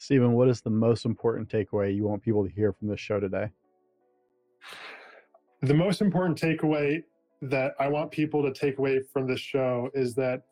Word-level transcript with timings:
Stephen, 0.00 0.32
what 0.32 0.48
is 0.48 0.62
the 0.62 0.70
most 0.70 1.04
important 1.04 1.46
takeaway 1.50 1.94
you 1.94 2.04
want 2.04 2.22
people 2.22 2.42
to 2.42 2.50
hear 2.50 2.72
from 2.72 2.88
this 2.88 2.98
show 2.98 3.20
today? 3.20 3.50
The 5.60 5.74
most 5.74 6.00
important 6.00 6.40
takeaway 6.40 7.04
that 7.42 7.74
I 7.78 7.88
want 7.88 8.10
people 8.10 8.42
to 8.42 8.50
take 8.50 8.78
away 8.78 9.02
from 9.12 9.26
this 9.26 9.40
show 9.40 9.90
is 9.92 10.14
that 10.14 10.44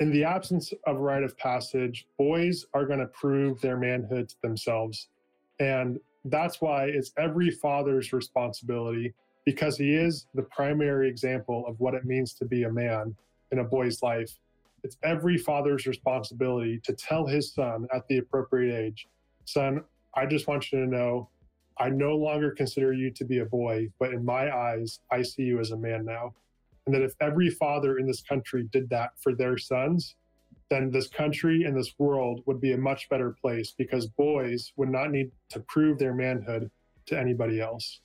in 0.00 0.10
the 0.10 0.24
absence 0.24 0.72
of 0.88 0.96
a 0.96 0.98
rite 0.98 1.22
of 1.22 1.38
passage, 1.38 2.08
boys 2.18 2.66
are 2.74 2.84
going 2.84 2.98
to 2.98 3.06
prove 3.06 3.60
their 3.60 3.76
manhood 3.76 4.28
to 4.30 4.34
themselves. 4.42 5.06
And 5.60 6.00
that's 6.24 6.60
why 6.60 6.86
it's 6.86 7.12
every 7.16 7.52
father's 7.52 8.12
responsibility 8.12 9.14
because 9.44 9.78
he 9.78 9.94
is 9.94 10.26
the 10.34 10.42
primary 10.42 11.08
example 11.08 11.64
of 11.68 11.78
what 11.78 11.94
it 11.94 12.04
means 12.04 12.34
to 12.34 12.44
be 12.44 12.64
a 12.64 12.72
man 12.72 13.14
in 13.52 13.60
a 13.60 13.64
boy's 13.64 14.02
life. 14.02 14.36
It's 14.82 14.96
every 15.02 15.38
father's 15.38 15.86
responsibility 15.86 16.80
to 16.84 16.92
tell 16.92 17.26
his 17.26 17.52
son 17.52 17.86
at 17.94 18.06
the 18.08 18.18
appropriate 18.18 18.76
age, 18.76 19.08
son, 19.44 19.82
I 20.14 20.26
just 20.26 20.46
want 20.46 20.72
you 20.72 20.80
to 20.80 20.86
know 20.86 21.28
I 21.78 21.90
no 21.90 22.16
longer 22.16 22.52
consider 22.52 22.92
you 22.92 23.10
to 23.10 23.24
be 23.24 23.40
a 23.40 23.44
boy, 23.44 23.88
but 23.98 24.12
in 24.12 24.24
my 24.24 24.54
eyes, 24.54 25.00
I 25.10 25.22
see 25.22 25.42
you 25.42 25.60
as 25.60 25.72
a 25.72 25.76
man 25.76 26.04
now. 26.04 26.34
And 26.86 26.94
that 26.94 27.02
if 27.02 27.14
every 27.20 27.50
father 27.50 27.98
in 27.98 28.06
this 28.06 28.22
country 28.22 28.66
did 28.72 28.88
that 28.90 29.10
for 29.18 29.34
their 29.34 29.58
sons, 29.58 30.14
then 30.70 30.90
this 30.90 31.08
country 31.08 31.64
and 31.64 31.76
this 31.76 31.94
world 31.98 32.42
would 32.46 32.60
be 32.60 32.72
a 32.72 32.78
much 32.78 33.08
better 33.08 33.30
place 33.30 33.74
because 33.76 34.06
boys 34.06 34.72
would 34.76 34.88
not 34.88 35.10
need 35.10 35.30
to 35.50 35.60
prove 35.60 35.98
their 35.98 36.14
manhood 36.14 36.70
to 37.06 37.18
anybody 37.18 37.60
else. 37.60 38.00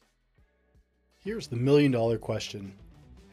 Here's 1.19 1.47
the 1.47 1.55
million 1.55 1.91
dollar 1.91 2.17
question 2.17 2.73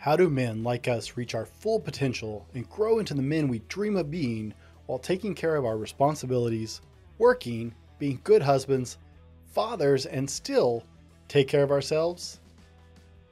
How 0.00 0.14
do 0.14 0.30
men 0.30 0.62
like 0.62 0.86
us 0.86 1.16
reach 1.16 1.34
our 1.34 1.44
full 1.44 1.80
potential 1.80 2.46
and 2.54 2.70
grow 2.70 3.00
into 3.00 3.14
the 3.14 3.22
men 3.22 3.48
we 3.48 3.58
dream 3.68 3.96
of 3.96 4.12
being 4.12 4.54
while 4.86 5.00
taking 5.00 5.34
care 5.34 5.56
of 5.56 5.64
our 5.64 5.76
responsibilities, 5.76 6.82
working, 7.18 7.74
being 7.98 8.20
good 8.22 8.40
husbands, 8.40 8.98
fathers, 9.52 10.06
and 10.06 10.30
still 10.30 10.84
take 11.26 11.48
care 11.48 11.64
of 11.64 11.72
ourselves? 11.72 12.38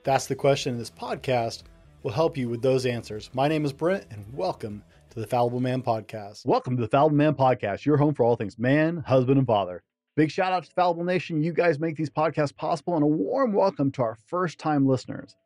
That's 0.03 0.27
the 0.27 0.35
question 0.35 0.77
this 0.77 0.91
podcast 0.91 1.63
will 2.03 2.11
help 2.11 2.37
you 2.37 2.49
with 2.49 2.63
those 2.63 2.85
answers. 2.85 3.31
My 3.33 3.47
name 3.47 3.65
is 3.65 3.73
Brent, 3.73 4.05
and 4.11 4.25
welcome 4.35 4.83
to 5.11 5.21
the 5.21 5.27
Fallible 5.29 5.61
Man 5.61 5.83
Podcast. 5.83 6.45
Welcome 6.47 6.77
to 6.77 6.83
the 6.83 6.89
Fallible 6.89 7.17
Man 7.17 7.37
Podcast, 7.37 7.85
your 7.85 7.97
home 7.97 8.13
for 8.13 8.25
all 8.25 8.35
things 8.35 8.59
man, 8.59 8.97
husband, 9.07 9.39
and 9.39 9.47
father. 9.47 9.85
Big 10.17 10.33
shout 10.33 10.53
out 10.53 10.65
to 10.65 10.73
Fallible 10.73 11.05
Nation. 11.05 11.45
You 11.45 11.53
guys 11.53 11.79
make 11.79 11.95
these 11.95 12.11
podcasts 12.11 12.57
possible, 12.57 12.97
and 12.97 13.05
a 13.05 13.07
warm 13.07 13.53
welcome 13.53 13.93
to 13.93 14.03
our 14.03 14.17
first 14.27 14.59
time 14.59 14.85
listeners. 14.85 15.37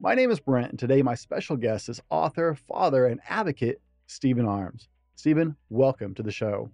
My 0.00 0.14
name 0.14 0.30
is 0.30 0.40
Brent, 0.40 0.70
and 0.70 0.78
today 0.78 1.02
my 1.02 1.14
special 1.14 1.56
guest 1.56 1.88
is 1.88 2.02
author, 2.10 2.54
father, 2.54 3.06
and 3.06 3.20
advocate 3.28 3.80
Stephen 4.06 4.44
Arms. 4.44 4.88
Stephen, 5.14 5.56
welcome 5.70 6.14
to 6.14 6.22
the 6.22 6.32
show. 6.32 6.68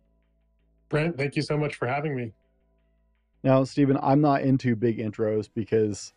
Brent, 0.89 1.19
thank 1.19 1.37
you 1.37 1.43
so 1.43 1.57
much 1.57 1.77
for 1.77 1.87
having 1.87 2.17
me. 2.17 2.33
Now, 3.45 3.63
Stephen, 3.65 3.99
I'm 4.03 4.23
not 4.23 4.41
into 4.41 4.75
big 4.75 4.99
intros 4.99 5.49
because 5.55 6.15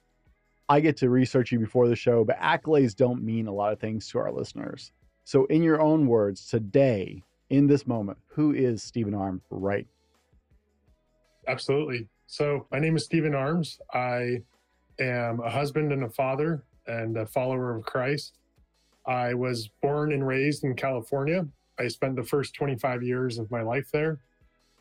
I 0.69 0.79
get 0.79 0.97
to 0.97 1.09
research 1.09 1.51
you 1.51 1.59
before 1.59 1.89
the 1.89 1.95
show, 1.95 2.23
but 2.23 2.39
accolades 2.39 2.95
don't 2.95 3.21
mean 3.21 3.47
a 3.47 3.53
lot 3.53 3.73
of 3.73 3.79
things 3.79 4.07
to 4.09 4.19
our 4.19 4.31
listeners. 4.31 4.93
So, 5.25 5.45
in 5.45 5.61
your 5.61 5.81
own 5.81 6.07
words, 6.07 6.47
today, 6.47 7.21
in 7.49 7.67
this 7.67 7.85
moment, 7.85 8.17
who 8.27 8.53
is 8.53 8.81
Stephen 8.81 9.13
Arms 9.13 9.41
right? 9.49 9.87
Absolutely. 11.47 12.07
So, 12.27 12.65
my 12.71 12.79
name 12.79 12.95
is 12.95 13.03
Stephen 13.03 13.35
Arms. 13.35 13.77
I 13.93 14.41
am 14.99 15.41
a 15.41 15.49
husband 15.49 15.91
and 15.91 16.05
a 16.05 16.09
father 16.09 16.63
and 16.87 17.17
a 17.17 17.25
follower 17.25 17.75
of 17.75 17.83
Christ. 17.85 18.37
I 19.05 19.33
was 19.33 19.69
born 19.81 20.13
and 20.13 20.25
raised 20.25 20.63
in 20.63 20.75
California. 20.75 21.45
I 21.79 21.87
spent 21.87 22.15
the 22.15 22.23
first 22.23 22.53
25 22.53 23.03
years 23.03 23.37
of 23.37 23.49
my 23.51 23.61
life 23.61 23.89
there 23.91 24.19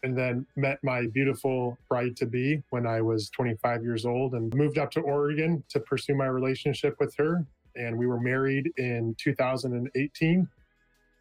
and 0.02 0.16
then 0.16 0.46
met 0.56 0.78
my 0.82 1.06
beautiful 1.06 1.78
bride 1.88 2.16
to 2.16 2.26
be 2.26 2.62
when 2.70 2.86
I 2.86 3.00
was 3.00 3.30
25 3.30 3.82
years 3.82 4.04
old 4.04 4.34
and 4.34 4.54
moved 4.54 4.78
up 4.78 4.90
to 4.92 5.00
Oregon 5.00 5.62
to 5.68 5.80
pursue 5.80 6.14
my 6.14 6.26
relationship 6.26 6.96
with 6.98 7.14
her 7.16 7.46
and 7.76 7.96
we 7.96 8.06
were 8.06 8.20
married 8.20 8.70
in 8.76 9.14
2018 9.18 10.48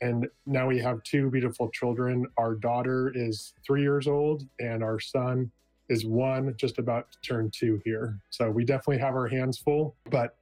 and 0.02 0.28
now 0.48 0.68
we 0.68 0.80
have 0.80 1.02
two 1.04 1.30
beautiful 1.30 1.70
children 1.70 2.26
our 2.38 2.56
daughter 2.56 3.12
is 3.16 3.54
three 3.66 3.82
years 3.82 4.08
old 4.08 4.44
and 4.60 4.84
our 4.84 5.00
son 5.00 5.50
is 5.90 6.06
one 6.06 6.54
just 6.58 6.78
about 6.78 7.12
to 7.12 7.20
turn 7.22 7.50
two 7.54 7.82
here 7.86 8.20
so 8.30 8.50
we 8.50 8.66
definitely 8.66 8.98
have 8.98 9.14
our 9.14 9.28
hands 9.28 9.58
full 9.58 9.96
but 10.10 10.36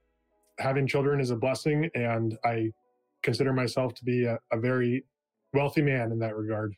having 0.59 0.87
children 0.87 1.19
is 1.19 1.31
a 1.31 1.35
blessing 1.35 1.89
and 1.95 2.37
i 2.45 2.69
consider 3.23 3.51
myself 3.51 3.93
to 3.93 4.05
be 4.05 4.25
a, 4.25 4.37
a 4.51 4.59
very 4.59 5.03
wealthy 5.53 5.81
man 5.81 6.11
in 6.11 6.19
that 6.19 6.35
regard 6.35 6.75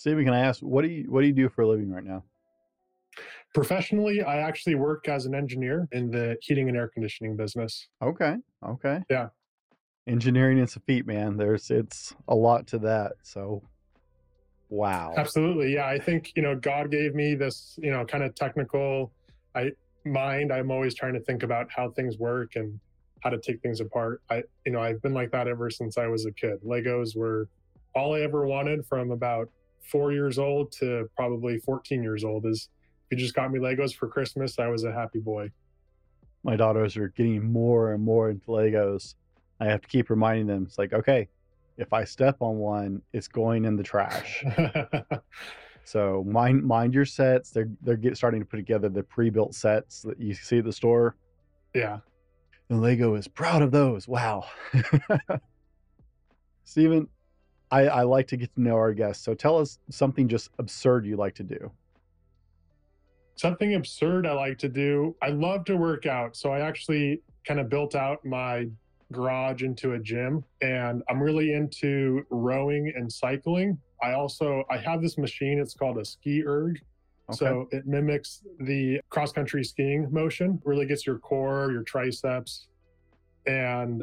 Stephen, 0.00 0.24
can 0.24 0.32
I 0.32 0.40
ask 0.40 0.60
what 0.60 0.80
do 0.80 0.88
you 0.88 1.10
what 1.10 1.20
do 1.20 1.26
you 1.26 1.34
do 1.34 1.50
for 1.50 1.60
a 1.60 1.68
living 1.68 1.90
right 1.90 2.02
now? 2.02 2.24
Professionally, 3.54 4.22
I 4.22 4.38
actually 4.38 4.74
work 4.74 5.06
as 5.08 5.26
an 5.26 5.34
engineer 5.34 5.86
in 5.92 6.10
the 6.10 6.38
heating 6.40 6.68
and 6.68 6.76
air 6.76 6.88
conditioning 6.88 7.36
business. 7.36 7.86
Okay. 8.00 8.36
Okay. 8.66 9.02
Yeah. 9.10 9.28
Engineering 10.06 10.56
is 10.56 10.74
a 10.74 10.80
feat, 10.80 11.06
man. 11.06 11.36
There's 11.36 11.70
it's 11.70 12.14
a 12.28 12.34
lot 12.34 12.66
to 12.68 12.78
that. 12.78 13.12
So 13.22 13.62
wow. 14.70 15.12
Absolutely. 15.18 15.74
Yeah. 15.74 15.86
I 15.86 15.98
think, 15.98 16.32
you 16.34 16.40
know, 16.40 16.56
God 16.56 16.90
gave 16.90 17.14
me 17.14 17.34
this, 17.34 17.78
you 17.82 17.90
know, 17.90 18.06
kind 18.06 18.24
of 18.24 18.34
technical 18.34 19.12
I 19.54 19.72
mind. 20.04 20.52
I'm 20.52 20.70
always 20.70 20.94
trying 20.94 21.14
to 21.14 21.20
think 21.20 21.42
about 21.42 21.68
how 21.74 21.90
things 21.90 22.18
work 22.18 22.56
and 22.56 22.78
how 23.22 23.30
to 23.30 23.38
take 23.38 23.60
things 23.60 23.80
apart. 23.80 24.22
I 24.30 24.42
you 24.64 24.72
know, 24.72 24.80
I've 24.80 25.02
been 25.02 25.14
like 25.14 25.30
that 25.32 25.48
ever 25.48 25.70
since 25.70 25.98
I 25.98 26.06
was 26.06 26.26
a 26.26 26.32
kid. 26.32 26.62
Legos 26.64 27.16
were 27.16 27.48
all 27.94 28.14
I 28.14 28.20
ever 28.20 28.46
wanted 28.46 28.86
from 28.86 29.10
about 29.10 29.48
four 29.90 30.12
years 30.12 30.38
old 30.38 30.72
to 30.72 31.08
probably 31.16 31.58
14 31.58 32.02
years 32.02 32.24
old 32.24 32.46
is 32.46 32.68
you 33.10 33.16
just 33.16 33.34
got 33.34 33.50
me 33.50 33.58
Legos 33.58 33.94
for 33.94 34.06
Christmas, 34.08 34.58
I 34.58 34.68
was 34.68 34.84
a 34.84 34.92
happy 34.92 35.18
boy. 35.18 35.50
My 36.44 36.56
daughters 36.56 36.96
are 36.96 37.08
getting 37.08 37.52
more 37.52 37.92
and 37.92 38.02
more 38.02 38.30
into 38.30 38.46
Legos. 38.46 39.14
I 39.58 39.66
have 39.66 39.82
to 39.82 39.88
keep 39.88 40.08
reminding 40.08 40.46
them. 40.46 40.64
It's 40.66 40.78
like, 40.78 40.92
okay, 40.92 41.28
if 41.76 41.92
I 41.92 42.04
step 42.04 42.36
on 42.40 42.56
one, 42.58 43.02
it's 43.12 43.28
going 43.28 43.64
in 43.64 43.76
the 43.76 43.82
trash. 43.82 44.44
so 45.90 46.22
mind 46.24 46.62
mind 46.62 46.94
your 46.94 47.04
sets. 47.04 47.50
They're 47.50 47.68
they're 47.82 47.96
get, 47.96 48.16
starting 48.16 48.38
to 48.38 48.46
put 48.46 48.58
together 48.58 48.88
the 48.88 49.02
pre-built 49.02 49.56
sets 49.56 50.02
that 50.02 50.20
you 50.20 50.34
see 50.34 50.58
at 50.58 50.64
the 50.64 50.72
store. 50.72 51.16
Yeah. 51.74 51.98
And 52.68 52.80
Lego 52.80 53.16
is 53.16 53.26
proud 53.26 53.60
of 53.60 53.72
those. 53.72 54.06
Wow. 54.06 54.44
Stephen, 56.64 57.08
I, 57.72 57.88
I 57.88 58.02
like 58.04 58.28
to 58.28 58.36
get 58.36 58.54
to 58.54 58.62
know 58.62 58.76
our 58.76 58.94
guests. 58.94 59.24
So 59.24 59.34
tell 59.34 59.58
us 59.58 59.80
something 59.90 60.28
just 60.28 60.50
absurd 60.60 61.06
you 61.06 61.16
like 61.16 61.34
to 61.34 61.42
do. 61.42 61.72
Something 63.34 63.74
absurd 63.74 64.28
I 64.28 64.32
like 64.34 64.58
to 64.58 64.68
do. 64.68 65.16
I 65.20 65.30
love 65.30 65.64
to 65.64 65.76
work 65.76 66.06
out. 66.06 66.36
So 66.36 66.52
I 66.52 66.60
actually 66.60 67.20
kind 67.44 67.58
of 67.58 67.68
built 67.68 67.96
out 67.96 68.24
my 68.24 68.68
garage 69.12 69.62
into 69.62 69.92
a 69.92 69.98
gym 69.98 70.44
and 70.60 71.02
I'm 71.08 71.22
really 71.22 71.52
into 71.52 72.22
rowing 72.30 72.92
and 72.94 73.10
cycling. 73.10 73.78
I 74.02 74.12
also 74.12 74.64
I 74.70 74.78
have 74.78 75.02
this 75.02 75.18
machine, 75.18 75.58
it's 75.58 75.74
called 75.74 75.98
a 75.98 76.04
ski 76.04 76.44
erg. 76.46 76.80
Okay. 77.30 77.36
So 77.36 77.68
it 77.70 77.86
mimics 77.86 78.42
the 78.60 79.00
cross 79.08 79.32
country 79.32 79.62
skiing 79.62 80.08
motion, 80.10 80.60
really 80.64 80.86
gets 80.86 81.06
your 81.06 81.18
core, 81.18 81.70
your 81.70 81.82
triceps. 81.82 82.68
And 83.46 84.02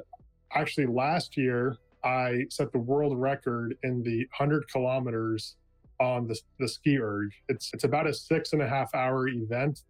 actually 0.53 0.87
last 0.87 1.37
year 1.37 1.77
I 2.03 2.45
set 2.49 2.71
the 2.71 2.79
world 2.79 3.17
record 3.17 3.77
in 3.83 4.03
the 4.03 4.19
100 4.37 4.69
kilometers 4.69 5.55
on 5.99 6.27
the, 6.27 6.39
the 6.59 6.67
ski 6.67 6.99
erg. 6.99 7.31
It's, 7.49 7.71
it's 7.73 7.83
about 7.83 8.07
a 8.07 8.13
six 8.13 8.53
and 8.53 8.61
a 8.61 8.67
half 8.67 8.93
hour 8.93 9.27
event, 9.27 9.83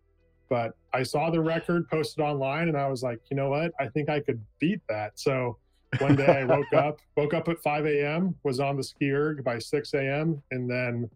but 0.50 0.76
I 0.94 1.04
saw 1.04 1.30
the 1.30 1.42
record 1.42 1.90
posted 1.90 2.24
online 2.24 2.70
and 2.70 2.78
I 2.78 2.88
was 2.88 3.04
like, 3.04 3.20
you 3.30 3.38
know 3.38 3.50
what? 3.50 3.72
I 3.80 3.88
think 3.88 4.10
I 4.10 4.20
could 4.20 4.42
beat 4.60 4.82
that. 4.90 5.20
So 5.20 5.58
one 6.00 6.16
day 6.16 6.26
I 6.26 6.44
woke 6.46 6.74
up, 6.74 7.00
woke 7.16 7.34
up 7.34 7.48
at 7.48 7.62
5 7.62 7.86
a.m., 7.86 8.36
was 8.44 8.60
on 8.60 8.78
the 8.78 8.84
ski 8.84 9.12
erg 9.12 9.44
by 9.44 9.60
6 9.60 9.94
a.m. 9.94 10.42
And 10.52 10.70
then 10.70 11.10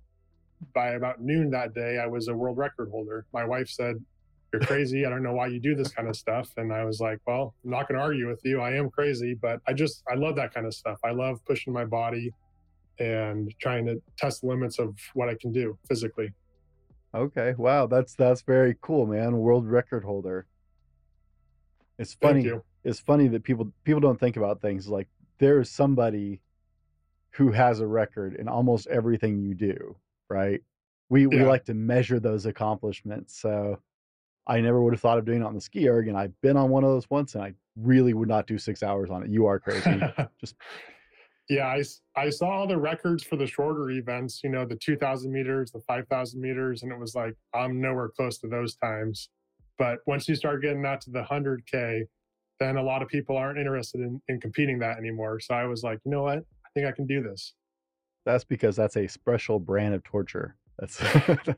by 0.73 0.89
about 0.89 1.21
noon 1.21 1.49
that 1.51 1.73
day, 1.73 1.99
I 1.99 2.07
was 2.07 2.27
a 2.27 2.33
world 2.33 2.57
record 2.57 2.89
holder. 2.91 3.25
My 3.33 3.43
wife 3.43 3.69
said, 3.69 4.03
you're 4.51 4.61
crazy. 4.61 5.05
I 5.05 5.09
don't 5.09 5.23
know 5.23 5.33
why 5.33 5.47
you 5.47 5.59
do 5.59 5.75
this 5.75 5.91
kind 5.91 6.09
of 6.09 6.15
stuff. 6.15 6.51
And 6.57 6.73
I 6.73 6.83
was 6.83 6.99
like, 6.99 7.19
well, 7.25 7.53
I'm 7.63 7.71
not 7.71 7.87
going 7.87 7.97
to 7.97 8.03
argue 8.03 8.27
with 8.27 8.41
you. 8.43 8.59
I 8.59 8.75
am 8.75 8.89
crazy, 8.89 9.33
but 9.33 9.61
I 9.65 9.73
just, 9.73 10.03
I 10.11 10.15
love 10.15 10.35
that 10.35 10.53
kind 10.53 10.65
of 10.65 10.73
stuff. 10.73 10.99
I 11.03 11.11
love 11.11 11.43
pushing 11.45 11.71
my 11.71 11.85
body 11.85 12.33
and 12.99 13.53
trying 13.59 13.85
to 13.85 14.01
test 14.17 14.41
the 14.41 14.47
limits 14.47 14.77
of 14.77 14.95
what 15.13 15.29
I 15.29 15.35
can 15.35 15.51
do 15.51 15.77
physically. 15.87 16.33
Okay. 17.13 17.53
Wow. 17.57 17.87
That's, 17.87 18.15
that's 18.15 18.41
very 18.41 18.75
cool, 18.81 19.05
man. 19.05 19.37
World 19.37 19.67
record 19.67 20.03
holder. 20.03 20.45
It's 21.97 22.13
funny. 22.13 22.51
It's 22.83 22.99
funny 22.99 23.27
that 23.27 23.43
people, 23.43 23.71
people 23.83 24.01
don't 24.01 24.19
think 24.19 24.37
about 24.37 24.61
things 24.61 24.87
like 24.87 25.07
there 25.37 25.59
is 25.59 25.69
somebody 25.69 26.41
who 27.31 27.51
has 27.51 27.79
a 27.79 27.85
record 27.87 28.35
in 28.35 28.47
almost 28.47 28.87
everything 28.87 29.39
you 29.39 29.53
do. 29.53 29.95
Right. 30.29 30.61
We, 31.09 31.23
yeah. 31.23 31.27
we 31.27 31.43
like 31.43 31.65
to 31.65 31.73
measure 31.73 32.19
those 32.19 32.45
accomplishments. 32.45 33.39
So 33.39 33.79
I 34.47 34.59
never 34.61 34.81
would 34.81 34.93
have 34.93 35.01
thought 35.01 35.17
of 35.17 35.25
doing 35.25 35.41
it 35.41 35.45
on 35.45 35.53
the 35.53 35.61
ski 35.61 35.87
erg, 35.87 36.07
and 36.07 36.17
I've 36.17 36.39
been 36.41 36.57
on 36.57 36.69
one 36.69 36.83
of 36.83 36.89
those 36.89 37.09
once, 37.09 37.35
and 37.35 37.43
I 37.43 37.53
really 37.75 38.13
would 38.13 38.27
not 38.27 38.47
do 38.47 38.57
six 38.57 38.83
hours 38.83 39.09
on 39.09 39.23
it. 39.23 39.29
You 39.29 39.45
are 39.45 39.59
crazy. 39.59 40.01
Just 40.39 40.55
Yeah, 41.51 41.67
I, 41.67 41.83
I 42.15 42.29
saw 42.29 42.49
all 42.49 42.65
the 42.65 42.77
records 42.77 43.25
for 43.25 43.35
the 43.35 43.45
shorter 43.45 43.89
events, 43.89 44.39
you 44.41 44.49
know, 44.49 44.63
the 44.63 44.77
2000 44.77 45.29
meters, 45.29 45.69
the 45.71 45.81
5000 45.81 46.39
meters, 46.39 46.81
and 46.81 46.93
it 46.93 46.97
was 46.97 47.13
like, 47.13 47.35
I'm 47.53 47.81
nowhere 47.81 48.07
close 48.07 48.37
to 48.37 48.47
those 48.47 48.77
times. 48.77 49.27
But 49.77 49.97
once 50.07 50.29
you 50.29 50.35
start 50.35 50.61
getting 50.61 50.85
out 50.85 51.01
to 51.01 51.09
the 51.09 51.23
100K, 51.23 52.03
then 52.61 52.77
a 52.77 52.81
lot 52.81 53.01
of 53.01 53.09
people 53.09 53.35
aren't 53.35 53.59
interested 53.59 53.99
in, 53.99 54.21
in 54.29 54.39
competing 54.39 54.79
that 54.79 54.97
anymore. 54.97 55.41
So 55.41 55.53
I 55.53 55.65
was 55.65 55.83
like, 55.83 55.99
you 56.05 56.11
know 56.11 56.21
what? 56.21 56.37
I 56.37 56.69
think 56.73 56.87
I 56.87 56.93
can 56.93 57.05
do 57.05 57.21
this. 57.21 57.53
That's 58.25 58.45
because 58.45 58.77
that's 58.77 58.95
a 58.95 59.05
special 59.07 59.59
brand 59.59 59.93
of 59.93 60.05
torture. 60.05 60.55
That's 60.79 61.01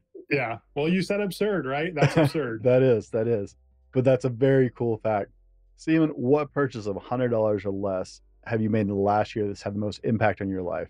yeah. 0.32 0.58
Well, 0.74 0.90
you 0.90 1.04
said 1.04 1.22
absurd, 1.22 1.68
right? 1.68 1.94
That's 1.94 2.18
absurd. 2.18 2.64
that 2.64 2.82
is, 2.82 3.10
that 3.10 3.28
is. 3.28 3.56
But 3.92 4.06
that's 4.06 4.26
a 4.26 4.30
very 4.30 4.72
cool 4.72 4.98
fact. 4.98 5.30
Steven, 5.76 6.10
what 6.10 6.52
purchase 6.52 6.88
of 6.88 6.96
$100 6.96 7.32
or 7.64 7.70
less 7.70 8.22
have 8.46 8.62
you 8.62 8.70
made 8.70 8.82
in 8.82 8.88
the 8.88 8.96
last 8.96 9.36
year 9.36 9.48
that's 9.48 9.62
had 9.62 9.76
the 9.76 9.80
most 9.80 10.02
impact 10.04 10.42
on 10.42 10.50
your 10.50 10.62
life? 10.62 10.90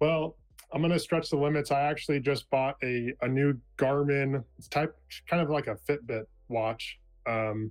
Well, 0.00 0.36
I'm 0.72 0.80
going 0.80 0.92
to 0.92 0.98
stretch 0.98 1.30
the 1.30 1.36
limits. 1.36 1.70
I 1.70 1.82
actually 1.82 2.20
just 2.20 2.50
bought 2.50 2.76
a, 2.82 3.12
a 3.22 3.28
new 3.28 3.54
Garmin 3.78 4.42
type, 4.70 4.96
kind 5.28 5.40
of 5.42 5.48
like 5.48 5.68
a 5.68 5.76
Fitbit 5.88 6.24
watch. 6.48 6.98
Um, 7.26 7.70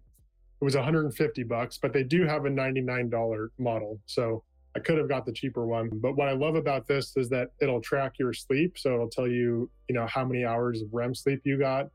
it 0.62 0.64
was 0.64 0.76
150 0.76 1.44
bucks, 1.44 1.78
but 1.78 1.92
they 1.92 2.04
do 2.04 2.26
have 2.26 2.46
a 2.46 2.50
$99 2.50 3.50
model. 3.60 4.00
So 4.06 4.44
I 4.76 4.80
could 4.80 4.98
have 4.98 5.10
got 5.10 5.26
the 5.26 5.34
cheaper 5.34 5.68
one. 5.68 5.90
But 5.94 6.16
what 6.16 6.30
I 6.30 6.32
love 6.32 6.56
about 6.56 6.88
this 6.88 7.18
is 7.18 7.30
that 7.30 7.50
it'll 7.62 7.82
track 7.82 8.14
your 8.18 8.34
sleep. 8.34 8.78
So 8.78 8.94
it'll 8.94 9.10
tell 9.10 9.28
you, 9.28 9.70
you 9.90 9.96
know, 9.96 10.08
how 10.08 10.24
many 10.24 10.46
hours 10.46 10.82
of 10.82 10.88
REM 10.94 11.14
sleep 11.14 11.42
you 11.44 11.60
got. 11.60 11.90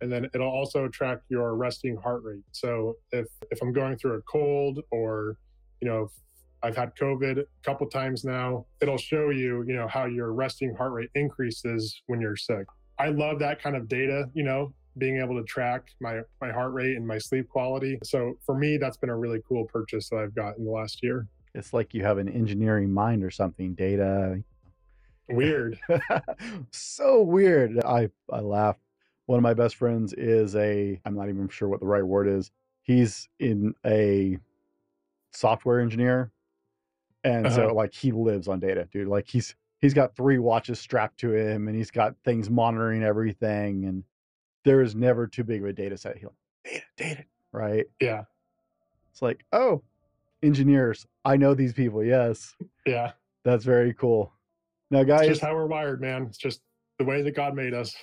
And 0.00 0.12
then 0.12 0.28
it'll 0.34 0.50
also 0.50 0.88
track 0.88 1.20
your 1.28 1.54
resting 1.54 1.96
heart 1.96 2.22
rate. 2.24 2.44
So 2.52 2.96
if 3.12 3.26
if 3.50 3.60
I'm 3.62 3.72
going 3.72 3.96
through 3.96 4.14
a 4.14 4.22
cold 4.22 4.80
or, 4.90 5.36
you 5.80 5.88
know, 5.88 6.10
I've 6.62 6.76
had 6.76 6.94
COVID 6.96 7.38
a 7.38 7.44
couple 7.62 7.86
times 7.88 8.24
now, 8.24 8.66
it'll 8.80 8.98
show 8.98 9.30
you, 9.30 9.64
you 9.66 9.74
know, 9.74 9.86
how 9.88 10.06
your 10.06 10.32
resting 10.32 10.74
heart 10.74 10.92
rate 10.92 11.10
increases 11.14 12.02
when 12.06 12.20
you're 12.20 12.36
sick. 12.36 12.66
I 12.98 13.08
love 13.08 13.38
that 13.40 13.62
kind 13.62 13.76
of 13.76 13.88
data, 13.88 14.30
you 14.34 14.42
know, 14.42 14.72
being 14.98 15.20
able 15.20 15.36
to 15.36 15.44
track 15.44 15.90
my 16.00 16.20
my 16.40 16.50
heart 16.50 16.72
rate 16.72 16.96
and 16.96 17.06
my 17.06 17.18
sleep 17.18 17.48
quality. 17.48 17.98
So 18.02 18.38
for 18.44 18.56
me, 18.56 18.78
that's 18.78 18.96
been 18.96 19.10
a 19.10 19.16
really 19.16 19.40
cool 19.48 19.64
purchase 19.66 20.08
that 20.10 20.16
I've 20.16 20.34
got 20.34 20.56
in 20.56 20.64
the 20.64 20.70
last 20.70 21.02
year. 21.02 21.26
It's 21.54 21.72
like 21.72 21.94
you 21.94 22.02
have 22.02 22.18
an 22.18 22.28
engineering 22.28 22.92
mind 22.92 23.24
or 23.24 23.30
something. 23.30 23.74
Data. 23.74 24.42
Weird. 25.28 25.78
so 26.70 27.22
weird. 27.22 27.78
I 27.80 28.10
I 28.32 28.40
laugh. 28.40 28.76
One 29.26 29.38
of 29.38 29.42
my 29.42 29.54
best 29.54 29.76
friends 29.76 30.12
is 30.12 30.54
a 30.56 31.00
I'm 31.04 31.14
not 31.14 31.28
even 31.28 31.48
sure 31.48 31.68
what 31.68 31.80
the 31.80 31.86
right 31.86 32.04
word 32.04 32.28
is. 32.28 32.50
He's 32.82 33.28
in 33.38 33.74
a 33.84 34.38
software 35.32 35.80
engineer. 35.80 36.30
And 37.24 37.46
uh-huh. 37.46 37.56
so 37.56 37.74
like 37.74 37.92
he 37.92 38.12
lives 38.12 38.46
on 38.48 38.60
data, 38.60 38.88
dude. 38.92 39.08
Like 39.08 39.28
he's 39.28 39.54
he's 39.80 39.94
got 39.94 40.14
three 40.14 40.38
watches 40.38 40.78
strapped 40.78 41.18
to 41.20 41.34
him 41.34 41.68
and 41.68 41.76
he's 41.76 41.90
got 41.90 42.14
things 42.24 42.48
monitoring 42.48 43.02
everything 43.02 43.84
and 43.84 44.04
there 44.64 44.82
is 44.82 44.94
never 44.94 45.26
too 45.26 45.44
big 45.44 45.62
of 45.62 45.68
a 45.68 45.72
data 45.72 45.96
set. 45.96 46.18
He'll 46.18 46.34
data, 46.64 46.84
data, 46.96 47.24
right? 47.52 47.86
Yeah. 48.00 48.24
It's 49.12 49.22
like, 49.22 49.44
oh, 49.52 49.82
engineers. 50.42 51.06
I 51.24 51.36
know 51.36 51.54
these 51.54 51.72
people. 51.72 52.04
Yes. 52.04 52.54
Yeah. 52.84 53.12
That's 53.44 53.64
very 53.64 53.94
cool. 53.94 54.32
Now, 54.90 55.04
guys, 55.04 55.22
it's 55.22 55.28
just 55.28 55.40
how 55.40 55.54
we're 55.54 55.66
wired, 55.66 56.00
man. 56.00 56.24
It's 56.24 56.38
just 56.38 56.60
the 56.98 57.04
way 57.04 57.22
that 57.22 57.34
God 57.34 57.54
made 57.54 57.74
us. 57.74 57.94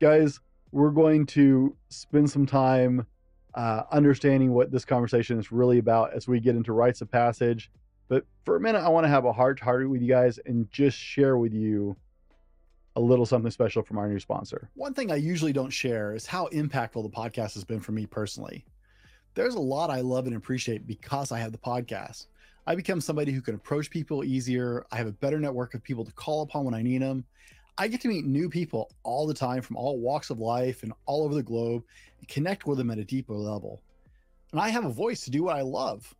Guys, 0.00 0.40
we're 0.72 0.90
going 0.90 1.26
to 1.26 1.76
spend 1.88 2.30
some 2.30 2.46
time 2.46 3.06
uh, 3.54 3.82
understanding 3.90 4.52
what 4.52 4.70
this 4.70 4.84
conversation 4.84 5.38
is 5.38 5.50
really 5.50 5.78
about 5.78 6.12
as 6.14 6.28
we 6.28 6.40
get 6.40 6.54
into 6.54 6.72
rites 6.72 7.00
of 7.00 7.10
passage. 7.10 7.70
But 8.08 8.24
for 8.44 8.56
a 8.56 8.60
minute, 8.60 8.80
I 8.80 8.88
want 8.88 9.04
to 9.04 9.08
have 9.08 9.24
a 9.24 9.32
heart 9.32 9.58
to 9.58 9.64
heart 9.64 9.88
with 9.88 10.00
you 10.00 10.08
guys 10.08 10.38
and 10.46 10.70
just 10.70 10.96
share 10.96 11.36
with 11.36 11.52
you 11.52 11.96
a 12.96 13.00
little 13.00 13.26
something 13.26 13.50
special 13.50 13.82
from 13.82 13.98
our 13.98 14.08
new 14.08 14.18
sponsor. 14.18 14.70
One 14.74 14.94
thing 14.94 15.12
I 15.12 15.16
usually 15.16 15.52
don't 15.52 15.70
share 15.70 16.14
is 16.14 16.26
how 16.26 16.48
impactful 16.48 17.02
the 17.02 17.10
podcast 17.10 17.54
has 17.54 17.64
been 17.64 17.80
for 17.80 17.92
me 17.92 18.06
personally. 18.06 18.64
There's 19.34 19.54
a 19.54 19.60
lot 19.60 19.90
I 19.90 20.00
love 20.00 20.26
and 20.26 20.34
appreciate 20.34 20.86
because 20.86 21.30
I 21.30 21.38
have 21.38 21.52
the 21.52 21.58
podcast. 21.58 22.26
I 22.66 22.74
become 22.74 23.00
somebody 23.00 23.32
who 23.32 23.40
can 23.40 23.54
approach 23.54 23.88
people 23.88 24.24
easier. 24.24 24.84
I 24.90 24.96
have 24.96 25.06
a 25.06 25.12
better 25.12 25.38
network 25.38 25.74
of 25.74 25.82
people 25.82 26.04
to 26.04 26.12
call 26.12 26.42
upon 26.42 26.64
when 26.64 26.74
I 26.74 26.82
need 26.82 27.02
them. 27.02 27.24
I 27.80 27.86
get 27.86 28.00
to 28.00 28.08
meet 28.08 28.26
new 28.26 28.50
people 28.50 28.90
all 29.04 29.24
the 29.24 29.34
time 29.34 29.62
from 29.62 29.76
all 29.76 30.00
walks 30.00 30.30
of 30.30 30.40
life 30.40 30.82
and 30.82 30.92
all 31.06 31.24
over 31.24 31.34
the 31.34 31.44
globe 31.44 31.84
and 32.18 32.28
connect 32.28 32.66
with 32.66 32.76
them 32.76 32.90
at 32.90 32.98
a 32.98 33.04
deeper 33.04 33.34
level. 33.34 33.80
And 34.50 34.60
I 34.60 34.70
have 34.70 34.84
a 34.84 34.90
voice 34.90 35.20
to 35.22 35.30
do 35.30 35.44
what 35.44 35.56
I 35.56 35.62
love. 35.62 36.12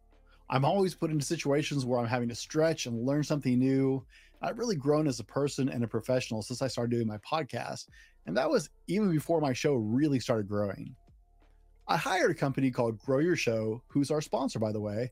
I'm 0.49 0.65
always 0.65 0.95
put 0.95 1.11
into 1.11 1.27
situations 1.27 1.85
where 1.85 1.99
I'm 1.99 2.07
having 2.07 2.29
to 2.29 2.35
stretch 2.35 2.87
and 2.87 3.05
learn 3.05 3.25
something 3.25 3.59
new. 3.59 4.05
I've 4.41 4.59
really 4.59 4.77
grown 4.77 5.09
as 5.09 5.19
a 5.19 5.25
person 5.25 5.69
and 5.69 5.83
a 5.83 5.89
professional 5.89 6.43
since 6.43 6.63
I 6.63 6.69
started 6.69 6.93
doing 6.93 7.09
my 7.09 7.19
podcast. 7.19 7.89
And 8.27 8.37
that 8.37 8.49
was 8.49 8.71
even 8.87 9.11
before 9.11 9.41
my 9.41 9.53
show 9.53 9.75
really 9.75 10.21
started 10.21 10.47
growing. 10.47 10.95
I 11.89 11.97
hired 11.97 12.31
a 12.31 12.35
company 12.35 12.71
called 12.71 12.99
Grow 12.99 13.19
Your 13.19 13.35
Show, 13.35 13.83
who's 13.89 14.13
our 14.13 14.21
sponsor, 14.21 14.61
by 14.61 14.71
the 14.71 14.81
way, 14.81 15.11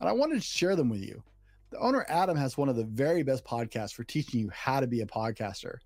and 0.00 0.08
I 0.08 0.12
wanted 0.12 0.36
to 0.36 0.40
share 0.40 0.74
them 0.74 0.88
with 0.88 1.02
you. 1.02 1.22
The 1.70 1.78
owner, 1.78 2.04
Adam, 2.08 2.36
has 2.36 2.56
one 2.56 2.68
of 2.68 2.76
the 2.76 2.84
very 2.84 3.22
best 3.22 3.44
podcasts 3.44 3.92
for 3.92 4.04
teaching 4.04 4.40
you 4.40 4.50
how 4.50 4.80
to 4.80 4.86
be 4.86 5.00
a 5.00 5.06
podcaster. 5.06 5.78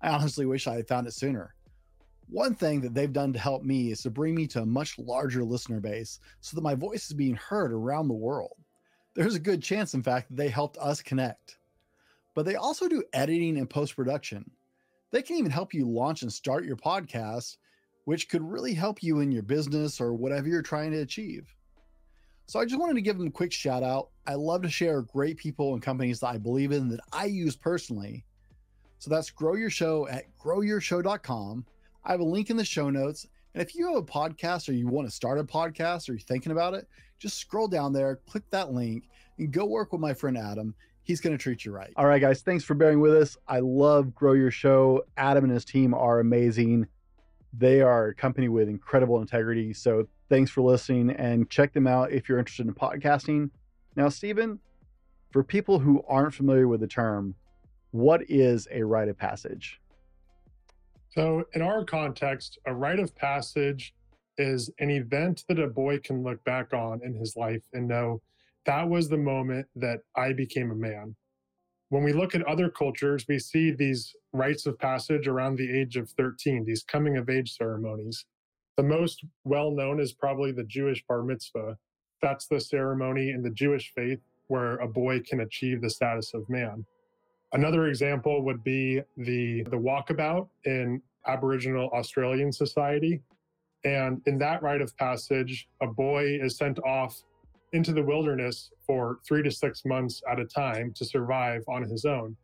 I 0.00 0.10
honestly 0.10 0.46
wish 0.46 0.66
I 0.66 0.76
had 0.76 0.88
found 0.88 1.06
it 1.06 1.14
sooner. 1.14 1.54
One 2.28 2.54
thing 2.54 2.80
that 2.82 2.94
they've 2.94 3.12
done 3.12 3.32
to 3.32 3.38
help 3.38 3.62
me 3.62 3.90
is 3.90 4.02
to 4.02 4.10
bring 4.10 4.34
me 4.34 4.46
to 4.48 4.62
a 4.62 4.66
much 4.66 4.98
larger 4.98 5.44
listener 5.44 5.80
base 5.80 6.20
so 6.40 6.54
that 6.54 6.62
my 6.62 6.74
voice 6.74 7.06
is 7.06 7.14
being 7.14 7.36
heard 7.36 7.72
around 7.72 8.08
the 8.08 8.14
world. 8.14 8.56
There's 9.14 9.34
a 9.34 9.40
good 9.40 9.62
chance, 9.62 9.94
in 9.94 10.02
fact, 10.02 10.28
that 10.28 10.36
they 10.36 10.48
helped 10.48 10.76
us 10.78 11.02
connect. 11.02 11.58
But 12.34 12.44
they 12.44 12.56
also 12.56 12.88
do 12.88 13.04
editing 13.12 13.58
and 13.58 13.70
post 13.70 13.96
production. 13.96 14.50
They 15.10 15.22
can 15.22 15.36
even 15.36 15.50
help 15.50 15.72
you 15.72 15.88
launch 15.88 16.22
and 16.22 16.32
start 16.32 16.64
your 16.64 16.76
podcast 16.76 17.56
which 18.08 18.30
could 18.30 18.42
really 18.42 18.72
help 18.72 19.02
you 19.02 19.20
in 19.20 19.30
your 19.30 19.42
business 19.42 20.00
or 20.00 20.14
whatever 20.14 20.48
you're 20.48 20.62
trying 20.62 20.90
to 20.90 21.02
achieve. 21.02 21.54
So 22.48 22.58
I 22.58 22.64
just 22.64 22.80
wanted 22.80 22.94
to 22.94 23.02
give 23.02 23.18
them 23.18 23.26
a 23.26 23.30
quick 23.30 23.52
shout 23.52 23.82
out. 23.82 24.08
I 24.26 24.32
love 24.32 24.62
to 24.62 24.70
share 24.70 25.02
great 25.02 25.36
people 25.36 25.74
and 25.74 25.82
companies 25.82 26.20
that 26.20 26.28
I 26.28 26.38
believe 26.38 26.72
in 26.72 26.88
that 26.88 27.00
I 27.12 27.26
use 27.26 27.54
personally. 27.54 28.24
So 29.00 29.10
that's 29.10 29.28
Grow 29.28 29.54
Your 29.54 29.68
Show 29.68 30.08
at 30.08 30.24
growyourshow.com. 30.42 31.66
I 32.06 32.10
have 32.10 32.20
a 32.20 32.24
link 32.24 32.48
in 32.48 32.56
the 32.56 32.64
show 32.64 32.88
notes. 32.88 33.26
And 33.52 33.62
if 33.62 33.74
you 33.74 33.86
have 33.88 33.96
a 33.96 34.02
podcast 34.02 34.66
or 34.66 34.72
you 34.72 34.88
want 34.88 35.06
to 35.06 35.14
start 35.14 35.38
a 35.38 35.44
podcast 35.44 36.08
or 36.08 36.12
you're 36.12 36.20
thinking 36.20 36.50
about 36.50 36.72
it, 36.72 36.88
just 37.18 37.36
scroll 37.36 37.68
down 37.68 37.92
there, 37.92 38.16
click 38.26 38.44
that 38.48 38.72
link, 38.72 39.10
and 39.36 39.52
go 39.52 39.66
work 39.66 39.92
with 39.92 40.00
my 40.00 40.14
friend 40.14 40.38
Adam. 40.38 40.74
He's 41.02 41.20
going 41.20 41.36
to 41.36 41.42
treat 41.42 41.66
you 41.66 41.72
right. 41.72 41.92
All 41.96 42.06
right, 42.06 42.20
guys. 42.20 42.40
Thanks 42.40 42.64
for 42.64 42.72
bearing 42.72 43.00
with 43.00 43.12
us. 43.14 43.36
I 43.46 43.58
love 43.60 44.14
Grow 44.14 44.32
Your 44.32 44.50
Show. 44.50 45.04
Adam 45.18 45.44
and 45.44 45.52
his 45.52 45.66
team 45.66 45.92
are 45.92 46.20
amazing. 46.20 46.86
They 47.52 47.82
are 47.82 48.08
a 48.08 48.14
company 48.14 48.48
with 48.48 48.70
incredible 48.70 49.20
integrity. 49.20 49.74
So 49.74 50.08
thanks 50.28 50.50
for 50.50 50.62
listening 50.62 51.10
and 51.10 51.48
check 51.50 51.72
them 51.72 51.86
out 51.86 52.12
if 52.12 52.28
you're 52.28 52.38
interested 52.38 52.66
in 52.66 52.74
podcasting. 52.74 53.50
Now, 53.96 54.08
Stephen, 54.08 54.58
for 55.30 55.42
people 55.42 55.78
who 55.78 56.02
aren't 56.08 56.34
familiar 56.34 56.68
with 56.68 56.80
the 56.80 56.86
term, 56.86 57.34
what 57.90 58.22
is 58.28 58.68
a 58.70 58.82
rite 58.82 59.08
of 59.08 59.16
passage? 59.16 59.80
So, 61.10 61.44
in 61.54 61.62
our 61.62 61.84
context, 61.84 62.58
a 62.66 62.74
rite 62.74 63.00
of 63.00 63.14
passage 63.16 63.94
is 64.36 64.70
an 64.78 64.90
event 64.90 65.44
that 65.48 65.58
a 65.58 65.66
boy 65.66 65.98
can 65.98 66.22
look 66.22 66.42
back 66.44 66.72
on 66.72 67.00
in 67.02 67.14
his 67.14 67.34
life 67.36 67.62
and 67.72 67.88
know 67.88 68.20
that 68.66 68.88
was 68.88 69.08
the 69.08 69.18
moment 69.18 69.66
that 69.74 70.00
I 70.14 70.32
became 70.32 70.70
a 70.70 70.76
man 70.76 71.16
when 71.90 72.02
we 72.02 72.12
look 72.12 72.34
at 72.34 72.46
other 72.46 72.68
cultures, 72.68 73.24
we 73.28 73.38
see 73.38 73.70
these 73.70 74.14
rites 74.32 74.66
of 74.66 74.78
passage 74.78 75.26
around 75.26 75.56
the 75.56 75.78
age 75.78 75.96
of 75.96 76.10
13, 76.10 76.64
these 76.64 76.82
coming 76.82 77.16
of 77.16 77.30
age 77.30 77.56
ceremonies. 77.56 78.26
The 78.78 78.84
most 78.84 79.24
well 79.42 79.72
known 79.72 79.98
is 79.98 80.12
probably 80.12 80.52
the 80.52 80.62
Jewish 80.62 81.04
bar 81.04 81.24
mitzvah. 81.24 81.76
That's 82.22 82.46
the 82.46 82.60
ceremony 82.60 83.30
in 83.30 83.42
the 83.42 83.50
Jewish 83.50 83.92
faith 83.92 84.20
where 84.46 84.76
a 84.76 84.86
boy 84.86 85.18
can 85.18 85.40
achieve 85.40 85.80
the 85.80 85.90
status 85.90 86.32
of 86.32 86.48
man. 86.48 86.86
Another 87.52 87.88
example 87.88 88.40
would 88.44 88.62
be 88.62 89.02
the, 89.16 89.64
the 89.64 89.76
walkabout 89.76 90.46
in 90.64 91.02
Aboriginal 91.26 91.90
Australian 91.90 92.52
society. 92.52 93.20
And 93.82 94.22
in 94.26 94.38
that 94.38 94.62
rite 94.62 94.80
of 94.80 94.96
passage, 94.96 95.68
a 95.82 95.88
boy 95.88 96.38
is 96.40 96.56
sent 96.56 96.78
off 96.84 97.20
into 97.72 97.92
the 97.92 98.04
wilderness 98.04 98.70
for 98.86 99.18
three 99.26 99.42
to 99.42 99.50
six 99.50 99.84
months 99.84 100.22
at 100.30 100.38
a 100.38 100.44
time 100.44 100.92
to 100.92 101.04
survive 101.04 101.64
on 101.66 101.82
his 101.82 102.04
own. 102.04 102.36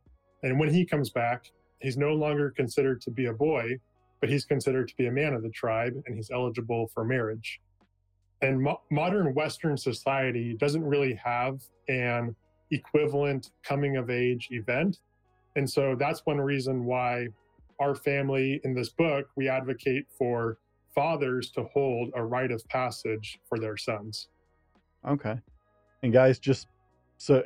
And 0.42 0.58
when 0.58 0.74
he 0.74 0.84
comes 0.84 1.10
back, 1.10 1.52
he's 1.78 1.96
no 1.96 2.12
longer 2.12 2.50
considered 2.50 3.00
to 3.02 3.12
be 3.12 3.26
a 3.26 3.32
boy, 3.32 3.78
but 4.24 4.30
he's 4.30 4.46
considered 4.46 4.88
to 4.88 4.96
be 4.96 5.04
a 5.04 5.12
man 5.12 5.34
of 5.34 5.42
the 5.42 5.50
tribe 5.50 5.92
and 6.06 6.16
he's 6.16 6.30
eligible 6.30 6.90
for 6.94 7.04
marriage. 7.04 7.60
And 8.40 8.58
mo- 8.58 8.80
modern 8.90 9.34
Western 9.34 9.76
society 9.76 10.56
doesn't 10.58 10.82
really 10.82 11.12
have 11.22 11.60
an 11.88 12.34
equivalent 12.70 13.50
coming 13.62 13.98
of 13.98 14.08
age 14.08 14.48
event. 14.50 15.00
And 15.56 15.68
so 15.68 15.94
that's 15.94 16.24
one 16.24 16.38
reason 16.38 16.86
why 16.86 17.26
our 17.78 17.94
family 17.94 18.62
in 18.64 18.72
this 18.72 18.88
book, 18.88 19.26
we 19.36 19.46
advocate 19.46 20.06
for 20.16 20.56
fathers 20.94 21.50
to 21.50 21.64
hold 21.74 22.10
a 22.14 22.24
rite 22.24 22.50
of 22.50 22.66
passage 22.68 23.38
for 23.46 23.58
their 23.58 23.76
sons. 23.76 24.28
Okay. 25.06 25.38
And 26.02 26.14
guys, 26.14 26.38
just 26.38 26.68
so 27.18 27.42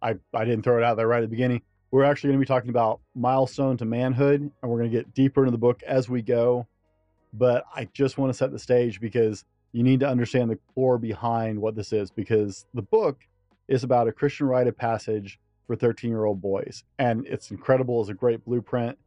I 0.00 0.14
I 0.32 0.44
didn't 0.44 0.62
throw 0.62 0.78
it 0.78 0.84
out 0.84 0.98
there 0.98 1.08
right 1.08 1.24
at 1.24 1.28
the 1.28 1.34
beginning. 1.34 1.62
We're 1.90 2.04
actually 2.04 2.28
going 2.28 2.40
to 2.40 2.44
be 2.44 2.48
talking 2.48 2.70
about 2.70 3.00
milestone 3.14 3.76
to 3.78 3.84
manhood, 3.84 4.40
and 4.40 4.70
we're 4.70 4.78
going 4.78 4.90
to 4.90 4.96
get 4.96 5.14
deeper 5.14 5.42
into 5.42 5.52
the 5.52 5.58
book 5.58 5.82
as 5.84 6.08
we 6.08 6.22
go. 6.22 6.66
But 7.32 7.64
I 7.74 7.88
just 7.92 8.18
want 8.18 8.30
to 8.30 8.36
set 8.36 8.50
the 8.50 8.58
stage 8.58 9.00
because 9.00 9.44
you 9.72 9.82
need 9.82 10.00
to 10.00 10.08
understand 10.08 10.50
the 10.50 10.58
core 10.74 10.98
behind 10.98 11.60
what 11.60 11.76
this 11.76 11.92
is 11.92 12.10
because 12.10 12.66
the 12.74 12.82
book 12.82 13.20
is 13.68 13.84
about 13.84 14.08
a 14.08 14.12
Christian 14.12 14.46
rite 14.46 14.66
of 14.66 14.76
passage 14.76 15.38
for 15.66 15.76
13 15.76 16.10
year 16.10 16.24
old 16.24 16.40
boys. 16.40 16.84
And 16.98 17.26
it's 17.26 17.50
incredible. 17.50 18.00
It's 18.00 18.10
a 18.10 18.14
great 18.14 18.44
blueprint. 18.44 18.98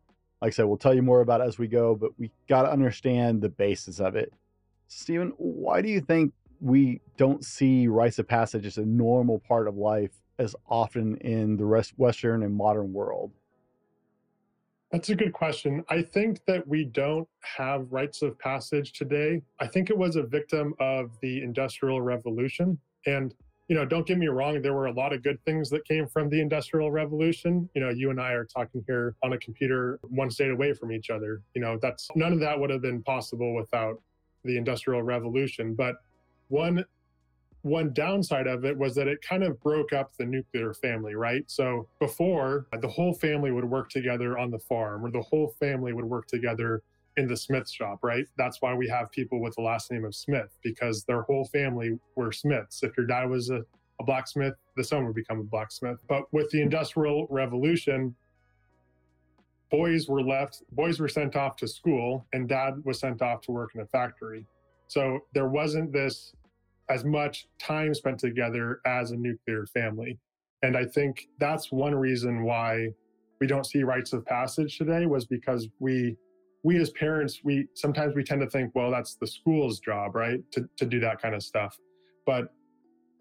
Like 0.42 0.50
I 0.50 0.56
said, 0.56 0.66
we'll 0.66 0.78
tell 0.78 0.94
you 0.94 1.02
more 1.02 1.22
about 1.22 1.42
it 1.42 1.48
as 1.48 1.58
we 1.58 1.68
go, 1.68 1.96
but 1.96 2.12
we 2.18 2.32
got 2.48 2.64
to 2.64 2.72
understand 2.72 3.42
the 3.42 3.50
basis 3.50 4.00
of 4.00 4.16
it. 4.16 4.32
Stephen, 4.88 5.34
why 5.38 5.82
do 5.82 5.90
you 5.90 6.02
think 6.02 6.34
we 6.62 7.02
don't 7.18 7.44
see 7.44 7.88
rites 7.88 8.20
of 8.20 8.28
passage 8.28 8.66
as 8.66 8.78
a 8.78 8.86
normal 8.86 9.40
part 9.40 9.68
of 9.68 9.76
life 9.76 10.12
as 10.40 10.56
often 10.70 11.18
in 11.18 11.58
the 11.58 11.66
rest 11.66 11.94
Western 11.98 12.44
and 12.44 12.56
modern 12.56 12.92
world? 12.94 13.32
That's 14.92 15.10
a 15.10 15.16
good 15.16 15.34
question. 15.34 15.84
I 15.90 16.02
think 16.02 16.44
that 16.48 16.68
we 16.68 16.86
don't 16.86 17.28
have 17.42 17.92
rites 17.92 18.24
of 18.24 18.40
passage 18.40 18.94
today. 18.94 19.44
I 19.60 19.68
think 19.68 19.92
it 19.92 19.98
was 19.98 20.16
a 20.16 20.24
victim 20.24 20.74
of 20.80 21.12
the 21.22 21.44
Industrial 21.44 22.02
Revolution. 22.02 22.80
And 23.06 23.36
you 23.68 23.76
know, 23.76 23.86
don't 23.86 24.08
get 24.08 24.18
me 24.18 24.28
wrong, 24.28 24.64
there 24.64 24.74
were 24.74 24.88
a 24.88 24.92
lot 24.92 25.14
of 25.14 25.22
good 25.22 25.40
things 25.46 25.70
that 25.70 25.86
came 25.86 26.08
from 26.08 26.28
the 26.28 26.42
Industrial 26.42 26.90
Revolution. 26.90 27.70
You 27.76 27.82
know, 27.82 27.90
you 27.90 28.10
and 28.10 28.20
I 28.20 28.32
are 28.32 28.44
talking 28.44 28.84
here 28.88 29.16
on 29.22 29.34
a 29.34 29.38
computer 29.38 30.00
one 30.02 30.32
state 30.32 30.50
away 30.50 30.74
from 30.74 30.92
each 30.92 31.12
other. 31.12 31.44
You 31.54 31.62
know, 31.62 31.78
that's 31.80 32.10
none 32.16 32.34
of 32.34 32.40
that 32.40 32.60
would 32.60 32.72
have 32.72 32.82
been 32.82 33.04
possible 33.04 33.54
without 33.54 34.02
the 34.44 34.58
Industrial 34.58 35.04
Revolution. 35.04 35.76
But 35.76 35.98
one 36.48 36.84
one 37.62 37.92
downside 37.94 38.48
of 38.48 38.64
it 38.64 38.78
was 38.78 38.96
that 38.96 39.08
it 39.08 39.22
kind 39.22 39.44
of 39.44 39.60
broke 39.62 39.92
up 39.92 40.16
the 40.18 40.26
nuclear 40.26 40.74
family, 40.74 41.16
right? 41.16 41.44
So 41.48 41.88
before, 42.00 42.68
the 42.82 42.88
whole 42.88 43.14
family 43.14 43.52
would 43.52 43.66
work 43.66 43.90
together 43.90 44.38
on 44.38 44.50
the 44.50 44.60
farm, 44.60 45.06
or 45.06 45.12
the 45.12 45.22
whole 45.22 45.50
family 45.60 45.94
would 45.94 46.06
work 46.06 46.28
together 46.28 46.84
in 47.18 47.28
the 47.28 47.36
Smith 47.36 47.70
shop, 47.70 48.00
right? 48.02 48.26
That's 48.38 48.62
why 48.62 48.74
we 48.74 48.88
have 48.88 49.12
people 49.12 49.42
with 49.42 49.56
the 49.56 49.62
last 49.62 49.92
name 49.92 50.06
of 50.06 50.16
Smith 50.16 50.58
because 50.64 51.04
their 51.04 51.24
whole 51.24 51.46
family 51.46 52.00
were 52.16 52.32
Smiths. 52.32 52.82
If 52.82 52.96
your 52.96 53.06
dad 53.06 53.30
was 53.30 53.50
a, 53.50 53.62
a 54.00 54.04
blacksmith, 54.06 54.54
the 54.78 54.84
son 54.84 55.06
would 55.06 55.16
become 55.16 55.40
a 55.40 55.44
blacksmith. 55.44 56.00
But 56.08 56.32
with 56.34 56.50
the 56.52 56.62
Industrial 56.62 57.28
Revolution, 57.30 58.16
boys 59.70 60.08
were 60.08 60.24
left, 60.24 60.64
boys 60.72 61.00
were 61.00 61.10
sent 61.10 61.36
off 61.36 61.58
to 61.58 61.68
school, 61.68 62.26
and 62.32 62.48
dad 62.48 62.76
was 62.86 63.00
sent 63.00 63.22
off 63.22 63.42
to 63.42 63.52
work 63.52 63.72
in 63.76 63.82
a 63.82 63.86
factory. 63.88 64.46
So 64.88 65.20
there 65.34 65.50
wasn't 65.50 65.92
this 65.92 66.34
as 66.90 67.06
much 67.06 67.48
time 67.60 67.94
spent 67.94 68.20
together 68.20 68.82
as 68.86 69.12
a 69.12 69.16
nuclear 69.16 69.66
family. 69.68 70.18
And 70.64 70.76
I 70.76 70.86
think 70.86 71.28
that's 71.40 71.72
one 71.72 71.96
reason 71.96 72.44
why 72.44 72.90
we 73.40 73.48
don't 73.48 73.66
see 73.66 73.84
rites 73.84 74.12
of 74.14 74.26
passage 74.26 74.78
today 74.78 75.06
was 75.06 75.26
because 75.26 75.68
we 75.80 76.18
we 76.64 76.78
as 76.78 76.90
parents, 76.90 77.40
we 77.44 77.68
sometimes 77.74 78.16
we 78.16 78.24
tend 78.24 78.42
to 78.42 78.50
think, 78.50 78.76
well, 78.76 78.92
that's 78.92 79.16
the 79.16 79.28
school's 79.28 79.80
job, 79.80 80.14
right? 80.14 80.40
To, 80.52 80.68
to 80.78 80.86
do 80.86 81.00
that 81.00 81.22
kind 81.22 81.34
of 81.34 81.42
stuff. 81.42 81.78
But 82.26 82.50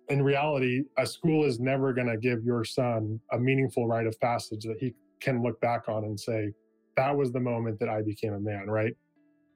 in 0.09 0.23
reality, 0.23 0.83
a 0.97 1.07
school 1.07 1.45
is 1.45 1.61
never 1.61 1.93
going 1.93 2.09
to 2.09 2.17
give 2.17 2.43
your 2.43 2.65
son 2.65 3.21
a 3.31 3.39
meaningful 3.39 3.87
rite 3.87 4.07
of 4.07 4.19
passage 4.21 4.65
that 4.65 4.79
he 4.81 4.93
can 5.21 5.43
look 5.43 5.61
back 5.61 5.89
on 5.89 6.05
and 6.05 6.19
say, 6.19 6.53
that 6.97 7.17
was 7.17 7.31
the 7.31 7.41
moment 7.41 7.79
that 7.79 7.89
I 7.89 8.03
became 8.03 8.33
a 8.33 8.41
man, 8.41 8.67
right? 8.67 8.97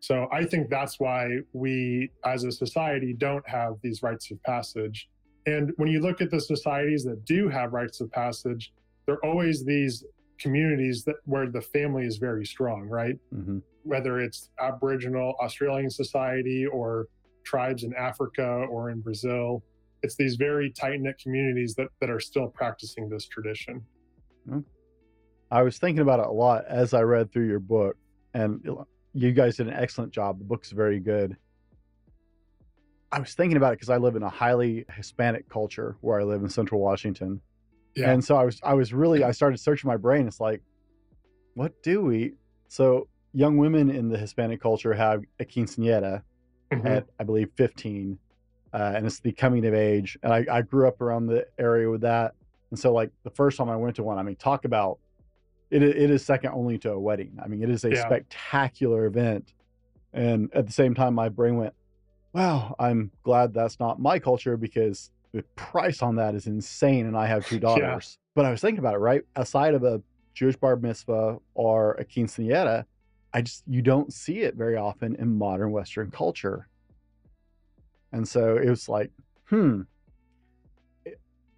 So 0.03 0.29
I 0.31 0.45
think 0.45 0.69
that's 0.69 1.01
why 1.01 1.39
we 1.53 2.11
as 2.25 2.45
a 2.45 2.53
society 2.53 3.13
don't 3.13 3.47
have 3.49 3.77
these 3.83 4.03
rites 4.03 4.31
of 4.31 4.43
passage. 4.43 5.09
And 5.47 5.73
when 5.77 5.89
you 5.89 6.01
look 6.01 6.21
at 6.21 6.31
the 6.31 6.41
societies 6.41 7.05
that 7.05 7.25
do 7.25 7.49
have 7.49 7.73
rites 7.73 8.01
of 8.01 8.11
passage, 8.11 8.73
they're 9.07 9.25
always 9.25 9.65
these 9.65 10.05
communities 10.39 11.05
that 11.05 11.17
where 11.25 11.49
the 11.49 11.61
family 11.61 12.05
is 12.05 12.19
very 12.19 12.45
strong, 12.45 12.83
right? 12.89 13.17
Mm-hmm 13.35 13.59
whether 13.85 14.21
it's 14.21 14.51
Aboriginal 14.61 15.35
Australian 15.41 15.91
society 15.91 16.67
or 16.67 17.09
tribes 17.45 17.83
in 17.83 17.95
Africa 17.95 18.67
or 18.71 18.91
in 18.91 19.01
Brazil. 19.01 19.63
It's 20.03 20.17
these 20.17 20.37
very 20.37 20.71
tight 20.71 21.01
knit 21.01 21.19
communities 21.19 21.75
that, 21.77 21.89
that 22.01 22.11
are 22.11 22.21
still 22.21 22.49
practicing 22.49 23.09
this 23.09 23.27
tradition. 23.27 23.85
Hmm. 24.49 24.61
I 25.51 25.63
was 25.63 25.79
thinking 25.79 26.01
about 26.01 26.21
it 26.21 26.27
a 26.27 26.33
lot 26.33 26.65
as 26.67 26.95
I 26.95 27.03
read 27.03 27.33
through 27.33 27.47
your 27.47 27.61
book, 27.61 27.97
and 28.35 28.61
you 29.14 29.33
guys 29.33 29.57
did 29.57 29.69
an 29.69 29.75
excellent 29.75 30.12
job. 30.12 30.38
The 30.38 30.45
book's 30.45 30.71
very 30.71 31.00
good. 31.00 31.37
I 33.11 33.21
was 33.21 33.35
thinking 33.35 33.57
about 33.57 33.75
it 33.75 33.76
because 33.76 33.90
I 33.90 33.99
live 33.99 34.16
in 34.16 34.23
a 34.23 34.31
highly 34.31 34.87
Hispanic 34.90 35.49
culture 35.49 35.97
where 36.00 36.19
I 36.19 36.25
live 36.25 36.42
in 36.42 36.49
Central 36.49 36.81
Washington. 36.81 37.40
Yeah. 37.95 38.11
And 38.11 38.25
so 38.25 38.37
I 38.37 38.45
was 38.45 38.59
I 38.62 38.73
was 38.75 38.95
really 38.95 39.23
I 39.23 39.33
started 39.33 39.59
searching 39.59 39.88
my 39.88 39.99
brain. 39.99 40.26
It's 40.26 40.40
like, 40.40 40.62
what 41.54 41.83
do 41.83 42.00
we? 42.00 42.33
So 42.69 43.09
young 43.35 43.57
women 43.57 43.90
in 43.90 44.09
the 44.09 44.16
Hispanic 44.16 44.61
culture 44.61 44.95
have 44.95 45.23
a 45.40 45.45
quinceanera 45.45 46.23
mm-hmm. 46.71 46.87
at, 46.87 47.07
I 47.19 47.25
believe, 47.25 47.50
15. 47.57 48.19
Uh, 48.73 48.92
and 48.97 49.07
it's 49.07 49.21
the 49.21 49.33
coming 49.33 49.66
of 49.66 49.75
age. 49.75 50.19
And 50.23 50.33
I, 50.33 50.47
I 50.50 50.62
grew 50.62 50.88
up 50.88 51.00
around 51.00 51.26
the 51.26 51.47
area 51.59 51.90
with 51.90 52.02
that. 52.02 52.33
And 52.71 52.78
so, 52.78 52.92
like, 52.92 53.11
the 53.23 53.31
first 53.31 53.59
time 53.59 53.69
I 53.69 53.76
went 53.76 53.97
to 53.97 54.02
one, 54.02 54.19
I 54.19 54.23
mean, 54.23 54.37
talk 54.37 54.64
about 54.64 54.99
it, 55.73 55.83
it 55.83 56.11
is 56.11 56.25
second 56.25 56.52
only 56.52 56.76
to 56.79 56.93
a 56.93 57.00
wedding. 57.00 57.38
I 57.43 57.49
mean, 57.49 57.62
it 57.62 57.71
is 57.71 57.85
a 57.85 57.91
yeah. 57.91 58.05
spectacular 58.05 59.07
event. 59.07 59.55
And 60.12 60.50
at 60.55 60.67
the 60.67 60.73
same 60.73 60.95
time, 60.95 61.14
my 61.14 61.31
brain 61.31 61.57
went, 61.57 61.73
wow, 62.35 62.76
I'm 62.79 63.11
glad 63.23 63.55
that's 63.55 63.81
not 63.81 63.99
my 63.99 64.19
culture 64.19 64.59
because 64.59 65.11
the 65.33 65.43
price 65.57 66.02
on 66.02 66.17
that 66.17 66.35
is 66.35 66.47
insane. 66.47 67.07
And 67.07 67.17
I 67.17 67.26
have 67.26 67.47
two 67.47 67.59
daughters. 67.69 68.19
Yeah. 68.19 68.26
But 68.35 68.45
I 68.45 68.50
was 68.50 68.61
thinking 68.61 68.81
about 68.81 68.95
it, 68.95 68.99
right? 68.99 69.23
Aside 69.35 69.73
of 69.73 69.83
a 69.83 70.02
Jewish 70.35 70.57
bar 70.57 70.76
mitzvah 70.76 71.38
or 71.55 71.93
a 71.93 72.05
quinceanera, 72.05 72.85
I 73.33 73.41
just 73.41 73.62
you 73.67 73.81
don't 73.81 74.12
see 74.12 74.41
it 74.41 74.55
very 74.55 74.76
often 74.76 75.17
in 75.17 75.38
modern 75.38 75.71
Western 75.71 76.11
culture. 76.11 76.69
And 78.12 78.29
so 78.29 78.59
it 78.59 78.69
was 78.69 78.91
like, 78.91 79.11
hmm, 79.47 79.83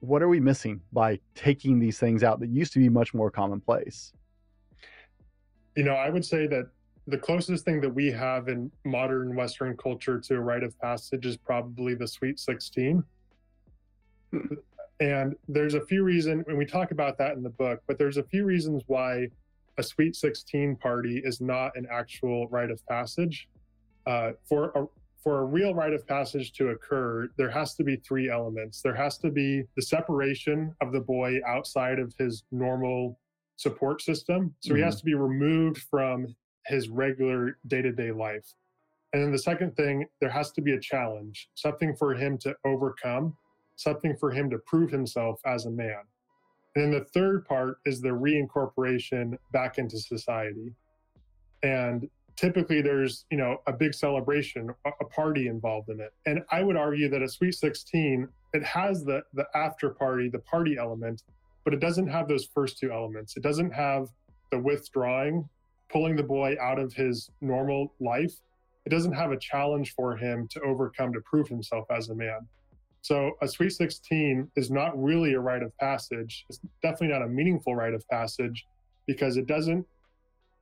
what 0.07 0.23
are 0.23 0.29
we 0.29 0.41
missing 0.41 0.81
by 0.93 1.19
taking 1.35 1.79
these 1.79 1.99
things 1.99 2.23
out 2.23 2.41
that 2.41 2.51
used 2.51 2.73
to 2.75 2.79
be 2.79 2.89
much 2.89 3.15
more 3.15 3.31
commonplace? 3.31 4.13
You 5.77 5.85
know, 5.85 5.95
I 5.95 6.11
would 6.11 6.25
say 6.25 6.47
that 6.47 6.69
the 7.07 7.19
closest 7.19 7.65
thing 7.65 7.81
that 7.81 7.91
we 7.91 8.11
have 8.11 8.49
in 8.49 8.71
modern 8.85 9.35
Western 9.35 9.77
culture 9.77 10.19
to 10.21 10.37
a 10.37 10.41
rite 10.41 10.63
of 10.63 10.79
passage 10.79 11.27
is 11.27 11.37
probably 11.37 11.95
the 11.95 12.07
Sweet 12.07 12.39
16. 12.39 13.03
Hmm. 14.31 14.39
And 15.01 15.35
there's 15.49 15.75
a 15.75 15.85
few 15.85 16.05
reasons, 16.05 16.45
and 16.47 16.57
we 16.57 16.65
talk 16.65 16.93
about 16.93 17.19
that 17.19 17.33
in 17.33 17.43
the 17.43 17.51
book, 17.51 17.83
but 17.87 17.99
there's 17.99 18.17
a 18.17 18.23
few 18.23 18.45
reasons 18.45 18.83
why 18.87 19.29
a 19.77 19.83
Sweet 19.83 20.15
16 20.15 20.77
party 20.77 21.21
is 21.25 21.41
not 21.41 21.73
an 21.77 21.87
actual 21.91 22.47
rite 22.49 22.71
of 22.71 22.85
passage. 22.87 23.49
Uh, 24.07 24.33
for 24.47 24.71
a 24.75 24.87
for 25.25 25.41
a 25.41 25.45
real 25.45 25.75
rite 25.75 25.95
of 25.95 26.07
passage 26.07 26.53
to 26.53 26.69
occur, 26.69 27.29
there 27.39 27.51
has 27.51 27.75
to 27.77 27.83
be 27.83 27.97
three 27.97 28.29
elements. 28.29 28.83
There 28.83 28.95
has 28.95 29.17
to 29.19 29.31
be 29.31 29.65
the 29.75 29.83
separation 29.83 30.77
of 30.83 30.93
the 30.93 31.01
boy 31.01 31.41
outside 31.47 31.99
of 31.99 32.15
his 32.19 32.45
normal 32.53 33.19
support 33.57 34.03
system. 34.03 34.55
So 34.61 34.69
mm-hmm. 34.69 34.77
he 34.77 34.83
has 34.83 34.97
mm-hmm. 34.97 35.01
to 35.01 35.05
be 35.07 35.15
removed 35.15 35.79
from 35.91 36.37
his 36.67 36.91
regular 36.91 37.57
day 37.67 37.81
to 37.81 37.91
day 37.91 38.13
life. 38.13 38.53
And 39.15 39.23
then 39.23 39.33
the 39.33 39.39
second 39.39 39.75
thing, 39.77 40.07
there 40.21 40.31
has 40.31 40.51
to 40.53 40.61
be 40.61 40.73
a 40.73 40.81
challenge, 40.81 41.49
something 41.55 41.97
for 41.97 42.15
him 42.15 42.37
to 42.39 42.55
overcome, 42.67 43.35
something 43.77 44.17
for 44.17 44.31
him 44.31 44.51
to 44.51 44.59
prove 44.67 44.91
himself 44.91 45.41
as 45.47 45.65
a 45.65 45.71
man. 45.71 46.03
And 46.75 46.85
then 46.85 47.01
the 47.01 47.07
third 47.15 47.47
part 47.47 47.79
is 47.87 48.01
the 48.01 48.09
reincorporation 48.09 49.39
back 49.53 49.79
into 49.79 49.99
society. 49.99 50.75
And 51.63 52.11
typically 52.37 52.83
there's, 52.83 53.27
you 53.31 53.37
know, 53.37 53.59
a 53.67 53.73
big 53.73 53.95
celebration, 53.95 54.71
a 54.85 55.05
party 55.07 55.47
involved 55.49 55.89
in 55.89 56.01
it. 56.01 56.13
And 56.27 56.41
I 56.51 56.63
would 56.63 56.77
argue 56.77 57.09
that 57.11 57.23
a 57.23 57.29
Sweet 57.29 57.55
16, 57.55 58.29
it 58.53 58.65
has 58.65 59.05
the 59.05 59.23
the 59.35 59.47
after 59.55 59.91
party, 59.91 60.29
the 60.29 60.41
party 60.41 60.77
element, 60.79 61.23
but 61.65 61.75
it 61.75 61.81
doesn't 61.81 62.09
have 62.09 62.29
those 62.29 62.47
first 62.55 62.79
two 62.79 62.93
elements. 62.93 63.37
It 63.37 63.43
doesn't 63.43 63.73
have 63.73 64.09
the 64.51 64.59
withdrawing, 64.59 65.49
pulling 65.91 66.17
the 66.17 66.23
boy 66.23 66.57
out 66.61 66.79
of 66.79 66.93
his 66.93 67.31
normal 67.41 67.93
life. 68.01 68.35
It 68.85 68.91
doesn't 68.91 69.13
have 69.13 69.33
a 69.33 69.39
challenge 69.39 69.95
for 69.95 70.17
him 70.17 70.47
to 70.49 70.61
overcome 70.61 71.13
to 71.15 71.21
prove 71.21 71.49
himself 71.49 71.87
as 71.91 72.11
a 72.11 72.15
man. 72.15 72.47
So 73.01 73.33
a 73.43 73.49
Sweet 73.49 73.71
16 73.71 74.51
is 74.57 74.71
not 74.71 74.91
really 75.03 75.35
a 75.35 75.41
rite 75.41 75.63
of 75.63 75.77
passage. 75.79 76.47
It's 76.49 76.61
definitely 76.83 77.09
not 77.09 77.23
a 77.23 77.29
meaningful 77.29 77.75
rite 77.75 77.95
of 77.95 78.07
passage 78.09 78.67
because 79.07 79.37
it 79.37 79.47
doesn't 79.47 79.87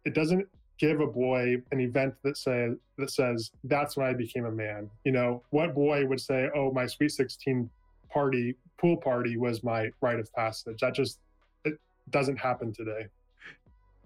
it 0.04 0.14
doesn't 0.14 0.48
give 0.78 1.00
a 1.00 1.06
boy 1.06 1.56
an 1.70 1.80
event 1.80 2.14
that 2.24 2.36
say 2.36 2.70
that 2.98 3.10
says 3.10 3.50
that's 3.64 3.96
when 3.96 4.06
I 4.06 4.12
became 4.14 4.46
a 4.46 4.50
man. 4.50 4.90
You 5.04 5.12
know, 5.12 5.42
what 5.50 5.74
boy 5.74 6.06
would 6.06 6.20
say, 6.20 6.50
"Oh, 6.54 6.72
my 6.72 6.86
Sweet 6.86 7.10
16 7.10 7.68
party, 8.10 8.56
pool 8.78 8.96
party 8.96 9.36
was 9.36 9.62
my 9.62 9.90
rite 10.00 10.18
of 10.18 10.32
passage." 10.32 10.80
That 10.80 10.94
just 10.94 11.18
it 11.64 11.78
doesn't 12.10 12.36
happen 12.36 12.72
today. 12.72 13.06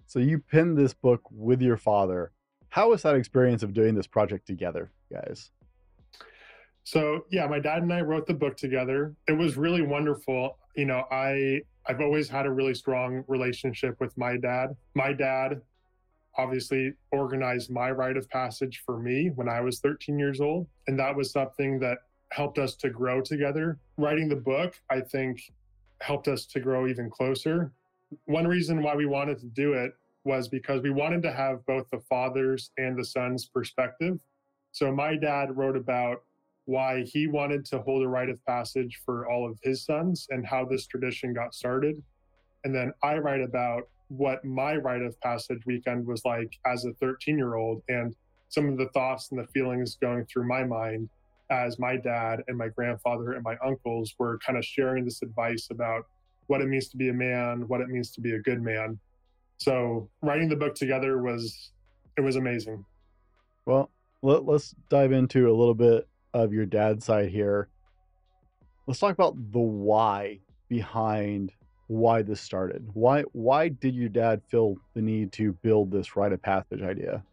So 0.05 0.19
you 0.19 0.39
pinned 0.39 0.77
this 0.77 0.93
book 0.93 1.21
with 1.31 1.61
your 1.61 1.77
father. 1.77 2.31
How 2.69 2.89
was 2.89 3.03
that 3.03 3.15
experience 3.15 3.63
of 3.63 3.73
doing 3.73 3.95
this 3.95 4.07
project 4.07 4.47
together, 4.47 4.91
guys? 5.11 5.51
So 6.83 7.25
yeah, 7.29 7.47
my 7.47 7.59
dad 7.59 7.81
and 7.81 7.91
I 7.91 8.01
wrote 8.01 8.27
the 8.27 8.33
book 8.33 8.55
together. 8.55 9.13
It 9.27 9.33
was 9.33 9.57
really 9.57 9.81
wonderful. 9.81 10.57
You 10.75 10.85
know, 10.85 11.03
I 11.11 11.61
I've 11.85 12.01
always 12.01 12.29
had 12.29 12.45
a 12.45 12.51
really 12.51 12.73
strong 12.73 13.23
relationship 13.27 13.99
with 13.99 14.17
my 14.17 14.37
dad. 14.37 14.75
My 14.93 15.11
dad 15.11 15.61
obviously 16.37 16.93
organized 17.11 17.71
my 17.71 17.91
rite 17.91 18.17
of 18.17 18.29
passage 18.29 18.83
for 18.85 18.99
me 18.99 19.31
when 19.35 19.49
I 19.49 19.61
was 19.61 19.79
13 19.79 20.19
years 20.19 20.39
old, 20.39 20.67
and 20.87 20.97
that 20.99 21.15
was 21.15 21.31
something 21.31 21.79
that 21.79 21.99
helped 22.31 22.57
us 22.57 22.75
to 22.75 22.89
grow 22.89 23.21
together. 23.21 23.79
Writing 23.97 24.29
the 24.29 24.35
book, 24.35 24.75
I 24.89 25.01
think 25.01 25.41
helped 26.01 26.27
us 26.27 26.45
to 26.45 26.59
grow 26.59 26.87
even 26.87 27.09
closer. 27.09 27.71
One 28.25 28.47
reason 28.47 28.83
why 28.83 28.95
we 28.95 29.05
wanted 29.05 29.39
to 29.39 29.47
do 29.47 29.73
it 29.73 29.93
was 30.23 30.47
because 30.47 30.81
we 30.81 30.89
wanted 30.89 31.23
to 31.23 31.31
have 31.31 31.65
both 31.65 31.89
the 31.89 32.01
father's 32.01 32.71
and 32.77 32.97
the 32.97 33.05
son's 33.05 33.45
perspective. 33.45 34.19
So 34.73 34.91
my 34.91 35.15
dad 35.15 35.55
wrote 35.55 35.77
about 35.77 36.23
why 36.65 37.03
he 37.03 37.27
wanted 37.27 37.65
to 37.65 37.79
hold 37.79 38.03
a 38.03 38.07
rite 38.07 38.29
of 38.29 38.45
passage 38.45 38.99
for 39.05 39.29
all 39.29 39.49
of 39.49 39.57
his 39.63 39.85
sons 39.85 40.27
and 40.29 40.45
how 40.45 40.65
this 40.65 40.85
tradition 40.85 41.33
got 41.33 41.55
started. 41.55 42.03
And 42.65 42.75
then 42.75 42.91
I 43.01 43.17
write 43.17 43.41
about 43.41 43.83
what 44.09 44.43
my 44.45 44.75
rite 44.75 45.01
of 45.01 45.19
passage 45.21 45.65
weekend 45.65 46.05
was 46.05 46.23
like 46.23 46.57
as 46.65 46.85
a 46.85 46.93
13 46.93 47.37
year 47.37 47.55
old 47.55 47.81
and 47.89 48.15
some 48.49 48.69
of 48.69 48.77
the 48.77 48.87
thoughts 48.89 49.29
and 49.31 49.39
the 49.39 49.47
feelings 49.47 49.97
going 50.01 50.25
through 50.25 50.47
my 50.47 50.63
mind 50.63 51.09
as 51.49 51.79
my 51.79 51.97
dad 51.97 52.43
and 52.47 52.57
my 52.57 52.67
grandfather 52.67 53.33
and 53.33 53.43
my 53.43 53.55
uncles 53.65 54.13
were 54.17 54.37
kind 54.39 54.57
of 54.57 54.65
sharing 54.65 55.05
this 55.05 55.21
advice 55.21 55.67
about 55.71 56.05
what 56.47 56.61
it 56.61 56.67
means 56.67 56.87
to 56.89 56.97
be 56.97 57.09
a 57.09 57.13
man, 57.13 57.67
what 57.67 57.81
it 57.81 57.89
means 57.89 58.11
to 58.11 58.21
be 58.21 58.33
a 58.33 58.39
good 58.39 58.61
man. 58.61 58.99
So 59.57 60.09
writing 60.21 60.49
the 60.49 60.55
book 60.55 60.75
together 60.75 61.21
was 61.21 61.71
it 62.17 62.21
was 62.21 62.35
amazing. 62.35 62.85
Well, 63.65 63.91
let, 64.21 64.47
us 64.47 64.73
dive 64.89 65.11
into 65.11 65.49
a 65.49 65.53
little 65.53 65.75
bit 65.75 66.07
of 66.33 66.53
your 66.53 66.65
dad's 66.65 67.05
side 67.05 67.29
here. 67.29 67.69
Let's 68.87 68.99
talk 68.99 69.13
about 69.13 69.35
the 69.51 69.59
why 69.59 70.39
behind 70.69 71.51
why 71.87 72.21
this 72.21 72.41
started. 72.41 72.87
Why 72.93 73.23
why 73.33 73.69
did 73.69 73.95
your 73.95 74.09
dad 74.09 74.41
feel 74.49 74.77
the 74.93 75.01
need 75.01 75.31
to 75.33 75.53
build 75.63 75.91
this 75.91 76.15
rite 76.15 76.33
of 76.33 76.41
passage 76.41 76.81
idea? 76.81 77.23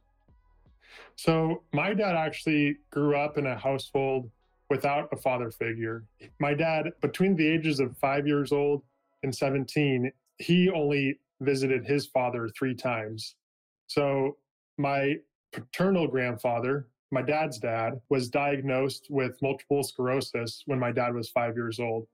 So 1.16 1.62
my 1.73 1.94
dad 1.94 2.14
actually 2.14 2.76
grew 2.90 3.16
up 3.16 3.37
in 3.38 3.46
a 3.46 3.56
household 3.56 4.30
without 4.70 5.08
a 5.12 5.16
father 5.16 5.50
figure. 5.50 6.04
My 6.40 6.54
dad, 6.54 6.90
between 7.00 7.37
the 7.37 7.46
ages 7.46 7.80
of 7.80 7.96
five 7.99 8.26
years 8.26 8.52
old 8.52 8.82
and 9.23 9.34
17, 9.34 10.11
he 10.38 10.70
only 10.70 11.18
visited 11.40 11.84
his 11.84 12.06
father 12.06 12.49
three 12.49 12.75
times. 12.75 13.37
So 13.87 14.37
my 14.78 15.16
paternal 15.52 16.08
grandfather, 16.08 16.88
my 17.11 17.23
dad's 17.23 17.58
dad 17.58 18.00
was 18.08 18.28
diagnosed 18.28 19.06
with 19.11 19.40
multiple 19.42 19.82
sclerosis 19.82 20.62
when 20.66 20.78
my 20.78 20.90
dad 20.90 21.14
was 21.14 21.28
five 21.30 21.54
years 21.54 21.78
old. 21.78 22.06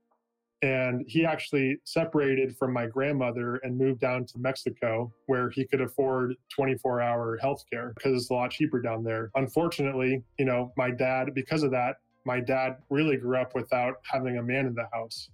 And 0.62 1.04
he 1.06 1.24
actually 1.24 1.78
separated 1.84 2.56
from 2.56 2.72
my 2.72 2.86
grandmother 2.86 3.56
and 3.62 3.78
moved 3.78 4.00
down 4.00 4.26
to 4.26 4.38
Mexico 4.38 5.10
where 5.26 5.48
he 5.48 5.64
could 5.64 5.80
afford 5.80 6.34
24 6.54 7.00
hour 7.00 7.38
health 7.40 7.64
care 7.72 7.92
because 7.96 8.14
it's 8.14 8.30
a 8.30 8.34
lot 8.34 8.50
cheaper 8.50 8.80
down 8.80 9.02
there. 9.02 9.30
Unfortunately, 9.36 10.22
you 10.38 10.44
know, 10.44 10.72
my 10.76 10.90
dad, 10.90 11.34
because 11.34 11.62
of 11.62 11.70
that, 11.70 11.96
my 12.26 12.40
dad 12.40 12.76
really 12.90 13.16
grew 13.16 13.38
up 13.38 13.54
without 13.54 13.94
having 14.02 14.36
a 14.36 14.42
man 14.42 14.66
in 14.66 14.74
the 14.74 14.86
house. 14.92 15.30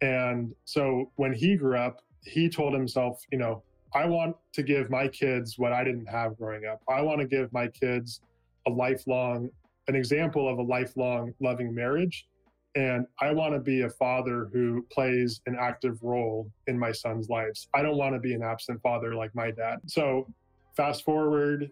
And 0.00 0.54
so 0.64 1.10
when 1.16 1.32
he 1.34 1.56
grew 1.56 1.76
up, 1.76 2.00
he 2.24 2.48
told 2.48 2.72
himself, 2.72 3.22
you 3.30 3.38
know, 3.38 3.62
I 3.94 4.06
want 4.06 4.36
to 4.54 4.62
give 4.62 4.90
my 4.90 5.06
kids 5.06 5.58
what 5.58 5.72
I 5.72 5.84
didn't 5.84 6.06
have 6.06 6.36
growing 6.38 6.64
up. 6.66 6.80
I 6.88 7.02
want 7.02 7.20
to 7.20 7.26
give 7.26 7.52
my 7.52 7.68
kids 7.68 8.20
a 8.66 8.70
lifelong, 8.70 9.50
an 9.88 9.94
example 9.94 10.48
of 10.48 10.58
a 10.58 10.62
lifelong 10.62 11.34
loving 11.40 11.74
marriage. 11.74 12.26
And 12.74 13.06
I 13.20 13.32
want 13.32 13.52
to 13.52 13.60
be 13.60 13.82
a 13.82 13.90
father 13.90 14.48
who 14.52 14.86
plays 14.90 15.42
an 15.46 15.56
active 15.60 16.02
role 16.02 16.50
in 16.66 16.78
my 16.78 16.90
son's 16.90 17.28
lives. 17.28 17.68
I 17.74 17.82
don't 17.82 17.98
want 17.98 18.14
to 18.14 18.18
be 18.18 18.32
an 18.34 18.42
absent 18.42 18.80
father 18.82 19.14
like 19.14 19.34
my 19.34 19.50
dad. 19.50 19.80
So, 19.86 20.26
fast 20.74 21.04
forward 21.04 21.70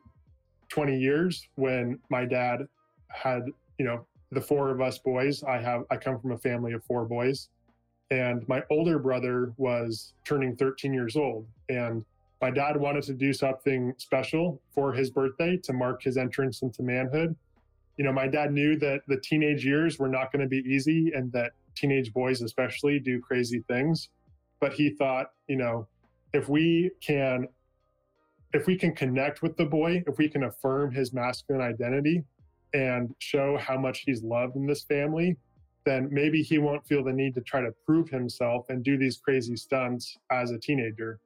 20 0.69 0.99
years 0.99 1.49
when 1.57 1.99
my 2.11 2.27
dad 2.27 2.67
had, 3.09 3.47
you 3.79 3.85
know, 3.85 4.07
the 4.31 4.41
four 4.41 4.71
of 4.71 4.81
us 4.81 4.99
boys. 4.99 5.43
I 5.43 5.59
have, 5.59 5.85
I 5.91 5.97
come 5.97 6.21
from 6.21 6.33
a 6.33 6.39
family 6.39 6.73
of 6.73 6.85
four 6.85 7.05
boys. 7.05 7.49
And 8.11 8.47
my 8.49 8.63
older 8.71 8.99
brother 8.99 9.53
was 9.57 10.13
turning 10.25 10.57
13 10.57 10.93
years 10.93 11.17
old. 11.17 11.47
And 11.69 12.05
my 12.41 12.51
dad 12.51 12.77
wanted 12.77 13.05
to 13.05 13.15
do 13.15 13.33
something 13.33 13.95
special 13.99 14.61
for 14.75 14.93
his 14.93 15.11
birthday 15.11 15.57
to 15.59 15.73
mark 15.73 16.03
his 16.03 16.17
entrance 16.17 16.63
into 16.63 16.83
manhood. 16.83 17.37
You 18.01 18.07
know, 18.07 18.15
my 18.15 18.29
dad 18.29 18.51
knew 18.55 18.79
that 18.79 19.03
the 19.09 19.19
teenage 19.19 19.63
years 19.63 19.99
were 19.99 20.09
not 20.09 20.33
going 20.33 20.41
to 20.41 20.49
be 20.49 20.65
easy 20.67 21.13
and 21.15 21.31
that 21.33 21.53
teenage 21.75 22.15
boys, 22.15 22.41
especially, 22.41 22.99
do 22.99 23.21
crazy 23.21 23.63
things. 23.69 24.09
But 24.59 24.73
he 24.73 24.89
thought, 24.89 25.33
you 25.49 25.57
know, 25.57 25.87
if 26.33 26.49
we 26.49 26.93
can 27.03 27.47
if 28.55 28.67
we 28.67 28.75
can 28.75 28.95
connect 28.95 29.43
with 29.43 29.55
the 29.59 29.67
boy, 29.67 30.03
if 30.07 30.17
we 30.17 30.31
can 30.31 30.45
affirm 30.45 30.91
his 30.91 31.13
masculine 31.13 31.61
identity 31.61 32.25
and 32.73 33.15
show 33.19 33.59
how 33.59 33.77
much 33.77 33.99
he's 34.07 34.23
loved 34.23 34.57
in 34.57 34.67
this 34.67 34.83
family, 34.83 35.37
then 35.85 36.09
maybe 36.11 36.43
he 36.43 36.57
won't 36.57 36.87
feel 36.87 37.05
the 37.05 37.13
need 37.13 37.35
to 37.35 37.43
try 37.43 37.61
to 37.61 37.75
prove 37.85 38.09
himself 38.09 38.65
and 38.71 38.83
do 38.83 38.97
these 38.97 39.19
crazy 39.19 39.57
stunts 39.57 40.17
as 40.31 40.53
a 40.53 40.59
teenager. 40.59 41.21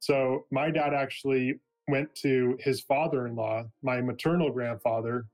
So 0.00 0.46
my 0.50 0.72
dad 0.72 0.92
actually 0.92 1.60
went 1.86 2.12
to 2.16 2.58
his 2.58 2.80
father-in-law, 2.80 3.66
my 3.84 4.00
maternal 4.00 4.50
grandfather, 4.50 5.26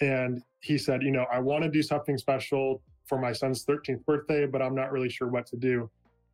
and 0.00 0.42
he 0.60 0.78
said, 0.78 1.02
you 1.02 1.10
know, 1.10 1.26
I 1.32 1.38
want 1.38 1.64
to 1.64 1.70
do 1.70 1.82
something 1.82 2.18
special 2.18 2.82
for 3.06 3.18
my 3.18 3.32
son's 3.32 3.64
13th 3.64 4.04
birthday, 4.04 4.46
but 4.46 4.62
I'm 4.62 4.74
not 4.74 4.92
really 4.92 5.08
sure 5.08 5.28
what 5.28 5.46
to 5.46 5.56
do. 5.56 5.90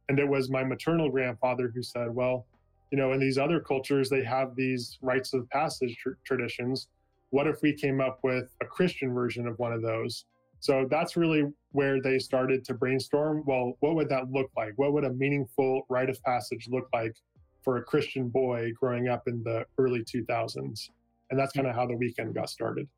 And 0.08 0.18
it 0.18 0.28
was 0.28 0.50
my 0.50 0.64
maternal 0.64 1.10
grandfather 1.10 1.70
who 1.74 1.82
said, 1.82 2.14
well, 2.14 2.46
you 2.90 2.98
know, 2.98 3.12
in 3.12 3.20
these 3.20 3.38
other 3.38 3.60
cultures, 3.60 4.10
they 4.10 4.22
have 4.24 4.54
these 4.54 4.98
rites 5.00 5.32
of 5.32 5.48
passage 5.50 5.96
tr- 5.96 6.10
traditions. 6.24 6.88
What 7.30 7.46
if 7.46 7.62
we 7.62 7.72
came 7.72 8.00
up 8.00 8.20
with 8.22 8.54
a 8.60 8.66
Christian 8.66 9.12
version 9.14 9.46
of 9.46 9.58
one 9.58 9.72
of 9.72 9.82
those? 9.82 10.26
So 10.60 10.86
that's 10.90 11.16
really 11.16 11.44
where 11.72 12.00
they 12.00 12.18
started 12.18 12.64
to 12.66 12.74
brainstorm. 12.74 13.42
Well, 13.46 13.74
what 13.80 13.94
would 13.96 14.08
that 14.10 14.30
look 14.30 14.50
like? 14.56 14.72
What 14.76 14.92
would 14.92 15.04
a 15.04 15.12
meaningful 15.12 15.82
rite 15.88 16.08
of 16.08 16.22
passage 16.22 16.68
look 16.70 16.88
like 16.92 17.16
for 17.62 17.78
a 17.78 17.82
Christian 17.82 18.28
boy 18.28 18.72
growing 18.78 19.08
up 19.08 19.26
in 19.26 19.42
the 19.42 19.66
early 19.78 20.04
2000s? 20.04 20.90
And 21.30 21.38
that's 21.38 21.52
hmm. 21.52 21.60
kind 21.60 21.68
of 21.68 21.74
how 21.74 21.86
the 21.86 21.96
weekend 21.96 22.34
got 22.34 22.50
started. 22.50 22.88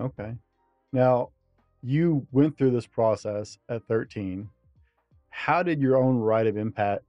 Okay. 0.00 0.34
Now, 0.92 1.30
you 1.82 2.26
went 2.32 2.56
through 2.56 2.72
this 2.72 2.86
process 2.86 3.58
at 3.68 3.84
13. 3.86 4.48
How 5.30 5.62
did 5.62 5.80
your 5.80 5.96
own 5.96 6.16
rite 6.16 6.46
of 6.46 6.56
impact 6.56 7.04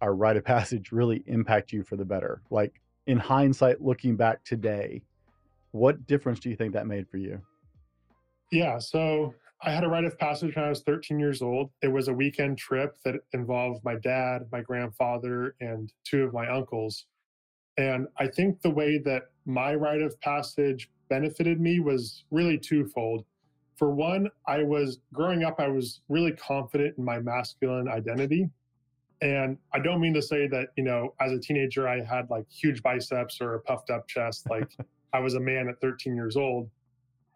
or 0.00 0.14
rite 0.14 0.36
of 0.36 0.44
passage 0.56 0.92
really 0.92 1.22
impact 1.26 1.72
you 1.72 1.82
for 1.82 1.96
the 1.96 2.04
better? 2.04 2.42
Like 2.50 2.80
in 3.06 3.18
hindsight, 3.18 3.80
looking 3.80 4.16
back 4.16 4.44
today, 4.44 5.02
what 5.72 6.06
difference 6.06 6.40
do 6.40 6.50
you 6.50 6.56
think 6.56 6.72
that 6.72 6.86
made 6.86 7.08
for 7.08 7.18
you? 7.18 7.40
Yeah. 8.50 8.78
So 8.78 9.34
I 9.62 9.70
had 9.70 9.84
a 9.84 9.88
rite 9.88 10.04
of 10.04 10.18
passage 10.18 10.56
when 10.56 10.64
I 10.64 10.70
was 10.70 10.82
13 10.82 11.18
years 11.18 11.42
old. 11.42 11.70
It 11.82 11.88
was 11.88 12.08
a 12.08 12.12
weekend 12.12 12.58
trip 12.58 12.96
that 13.04 13.16
involved 13.32 13.84
my 13.84 13.94
dad, 13.96 14.46
my 14.50 14.62
grandfather, 14.62 15.54
and 15.60 15.92
two 16.04 16.24
of 16.24 16.32
my 16.32 16.48
uncles. 16.48 17.06
And 17.78 18.08
I 18.18 18.26
think 18.26 18.60
the 18.62 18.70
way 18.70 18.98
that 18.98 19.24
my 19.46 19.74
rite 19.74 20.02
of 20.02 20.20
passage 20.20 20.90
benefited 21.10 21.60
me 21.60 21.80
was 21.80 22.24
really 22.30 22.56
twofold. 22.56 23.26
For 23.76 23.90
one, 23.90 24.30
I 24.46 24.62
was 24.62 25.00
growing 25.12 25.44
up, 25.44 25.56
I 25.58 25.68
was 25.68 26.00
really 26.08 26.32
confident 26.32 26.96
in 26.96 27.04
my 27.04 27.18
masculine 27.18 27.88
identity. 27.88 28.48
And 29.20 29.58
I 29.74 29.80
don't 29.80 30.00
mean 30.00 30.14
to 30.14 30.22
say 30.22 30.46
that, 30.48 30.68
you 30.76 30.84
know, 30.84 31.14
as 31.20 31.32
a 31.32 31.38
teenager, 31.38 31.86
I 31.86 32.02
had 32.02 32.30
like 32.30 32.46
huge 32.48 32.82
biceps 32.82 33.38
or 33.40 33.54
a 33.54 33.60
puffed 33.60 33.90
up 33.90 34.08
chest, 34.08 34.48
like 34.48 34.70
I 35.12 35.20
was 35.20 35.34
a 35.34 35.40
man 35.40 35.68
at 35.68 35.80
13 35.80 36.14
years 36.14 36.36
old. 36.36 36.70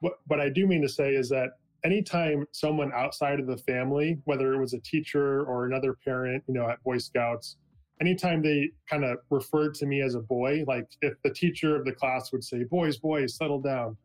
What, 0.01 0.15
what 0.29 0.41
I 0.41 0.49
do 0.49 0.67
mean 0.67 0.81
to 0.83 0.89
say 0.89 1.15
is 1.15 1.29
that 1.31 1.51
anytime 1.85 2.47
someone 2.53 2.93
outside 2.95 3.41
of 3.41 3.47
the 3.47 3.59
family, 3.59 4.19
whether 4.25 4.55
it 4.55 4.59
was 4.59 4.73
a 4.73 4.81
teacher 4.81 5.45
or 5.45 5.67
another 5.67 5.97
parent, 6.05 6.43
you 6.47 6.55
know, 6.55 6.69
at 6.69 6.83
Boy 6.83 6.99
Scouts, 6.99 7.57
anytime 8.01 8.43
they 8.43 8.71
kind 8.89 9.05
of 9.05 9.19
referred 9.31 9.75
to 9.75 9.87
me 9.87 10.01
as 10.01 10.15
a 10.15 10.21
boy, 10.21 10.65
like 10.67 10.89
if 11.03 11.15
the 11.23 11.31
teacher 11.31 11.77
of 11.77 11.85
the 11.85 11.93
class 11.93 12.33
would 12.33 12.45
say, 12.45 12.65
boys, 12.65 12.99
boys, 12.99 13.37
settle 13.37 13.61
down, 13.61 13.97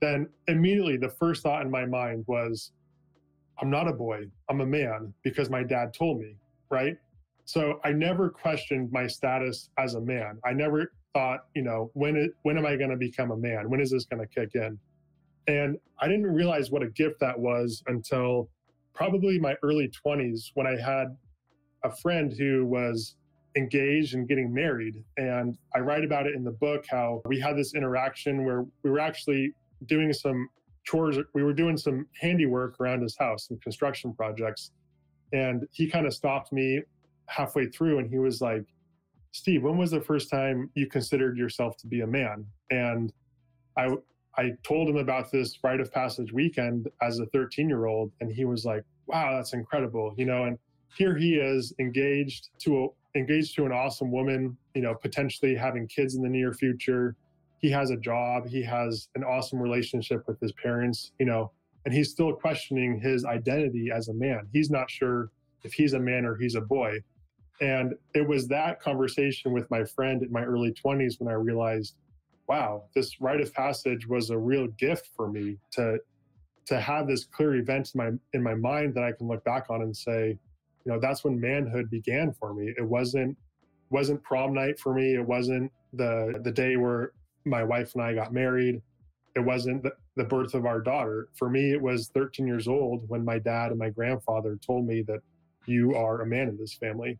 then 0.00 0.28
immediately 0.48 0.96
the 0.96 1.08
first 1.08 1.42
thought 1.42 1.62
in 1.62 1.70
my 1.70 1.86
mind 1.86 2.24
was, 2.26 2.72
I'm 3.60 3.70
not 3.70 3.88
a 3.88 3.92
boy, 3.92 4.26
I'm 4.50 4.60
a 4.60 4.66
man 4.66 5.14
because 5.22 5.48
my 5.48 5.62
dad 5.62 5.94
told 5.94 6.20
me, 6.20 6.36
right? 6.70 6.96
So 7.44 7.80
I 7.84 7.92
never 7.92 8.28
questioned 8.28 8.90
my 8.90 9.06
status 9.06 9.70
as 9.78 9.94
a 9.94 10.00
man. 10.00 10.38
I 10.44 10.52
never 10.52 10.92
thought, 11.12 11.46
you 11.54 11.62
know, 11.62 11.90
when 11.94 12.16
it, 12.16 12.32
when 12.42 12.58
am 12.58 12.66
I 12.66 12.76
going 12.76 12.90
to 12.90 12.96
become 12.96 13.30
a 13.30 13.36
man? 13.36 13.70
When 13.70 13.80
is 13.80 13.90
this 13.90 14.04
going 14.04 14.20
to 14.20 14.26
kick 14.26 14.54
in? 14.54 14.78
And 15.46 15.78
I 16.00 16.08
didn't 16.08 16.26
realize 16.26 16.70
what 16.70 16.82
a 16.82 16.88
gift 16.88 17.20
that 17.20 17.38
was 17.38 17.82
until 17.86 18.48
probably 18.94 19.38
my 19.38 19.54
early 19.62 19.90
20s 20.04 20.50
when 20.54 20.66
I 20.66 20.76
had 20.80 21.16
a 21.84 21.94
friend 21.96 22.32
who 22.36 22.66
was 22.66 23.16
engaged 23.56 24.14
and 24.14 24.26
getting 24.26 24.52
married. 24.52 24.96
And 25.16 25.56
I 25.74 25.78
write 25.80 26.04
about 26.04 26.26
it 26.26 26.34
in 26.34 26.42
the 26.42 26.52
book 26.52 26.84
how 26.90 27.22
we 27.26 27.38
had 27.38 27.56
this 27.56 27.74
interaction 27.74 28.44
where 28.44 28.64
we 28.82 28.90
were 28.90 28.98
actually 28.98 29.52
doing 29.86 30.12
some 30.12 30.48
chores. 30.84 31.18
We 31.34 31.42
were 31.42 31.52
doing 31.52 31.76
some 31.76 32.06
handiwork 32.20 32.80
around 32.80 33.02
his 33.02 33.16
house, 33.16 33.48
some 33.48 33.58
construction 33.58 34.12
projects, 34.14 34.72
and 35.32 35.66
he 35.72 35.88
kind 35.88 36.06
of 36.06 36.14
stopped 36.14 36.52
me 36.52 36.82
halfway 37.26 37.66
through, 37.66 37.98
and 37.98 38.08
he 38.08 38.18
was 38.18 38.40
like, 38.40 38.64
"Steve, 39.32 39.62
when 39.62 39.76
was 39.76 39.90
the 39.90 40.00
first 40.00 40.30
time 40.30 40.70
you 40.74 40.86
considered 40.86 41.36
yourself 41.36 41.76
to 41.78 41.86
be 41.86 42.00
a 42.00 42.06
man?" 42.06 42.46
And 42.70 43.12
I 43.76 43.96
I 44.36 44.52
told 44.64 44.88
him 44.88 44.96
about 44.96 45.30
this 45.30 45.58
rite 45.62 45.80
of 45.80 45.92
passage 45.92 46.32
weekend 46.32 46.88
as 47.00 47.20
a 47.20 47.26
13 47.26 47.68
year 47.68 47.86
old, 47.86 48.10
and 48.20 48.32
he 48.32 48.44
was 48.44 48.64
like, 48.64 48.82
"Wow, 49.06 49.36
that's 49.36 49.52
incredible," 49.52 50.14
you 50.16 50.24
know. 50.24 50.44
And 50.44 50.58
here 50.96 51.16
he 51.16 51.34
is, 51.34 51.72
engaged 51.78 52.48
to 52.60 52.84
a, 52.84 53.18
engaged 53.18 53.54
to 53.56 53.64
an 53.64 53.72
awesome 53.72 54.10
woman, 54.10 54.56
you 54.74 54.82
know, 54.82 54.94
potentially 54.94 55.54
having 55.54 55.86
kids 55.86 56.14
in 56.14 56.22
the 56.22 56.28
near 56.28 56.52
future. 56.52 57.16
He 57.58 57.70
has 57.70 57.90
a 57.90 57.96
job. 57.96 58.46
He 58.46 58.62
has 58.62 59.08
an 59.14 59.24
awesome 59.24 59.58
relationship 59.58 60.26
with 60.26 60.38
his 60.40 60.52
parents, 60.52 61.12
you 61.18 61.26
know, 61.26 61.50
and 61.84 61.94
he's 61.94 62.10
still 62.10 62.32
questioning 62.32 63.00
his 63.00 63.24
identity 63.24 63.90
as 63.94 64.08
a 64.08 64.14
man. 64.14 64.48
He's 64.52 64.70
not 64.70 64.90
sure 64.90 65.30
if 65.62 65.72
he's 65.72 65.94
a 65.94 66.00
man 66.00 66.24
or 66.24 66.36
he's 66.36 66.54
a 66.54 66.60
boy. 66.60 66.98
And 67.60 67.94
it 68.14 68.26
was 68.26 68.48
that 68.48 68.80
conversation 68.80 69.52
with 69.52 69.70
my 69.70 69.84
friend 69.84 70.22
in 70.22 70.32
my 70.32 70.42
early 70.42 70.72
20s 70.72 71.20
when 71.20 71.32
I 71.32 71.36
realized 71.36 71.94
wow, 72.48 72.84
this 72.94 73.20
rite 73.20 73.40
of 73.40 73.52
passage 73.54 74.06
was 74.06 74.30
a 74.30 74.38
real 74.38 74.66
gift 74.68 75.08
for 75.16 75.30
me 75.30 75.58
to 75.72 75.98
to 76.66 76.80
have 76.80 77.06
this 77.06 77.24
clear 77.24 77.56
event 77.56 77.90
in 77.94 77.98
my 77.98 78.10
in 78.32 78.42
my 78.42 78.54
mind 78.54 78.94
that 78.94 79.04
I 79.04 79.12
can 79.12 79.28
look 79.28 79.44
back 79.44 79.66
on 79.70 79.82
and 79.82 79.96
say, 79.96 80.38
you 80.84 80.92
know, 80.92 81.00
that's 81.00 81.24
when 81.24 81.40
manhood 81.40 81.90
began 81.90 82.32
for 82.32 82.54
me. 82.54 82.72
It 82.76 82.84
wasn't 82.84 83.36
wasn't 83.90 84.22
prom 84.22 84.54
night 84.54 84.78
for 84.78 84.94
me. 84.94 85.14
It 85.14 85.26
wasn't 85.26 85.72
the 85.92 86.40
the 86.42 86.52
day 86.52 86.76
where 86.76 87.12
my 87.44 87.62
wife 87.62 87.94
and 87.94 88.02
I 88.02 88.14
got 88.14 88.32
married. 88.32 88.80
It 89.36 89.40
wasn't 89.40 89.82
the, 89.82 89.92
the 90.16 90.24
birth 90.24 90.54
of 90.54 90.64
our 90.64 90.80
daughter. 90.80 91.28
For 91.34 91.50
me, 91.50 91.72
it 91.72 91.80
was 91.80 92.08
13 92.14 92.46
years 92.46 92.68
old 92.68 93.08
when 93.08 93.24
my 93.24 93.38
dad 93.38 93.70
and 93.70 93.78
my 93.78 93.90
grandfather 93.90 94.58
told 94.64 94.86
me 94.86 95.02
that 95.02 95.20
you 95.66 95.94
are 95.94 96.22
a 96.22 96.26
man 96.26 96.48
in 96.48 96.56
this 96.56 96.74
family. 96.74 97.18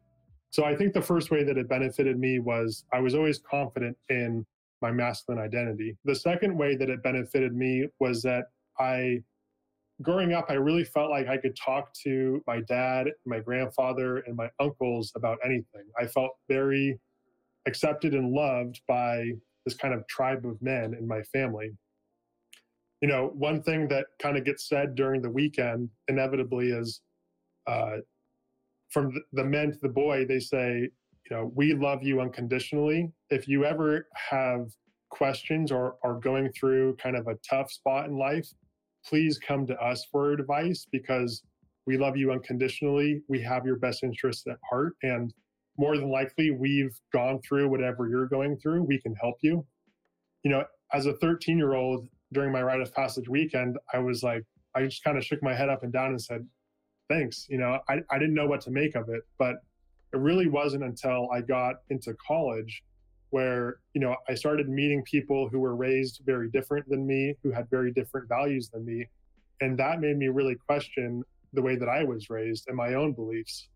So 0.51 0.65
I 0.65 0.77
think 0.77 0.95
the 0.95 1.03
first 1.03 1.33
way 1.33 1.43
that 1.43 1.59
it 1.59 1.69
benefited 1.69 2.19
me 2.19 2.39
was 2.39 2.85
I 2.93 3.01
was 3.01 3.15
always 3.15 3.41
confident 3.41 3.97
in 4.09 4.47
my 4.81 4.93
masculine 4.93 5.43
identity. 5.43 5.97
The 6.05 6.15
second 6.15 6.57
way 6.57 6.77
that 6.77 6.89
it 6.89 7.03
benefited 7.03 7.55
me 7.57 7.89
was 7.99 8.23
that 8.23 8.45
I, 8.79 9.23
growing 10.03 10.33
up, 10.33 10.47
I 10.49 10.55
really 10.55 10.85
felt 10.85 11.11
like 11.11 11.29
I 11.29 11.37
could 11.37 11.57
talk 11.57 11.93
to 12.05 12.43
my 12.47 12.61
dad, 12.61 13.09
my 13.27 13.41
grandfather, 13.41 14.19
and 14.19 14.37
my 14.37 14.51
uncles 14.61 15.13
about 15.17 15.39
anything. 15.45 15.85
I 15.99 16.07
felt 16.07 16.33
very 16.49 16.99
accepted 17.67 18.15
and 18.15 18.33
loved 18.33 18.81
by 18.87 19.31
this 19.65 19.75
kind 19.75 19.95
of 19.95 20.07
tribe 20.09 20.45
of 20.45 20.61
men 20.61 20.95
in 20.95 21.07
my 21.07 21.23
family. 21.23 21.71
You 23.01 23.09
know, 23.09 23.33
one 23.35 23.63
thing 23.63 23.89
that 23.89 24.07
kind 24.21 24.37
of 24.37 24.45
gets 24.45 24.69
said 24.69 24.95
during 24.95 25.23
the 25.23 25.31
weekend 25.31 25.91
inevitably 26.09 26.71
is 26.71 27.01
uh, 27.67 27.97
from 28.91 29.13
the 29.33 29.45
men 29.45 29.73
to 29.73 29.79
the 29.83 29.89
boy, 29.89 30.25
they 30.27 30.41
say, 30.41 30.89
you 31.31 31.37
know, 31.37 31.53
we 31.55 31.75
love 31.75 32.03
you 32.03 32.21
unconditionally. 32.21 33.11
If 33.31 33.49
you 33.49 33.65
ever 33.65 34.07
have 34.15 34.69
questions 35.11 35.73
or 35.73 35.97
are 36.03 36.15
going 36.15 36.51
through 36.53 36.97
kind 36.97 37.17
of 37.17 37.27
a 37.27 37.37
tough 37.49 37.71
spot 37.71 38.07
in 38.07 38.17
life, 38.17 38.49
please 39.07 39.39
come 39.39 39.67
to 39.67 39.77
us 39.77 40.07
for 40.11 40.33
advice 40.33 40.87
because 40.91 41.43
we 41.87 41.99
love 41.99 42.17
you 42.17 42.33
unconditionally. 42.33 43.23
We 43.29 43.41
have 43.43 43.67
your 43.67 43.77
best 43.77 44.03
interests 44.03 44.47
at 44.47 44.57
heart. 44.69 44.95
And 45.03 45.33
more 45.77 45.97
than 45.97 46.11
likely, 46.11 46.51
we've 46.51 46.99
gone 47.13 47.41
through 47.47 47.69
whatever 47.69 48.09
you're 48.09 48.29
going 48.29 48.57
through. 48.57 48.85
We 48.85 49.01
can 49.01 49.15
help 49.15 49.37
you. 49.43 49.67
You 50.43 50.51
know, 50.51 50.65
as 50.93 51.07
a 51.07 51.15
13 51.15 51.59
year 51.59 51.75
old 51.75 52.09
during 52.33 52.53
my 52.53 52.63
rite 52.63 52.81
of 52.81 52.95
passage 52.95 53.29
weekend, 53.29 53.79
I 53.93 53.99
was 53.99 54.23
like, 54.23 54.45
I 54.75 54.85
just 54.85 55.05
kind 55.05 55.19
of 55.19 55.25
shook 55.25 55.43
my 55.43 55.55
head 55.55 55.69
up 55.69 55.83
and 55.83 55.93
down 55.93 56.11
and 56.11 56.21
said, 56.21 56.47
thanks. 57.09 57.47
You 57.49 57.59
know, 57.59 57.79
I, 57.89 57.99
I 58.11 58.19
didn't 58.19 58.35
know 58.35 58.47
what 58.47 58.61
to 58.63 58.71
make 58.71 58.95
of 58.95 59.09
it. 59.09 59.23
But 59.39 59.57
it 60.13 60.19
really 60.19 60.49
wasn't 60.49 60.85
until 60.85 61.29
I 61.33 61.41
got 61.41 61.77
into 61.91 62.15
college 62.27 62.83
where 63.31 63.79
you 63.95 64.01
know 64.01 64.17
I 64.29 64.35
started 64.35 64.69
meeting 64.69 65.03
people 65.03 65.49
who 65.49 65.61
were 65.61 65.77
raised 65.77 66.21
very 66.25 66.49
different 66.51 66.89
than 66.89 67.07
me, 67.07 67.35
who 67.43 67.51
had 67.51 67.69
very 67.71 67.93
different 67.93 68.29
values 68.29 68.71
than 68.71 68.85
me, 68.85 69.07
and 69.61 69.79
that 69.79 70.01
made 70.01 70.17
me 70.17 70.29
really 70.29 70.55
question 70.55 71.23
the 71.53 71.63
way 71.63 71.77
that 71.77 71.89
I 71.89 72.05
was 72.05 72.31
raised 72.31 72.67
and 72.69 72.77
my 72.77 72.95
own 72.95 73.13
beliefs. 73.13 73.69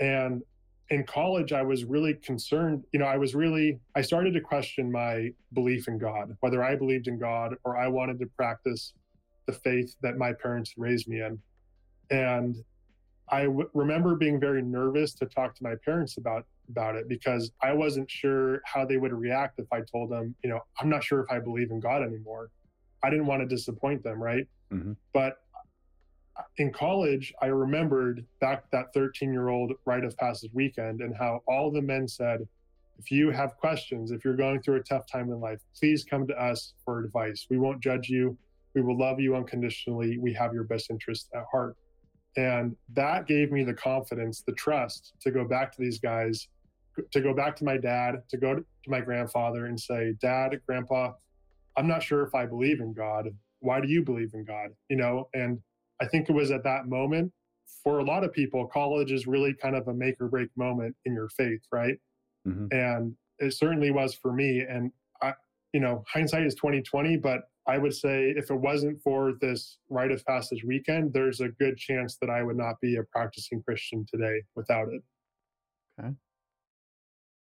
And 0.00 0.42
in 0.90 1.04
college, 1.04 1.52
I 1.52 1.62
was 1.62 1.84
really 1.84 2.14
concerned. 2.14 2.84
You 2.92 3.00
know, 3.00 3.06
I 3.06 3.16
was 3.16 3.34
really 3.34 3.78
I 3.94 4.02
started 4.02 4.34
to 4.34 4.40
question 4.40 4.90
my 4.90 5.30
belief 5.52 5.88
in 5.88 5.98
God, 5.98 6.36
whether 6.40 6.62
I 6.62 6.76
believed 6.76 7.08
in 7.08 7.18
God 7.18 7.54
or 7.64 7.76
I 7.76 7.88
wanted 7.88 8.18
to 8.20 8.26
practice 8.36 8.92
the 9.46 9.52
faith 9.52 9.94
that 10.02 10.16
my 10.16 10.32
parents 10.32 10.74
raised 10.76 11.08
me 11.08 11.22
in. 11.22 11.38
And 12.10 12.56
I 13.28 13.44
w- 13.44 13.68
remember 13.74 14.14
being 14.14 14.38
very 14.38 14.62
nervous 14.62 15.14
to 15.14 15.26
talk 15.26 15.54
to 15.56 15.62
my 15.62 15.74
parents 15.84 16.16
about 16.18 16.46
about 16.68 16.96
it 16.96 17.08
because 17.08 17.50
I 17.62 17.72
wasn't 17.72 18.10
sure 18.10 18.60
how 18.64 18.84
they 18.84 18.96
would 18.96 19.12
react 19.12 19.58
if 19.58 19.66
I 19.72 19.80
told 19.80 20.10
them, 20.10 20.34
you 20.42 20.50
know, 20.50 20.60
I'm 20.80 20.88
not 20.88 21.04
sure 21.04 21.20
if 21.20 21.30
I 21.30 21.38
believe 21.38 21.70
in 21.70 21.80
God 21.80 22.02
anymore. 22.02 22.50
I 23.02 23.10
didn't 23.10 23.26
want 23.26 23.42
to 23.42 23.46
disappoint 23.46 24.02
them, 24.02 24.22
right? 24.22 24.46
Mm-hmm. 24.72 24.92
But 25.12 25.38
in 26.58 26.72
college, 26.72 27.32
I 27.40 27.46
remembered 27.46 28.24
back 28.40 28.70
that 28.72 28.92
13 28.94 29.32
year 29.32 29.48
old 29.48 29.72
rite 29.84 30.04
of 30.04 30.16
passage 30.16 30.50
weekend 30.52 31.00
and 31.00 31.14
how 31.16 31.42
all 31.46 31.70
the 31.70 31.82
men 31.82 32.08
said, 32.08 32.46
if 32.98 33.10
you 33.10 33.30
have 33.30 33.56
questions, 33.56 34.10
if 34.10 34.24
you're 34.24 34.36
going 34.36 34.62
through 34.62 34.76
a 34.76 34.82
tough 34.82 35.06
time 35.10 35.30
in 35.30 35.40
life, 35.40 35.60
please 35.78 36.04
come 36.04 36.26
to 36.26 36.42
us 36.42 36.74
for 36.84 37.04
advice. 37.04 37.46
We 37.50 37.58
won't 37.58 37.82
judge 37.82 38.08
you. 38.08 38.36
We 38.74 38.82
will 38.82 38.98
love 38.98 39.20
you 39.20 39.36
unconditionally. 39.36 40.18
We 40.18 40.32
have 40.34 40.54
your 40.54 40.64
best 40.64 40.90
interest 40.90 41.28
at 41.34 41.44
heart. 41.50 41.76
And 42.36 42.76
that 42.92 43.26
gave 43.26 43.50
me 43.50 43.64
the 43.64 43.74
confidence, 43.74 44.42
the 44.42 44.52
trust 44.52 45.14
to 45.20 45.30
go 45.30 45.44
back 45.44 45.72
to 45.72 45.80
these 45.80 45.98
guys, 45.98 46.48
to 47.12 47.20
go 47.20 47.34
back 47.34 47.56
to 47.56 47.64
my 47.64 47.76
dad, 47.76 48.22
to 48.30 48.36
go 48.36 48.54
to 48.54 48.64
my 48.86 49.00
grandfather 49.00 49.66
and 49.66 49.78
say, 49.78 50.14
Dad, 50.20 50.60
Grandpa, 50.66 51.12
I'm 51.76 51.86
not 51.86 52.02
sure 52.02 52.22
if 52.22 52.34
I 52.34 52.46
believe 52.46 52.80
in 52.80 52.92
God. 52.92 53.28
Why 53.60 53.80
do 53.80 53.88
you 53.88 54.02
believe 54.02 54.30
in 54.34 54.44
God? 54.44 54.70
You 54.88 54.96
know, 54.96 55.28
and 55.34 55.58
I 56.00 56.06
think 56.06 56.28
it 56.28 56.32
was 56.32 56.50
at 56.50 56.64
that 56.64 56.86
moment 56.86 57.32
for 57.82 58.00
a 58.00 58.04
lot 58.04 58.24
of 58.24 58.32
people, 58.32 58.66
college 58.66 59.12
is 59.12 59.26
really 59.26 59.54
kind 59.54 59.76
of 59.76 59.86
a 59.88 59.94
make 59.94 60.20
or 60.20 60.28
break 60.28 60.48
moment 60.56 60.96
in 61.04 61.14
your 61.14 61.28
faith, 61.28 61.60
right? 61.72 61.94
Mm-hmm. 62.46 62.66
And 62.70 63.14
it 63.38 63.54
certainly 63.54 63.90
was 63.90 64.12
for 64.14 64.32
me. 64.32 64.64
And 64.68 64.90
I, 65.22 65.34
you 65.72 65.80
know, 65.80 66.04
hindsight 66.12 66.44
is 66.44 66.54
2020, 66.56 67.16
but 67.18 67.42
I 67.68 67.78
would 67.78 67.94
say 67.94 68.32
if 68.36 68.50
it 68.50 68.56
wasn't 68.56 69.00
for 69.02 69.34
this 69.40 69.78
rite 69.88 70.10
of 70.10 70.24
passage 70.24 70.64
weekend, 70.64 71.12
there's 71.12 71.40
a 71.40 71.48
good 71.48 71.76
chance 71.76 72.16
that 72.20 72.30
I 72.30 72.42
would 72.42 72.56
not 72.56 72.80
be 72.80 72.96
a 72.96 73.02
practicing 73.04 73.62
Christian 73.62 74.04
today 74.12 74.42
without 74.54 74.88
it. 74.88 75.02
Okay. 76.00 76.10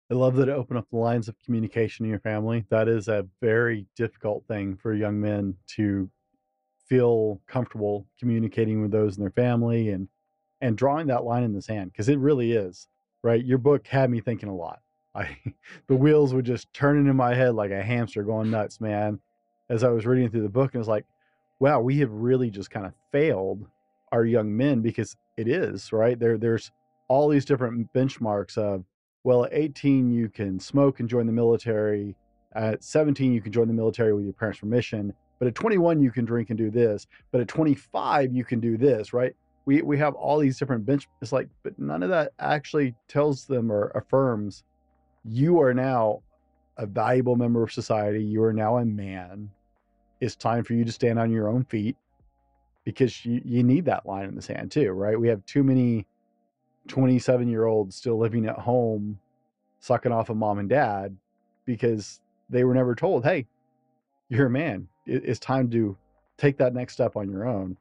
I 0.10 0.14
love 0.14 0.36
that 0.38 0.50
it 0.50 0.54
opened 0.54 0.80
up 0.80 0.90
the 0.90 0.98
lines 0.98 1.28
of 1.28 1.36
communication 1.44 2.06
in 2.06 2.10
your 2.10 2.20
family. 2.20 2.66
That 2.70 2.88
is 2.88 3.08
a 3.08 3.28
very 3.42 3.86
difficult 3.96 4.46
thing 4.48 4.78
for 4.78 4.94
young 4.94 5.20
men 5.20 5.56
to 5.76 6.10
feel 6.88 7.42
comfortable 7.48 8.08
communicating 8.18 8.82
with 8.82 8.92
those 8.92 9.18
in 9.18 9.24
their 9.24 9.32
family 9.32 9.90
and 9.90 10.08
and 10.62 10.78
drawing 10.78 11.08
that 11.08 11.26
line 11.26 11.44
in 11.44 11.54
the 11.54 11.62
sand 11.62 11.92
because 11.92 12.10
it 12.10 12.18
really 12.18 12.54
is 12.54 12.88
right. 13.22 13.44
Your 13.44 13.58
book 13.58 13.86
had 13.88 14.10
me 14.10 14.22
thinking 14.22 14.50
a 14.50 14.56
lot. 14.56 14.82
I 15.16 15.38
the 15.88 15.96
wheels 15.96 16.34
would 16.34 16.46
just 16.46 16.72
turning 16.74 17.08
in 17.08 17.16
my 17.16 17.36
head 17.36 17.56
like 17.56 17.72
a 17.72 17.84
hamster 17.84 18.24
going 18.24 18.50
nuts, 18.50 18.80
man 18.80 19.20
as 19.70 19.84
I 19.84 19.90
was 19.90 20.06
reading 20.06 20.30
through 20.30 20.44
the 20.44 20.50
book 20.50 20.74
and 20.74 20.80
was 20.80 20.88
like, 20.88 21.06
wow, 21.60 21.80
we 21.80 22.00
have 22.00 22.12
really 22.12 22.50
just 22.50 22.72
kind 22.72 22.86
of 22.86 22.94
failed 23.12 23.66
our 24.12 24.26
young 24.26 24.56
men 24.56 24.82
because 24.82 25.16
it 25.36 25.48
is, 25.48 25.92
right? 25.92 26.18
There 26.18 26.38
there's 26.38 26.72
all 27.08 27.30
these 27.30 27.46
different 27.46 27.92
benchmarks 27.94 28.58
of 28.58 28.84
well, 29.28 29.44
at 29.44 29.52
18 29.52 30.10
you 30.10 30.30
can 30.30 30.58
smoke 30.58 31.02
and 31.02 31.10
join 31.10 31.26
the 31.26 31.34
military. 31.34 32.16
At 32.56 32.82
17 32.82 33.34
you 33.34 33.42
can 33.42 33.52
join 33.52 33.68
the 33.68 33.74
military 33.74 34.14
with 34.14 34.24
your 34.24 34.32
parents' 34.32 34.62
permission, 34.62 35.12
but 35.38 35.50
at 35.50 35.54
21 35.54 36.02
you 36.02 36.12
can 36.12 36.24
drink 36.24 36.50
and 36.50 36.58
do 36.58 36.72
this, 36.72 37.08
but 37.34 37.42
at 37.42 37.50
25 37.50 38.32
you 38.32 38.46
can 38.46 38.62
do 38.62 38.78
this, 38.78 39.12
right? 39.12 39.36
We 39.66 39.82
we 39.82 39.98
have 39.98 40.14
all 40.14 40.40
these 40.40 40.58
different 40.58 40.86
bench 40.86 41.10
it's 41.22 41.34
like 41.34 41.50
but 41.62 41.78
none 41.78 42.04
of 42.04 42.10
that 42.10 42.32
actually 42.40 42.96
tells 43.10 43.44
them 43.44 43.70
or 43.70 43.92
affirms 43.96 44.64
you 45.26 45.60
are 45.60 45.74
now 45.74 46.22
a 46.78 46.86
valuable 46.86 47.36
member 47.36 47.62
of 47.64 47.74
society. 47.74 48.24
You 48.24 48.42
are 48.46 48.54
now 48.54 48.78
a 48.78 48.86
man 48.86 49.50
it's 50.22 50.38
time 50.38 50.64
for 50.64 50.72
you 50.72 50.86
to 50.86 50.92
stand 50.94 51.20
on 51.20 51.32
your 51.32 51.50
own 51.50 51.66
feet 51.66 51.98
because 52.86 53.26
you, 53.26 53.42
you 53.44 53.62
need 53.62 53.84
that 53.84 54.06
line 54.06 54.30
in 54.30 54.36
the 54.36 54.42
sand 54.42 54.72
too, 54.72 54.92
right? 54.92 55.20
We 55.20 55.28
have 55.28 55.46
too 55.46 55.64
many 55.66 56.08
27 56.88 57.48
year 57.48 57.66
olds 57.66 57.96
still 57.96 58.18
living 58.18 58.46
at 58.48 58.58
home, 58.58 59.20
sucking 59.80 60.12
off 60.12 60.30
of 60.30 60.38
mom 60.38 60.60
and 60.60 60.70
dad 60.70 61.16
because 61.66 62.22
they 62.50 62.64
were 62.64 62.74
never 62.74 62.96
told, 62.96 63.24
hey, 63.24 63.46
you're 64.30 64.48
a 64.48 64.50
man. 64.50 64.88
it's 65.06 65.40
time 65.40 65.70
to 65.72 65.98
take 66.38 66.58
that 66.58 66.74
next 66.74 66.94
step 66.94 67.16
on 67.16 67.30
your 67.30 67.48
own. 67.48 67.78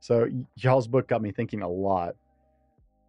So 0.00 0.28
y'all's 0.56 0.86
book 0.86 1.08
got 1.08 1.22
me 1.22 1.32
thinking 1.32 1.62
a 1.62 1.68
lot. 1.68 2.14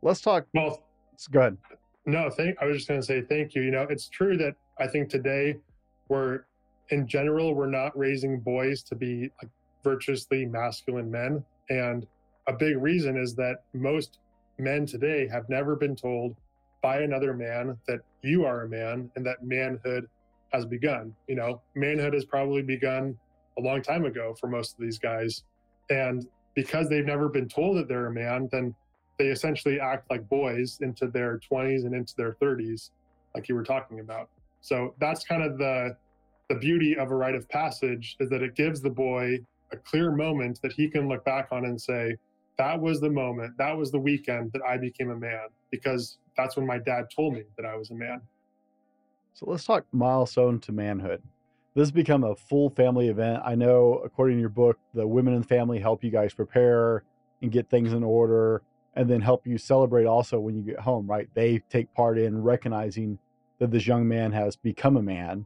Let's 0.01 0.21
talk. 0.21 0.45
Well, 0.53 0.83
go 1.31 1.39
ahead. 1.39 1.57
No, 2.05 2.29
thank. 2.29 2.55
I 2.61 2.65
was 2.65 2.77
just 2.77 2.87
going 2.87 3.01
to 3.01 3.05
say 3.05 3.21
thank 3.21 3.55
you. 3.55 3.63
You 3.63 3.71
know, 3.71 3.87
it's 3.89 4.07
true 4.07 4.37
that 4.37 4.55
I 4.79 4.87
think 4.87 5.09
today 5.09 5.57
we're 6.07 6.41
in 6.89 7.07
general, 7.07 7.55
we're 7.55 7.69
not 7.69 7.97
raising 7.97 8.39
boys 8.39 8.83
to 8.83 8.95
be 8.95 9.31
like 9.41 9.51
virtuously 9.83 10.45
masculine 10.45 11.09
men. 11.09 11.43
And 11.69 12.05
a 12.47 12.53
big 12.53 12.77
reason 12.77 13.17
is 13.17 13.33
that 13.35 13.63
most 13.73 14.19
men 14.57 14.85
today 14.85 15.27
have 15.27 15.49
never 15.49 15.75
been 15.75 15.95
told 15.95 16.35
by 16.81 17.01
another 17.01 17.33
man 17.33 17.77
that 17.87 17.99
you 18.21 18.45
are 18.45 18.63
a 18.63 18.69
man 18.69 19.09
and 19.15 19.25
that 19.25 19.43
manhood 19.43 20.07
has 20.53 20.65
begun. 20.65 21.15
You 21.27 21.35
know, 21.35 21.61
manhood 21.75 22.13
has 22.13 22.25
probably 22.25 22.61
begun 22.61 23.17
a 23.57 23.61
long 23.61 23.81
time 23.81 24.05
ago 24.05 24.35
for 24.39 24.47
most 24.47 24.73
of 24.73 24.79
these 24.79 24.99
guys. 24.99 25.43
And 25.89 26.27
because 26.53 26.89
they've 26.89 27.05
never 27.05 27.29
been 27.29 27.47
told 27.47 27.77
that 27.77 27.87
they're 27.87 28.07
a 28.07 28.13
man, 28.13 28.49
then 28.51 28.75
they 29.17 29.27
essentially 29.27 29.79
act 29.79 30.09
like 30.09 30.27
boys 30.29 30.79
into 30.81 31.07
their 31.07 31.39
20s 31.51 31.85
and 31.85 31.93
into 31.93 32.15
their 32.15 32.33
30s, 32.33 32.91
like 33.33 33.47
you 33.49 33.55
were 33.55 33.63
talking 33.63 33.99
about. 33.99 34.29
So 34.61 34.95
that's 34.99 35.23
kind 35.25 35.43
of 35.43 35.57
the 35.57 35.95
the 36.49 36.55
beauty 36.55 36.95
of 36.95 37.11
a 37.11 37.15
rite 37.15 37.33
of 37.33 37.49
passage 37.49 38.17
is 38.19 38.29
that 38.29 38.43
it 38.43 38.55
gives 38.55 38.79
the 38.79 38.89
boy 38.89 39.39
a 39.71 39.77
clear 39.77 40.11
moment 40.11 40.61
that 40.61 40.71
he 40.71 40.87
can 40.87 41.07
look 41.07 41.25
back 41.25 41.47
on 41.51 41.65
and 41.65 41.79
say, 41.81 42.15
that 42.57 42.79
was 42.79 42.99
the 42.99 43.09
moment, 43.09 43.57
that 43.57 43.77
was 43.77 43.91
the 43.91 43.99
weekend 43.99 44.51
that 44.53 44.61
I 44.67 44.77
became 44.77 45.11
a 45.11 45.15
man, 45.15 45.47
because 45.71 46.17
that's 46.37 46.55
when 46.55 46.65
my 46.65 46.77
dad 46.79 47.05
told 47.15 47.33
me 47.33 47.43
that 47.57 47.65
I 47.65 47.75
was 47.75 47.91
a 47.91 47.95
man. 47.95 48.21
So 49.33 49.45
let's 49.49 49.65
talk 49.65 49.85
milestone 49.91 50.59
to 50.61 50.71
manhood. 50.71 51.21
This 51.75 51.81
has 51.81 51.91
become 51.91 52.23
a 52.23 52.35
full 52.35 52.69
family 52.69 53.09
event. 53.09 53.41
I 53.43 53.55
know, 53.55 54.01
according 54.05 54.37
to 54.37 54.39
your 54.39 54.49
book, 54.49 54.79
the 54.93 55.05
women 55.05 55.33
in 55.33 55.41
the 55.41 55.47
family 55.47 55.77
help 55.79 56.03
you 56.05 56.09
guys 56.09 56.33
prepare 56.33 57.03
and 57.41 57.51
get 57.51 57.69
things 57.69 57.91
in 57.91 58.03
order 58.03 58.61
and 58.93 59.09
then 59.09 59.19
help 59.19 59.45
you 59.45 59.57
celebrate 59.57 60.05
also 60.05 60.39
when 60.39 60.55
you 60.55 60.63
get 60.63 60.79
home, 60.79 61.05
right? 61.05 61.27
They 61.33 61.59
take 61.69 61.93
part 61.93 62.17
in 62.17 62.41
recognizing 62.41 63.19
that 63.59 63.71
this 63.71 63.85
young 63.85 64.07
man 64.07 64.31
has 64.31 64.55
become 64.55 64.95
a 64.95 65.01
man. 65.01 65.45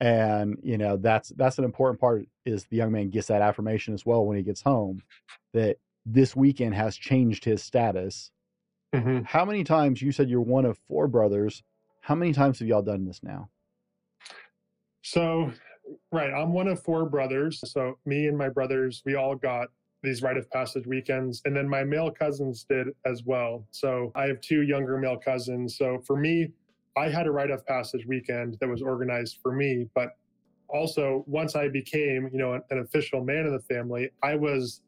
And, 0.00 0.58
you 0.62 0.76
know, 0.78 0.98
that's 0.98 1.30
that's 1.30 1.58
an 1.58 1.64
important 1.64 1.98
part 1.98 2.26
is 2.44 2.66
the 2.66 2.76
young 2.76 2.92
man 2.92 3.08
gets 3.08 3.28
that 3.28 3.42
affirmation 3.42 3.94
as 3.94 4.04
well 4.04 4.24
when 4.26 4.36
he 4.36 4.42
gets 4.42 4.60
home 4.62 5.02
that 5.54 5.78
this 6.06 6.34
weekend 6.34 6.74
has 6.74 6.96
changed 6.96 7.44
his 7.44 7.62
status. 7.62 8.30
Mm-hmm. 8.94 9.24
How 9.24 9.44
many 9.44 9.64
times 9.64 10.00
you 10.00 10.12
said 10.12 10.30
you're 10.30 10.40
one 10.40 10.64
of 10.64 10.78
four 10.88 11.08
brothers? 11.08 11.62
How 12.00 12.14
many 12.14 12.32
times 12.32 12.58
have 12.58 12.68
y'all 12.68 12.82
done 12.82 13.04
this 13.04 13.22
now? 13.22 13.50
So, 15.02 15.52
right, 16.10 16.32
I'm 16.32 16.52
one 16.52 16.68
of 16.68 16.82
four 16.82 17.08
brothers. 17.08 17.60
So, 17.70 17.98
me 18.06 18.26
and 18.26 18.36
my 18.36 18.48
brothers, 18.48 19.02
we 19.04 19.14
all 19.14 19.34
got 19.34 19.68
these 20.02 20.22
rite 20.22 20.36
of 20.36 20.50
passage 20.50 20.86
weekends. 20.86 21.42
And 21.44 21.56
then 21.56 21.68
my 21.68 21.84
male 21.84 22.10
cousins 22.10 22.64
did 22.68 22.88
as 23.04 23.24
well. 23.24 23.66
So 23.70 24.12
I 24.14 24.26
have 24.26 24.40
two 24.40 24.62
younger 24.62 24.96
male 24.98 25.18
cousins. 25.18 25.76
So 25.76 25.98
for 26.06 26.16
me, 26.16 26.52
I 26.96 27.08
had 27.08 27.26
a 27.26 27.30
rite 27.30 27.50
of 27.50 27.66
passage 27.66 28.06
weekend 28.06 28.56
that 28.60 28.68
was 28.68 28.82
organized 28.82 29.38
for 29.42 29.52
me. 29.52 29.86
But 29.94 30.10
also, 30.68 31.24
once 31.26 31.56
I 31.56 31.68
became, 31.68 32.28
you 32.32 32.38
know, 32.38 32.54
an, 32.54 32.62
an 32.70 32.78
official 32.80 33.24
man 33.24 33.46
in 33.46 33.52
the 33.52 33.74
family, 33.74 34.10
I 34.22 34.36
was 34.36 34.82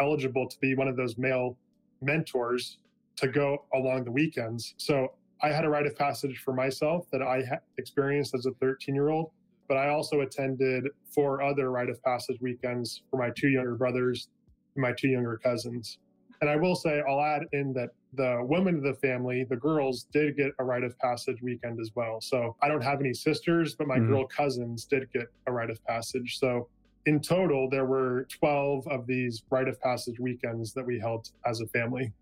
eligible 0.00 0.48
to 0.48 0.58
be 0.60 0.74
one 0.74 0.88
of 0.88 0.96
those 0.96 1.16
male 1.18 1.56
mentors 2.02 2.78
to 3.16 3.28
go 3.28 3.64
along 3.74 4.04
the 4.04 4.10
weekends. 4.10 4.74
So 4.76 5.12
I 5.42 5.50
had 5.50 5.64
a 5.64 5.68
rite 5.68 5.86
of 5.86 5.96
passage 5.96 6.42
for 6.44 6.52
myself 6.52 7.06
that 7.12 7.22
I 7.22 7.42
experienced 7.78 8.34
as 8.34 8.46
a 8.46 8.52
13 8.52 8.94
year 8.94 9.10
old 9.10 9.30
but 9.68 9.76
I 9.76 9.88
also 9.88 10.20
attended 10.20 10.88
four 11.10 11.42
other 11.42 11.70
rite 11.70 11.88
of 11.88 12.02
passage 12.02 12.40
weekends 12.40 13.02
for 13.10 13.16
my 13.16 13.30
two 13.30 13.48
younger 13.48 13.74
brothers 13.74 14.28
and 14.74 14.82
my 14.82 14.92
two 14.92 15.08
younger 15.08 15.36
cousins. 15.38 15.98
And 16.40 16.50
I 16.50 16.56
will 16.56 16.74
say, 16.74 17.02
I'll 17.08 17.20
add 17.20 17.42
in 17.52 17.72
that 17.74 17.90
the 18.12 18.40
women 18.42 18.76
of 18.76 18.82
the 18.82 18.94
family, 18.94 19.44
the 19.44 19.56
girls, 19.56 20.06
did 20.12 20.36
get 20.36 20.52
a 20.58 20.64
rite 20.64 20.84
of 20.84 20.98
passage 20.98 21.40
weekend 21.42 21.80
as 21.80 21.92
well. 21.94 22.20
So 22.20 22.56
I 22.60 22.68
don't 22.68 22.82
have 22.82 23.00
any 23.00 23.14
sisters, 23.14 23.74
but 23.74 23.86
my 23.86 23.96
mm-hmm. 23.96 24.12
girl 24.12 24.26
cousins 24.26 24.84
did 24.84 25.10
get 25.12 25.26
a 25.46 25.52
rite 25.52 25.70
of 25.70 25.82
passage. 25.84 26.38
So 26.38 26.68
in 27.06 27.20
total, 27.20 27.68
there 27.68 27.84
were 27.84 28.26
12 28.30 28.86
of 28.88 29.06
these 29.06 29.42
rite 29.50 29.68
of 29.68 29.80
passage 29.80 30.18
weekends 30.18 30.72
that 30.74 30.84
we 30.84 30.98
held 30.98 31.28
as 31.46 31.60
a 31.60 31.66
family. 31.66 32.12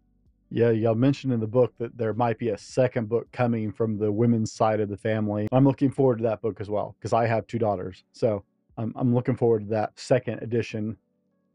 Yeah, 0.51 0.71
y'all 0.71 0.95
mentioned 0.95 1.33
in 1.33 1.41
the 1.41 1.47
book 1.47 1.73
that 1.79 1.97
there 1.97 2.13
might 2.13 2.39
be 2.39 2.51
a 2.51 2.59
second 2.59 3.09
book 3.09 3.31
coming 3.33 3.73
from 3.73 3.99
the 3.99 4.13
women's 4.13 4.53
side 4.53 4.81
of 4.81 4.91
the 4.91 4.97
family. 4.99 5.49
I'm 5.51 5.65
looking 5.65 5.91
forward 5.91 6.19
to 6.19 6.25
that 6.25 6.43
book 6.43 6.61
as 6.61 6.69
well 6.69 6.95
because 6.99 7.15
I 7.15 7.27
have 7.27 7.47
two 7.47 7.59
daughters. 7.59 8.05
So 8.13 8.45
I'm, 8.77 8.93
I'm 8.97 9.15
looking 9.15 9.37
forward 9.37 9.65
to 9.65 9.71
that 9.71 9.99
second 9.99 10.43
edition 10.43 10.99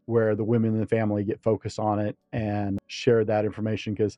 where 0.05 0.35
the 0.35 0.43
women 0.43 0.73
in 0.73 0.79
the 0.79 0.87
family 0.87 1.23
get 1.23 1.43
focused 1.43 1.77
on 1.77 1.99
it 1.99 2.17
and 2.31 2.79
share 2.87 3.23
that 3.25 3.45
information 3.45 3.93
because 3.93 4.17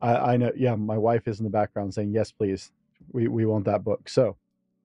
I, 0.00 0.14
I 0.14 0.36
know, 0.36 0.52
yeah, 0.54 0.76
my 0.76 0.98
wife 0.98 1.26
is 1.26 1.40
in 1.40 1.44
the 1.44 1.50
background 1.50 1.94
saying, 1.94 2.12
yes, 2.12 2.30
please, 2.30 2.70
we, 3.12 3.26
we 3.26 3.46
want 3.46 3.64
that 3.64 3.82
book. 3.82 4.08
So 4.08 4.36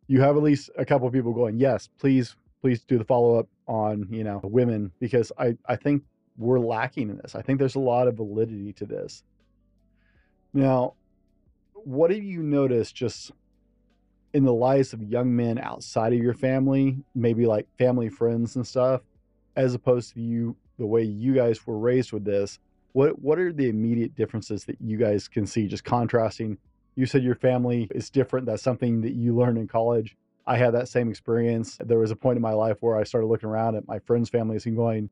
you 0.08 0.22
have 0.22 0.38
at 0.38 0.44
least 0.44 0.72
a 0.78 0.86
couple 0.86 1.08
of 1.08 1.14
people 1.14 1.34
going, 1.34 1.60
yes, 1.60 1.90
please, 2.00 2.36
please 2.62 2.82
do 2.84 2.98
the 2.98 3.04
follow 3.04 3.40
up 3.40 3.48
on, 3.68 4.08
you 4.10 4.24
know, 4.24 4.42
women 4.44 4.92
because 5.00 5.32
I, 5.38 5.58
I 5.66 5.76
think 5.76 6.04
we're 6.38 6.60
lacking 6.60 7.10
in 7.10 7.18
this. 7.18 7.36
I 7.36 7.42
think 7.42 7.60
there's 7.60 7.76
a 7.76 7.80
lot 7.80 8.08
of 8.08 8.16
validity 8.16 8.74
to 8.74 8.86
this. 8.86 9.24
Now, 10.54 10.96
what 11.74 12.12
have 12.12 12.24
you 12.24 12.42
noticed 12.42 12.96
just 12.96 13.32
in 14.34 14.46
the 14.46 14.54
lives 14.54 14.94
of 14.94 15.02
young 15.04 15.36
men 15.36 15.58
outside 15.58 16.14
of 16.14 16.20
your 16.20 16.34
family, 16.34 16.98
maybe 17.16 17.46
like 17.46 17.68
family 17.78 18.10
friends 18.10 18.56
and 18.56 18.66
stuff, 18.66 19.02
as 19.56 19.74
opposed 19.74 20.14
to 20.14 20.22
you 20.22 20.56
the 20.78 20.86
way 20.86 21.04
you 21.04 21.34
guys 21.34 21.66
were 21.66 21.78
raised 21.78 22.12
with 22.12 22.26
this? 22.26 22.60
What 22.94 23.22
what 23.22 23.38
are 23.38 23.54
the 23.54 23.70
immediate 23.70 24.16
differences 24.16 24.66
that 24.66 24.78
you 24.82 24.98
guys 24.98 25.28
can 25.28 25.46
see 25.46 25.68
just 25.68 25.84
contrasting? 25.84 26.58
You 26.96 27.06
said 27.06 27.24
your 27.24 27.36
family 27.36 27.88
is 27.94 28.10
different. 28.10 28.46
That's 28.46 28.64
something 28.64 29.02
that 29.02 29.14
you 29.14 29.36
learned 29.36 29.58
in 29.58 29.68
college. 29.68 30.18
I 30.50 30.58
had 30.58 30.74
that 30.74 30.90
same 30.90 31.10
experience. 31.10 31.78
There 31.80 32.00
was 32.00 32.12
a 32.12 32.16
point 32.16 32.36
in 32.36 32.42
my 32.42 32.54
life 32.54 32.78
where 32.82 32.98
I 32.98 33.04
started 33.04 33.28
looking 33.28 33.48
around 33.48 33.76
at 33.76 33.88
my 33.88 34.00
friends' 34.00 34.30
families 34.30 34.66
and 34.66 34.76
going, 34.76 35.10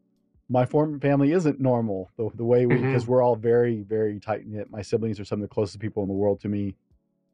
my 0.49 0.65
form 0.65 0.99
family 0.99 1.31
isn't 1.31 1.59
normal 1.59 2.09
the, 2.17 2.29
the 2.35 2.43
way 2.43 2.65
we 2.65 2.75
because 2.75 3.03
mm-hmm. 3.03 3.11
we're 3.11 3.21
all 3.21 3.35
very 3.35 3.81
very 3.81 4.19
tight 4.19 4.45
knit 4.45 4.71
my 4.71 4.81
siblings 4.81 5.19
are 5.19 5.25
some 5.25 5.41
of 5.41 5.49
the 5.49 5.53
closest 5.53 5.79
people 5.79 6.03
in 6.03 6.09
the 6.09 6.15
world 6.15 6.39
to 6.39 6.47
me 6.47 6.75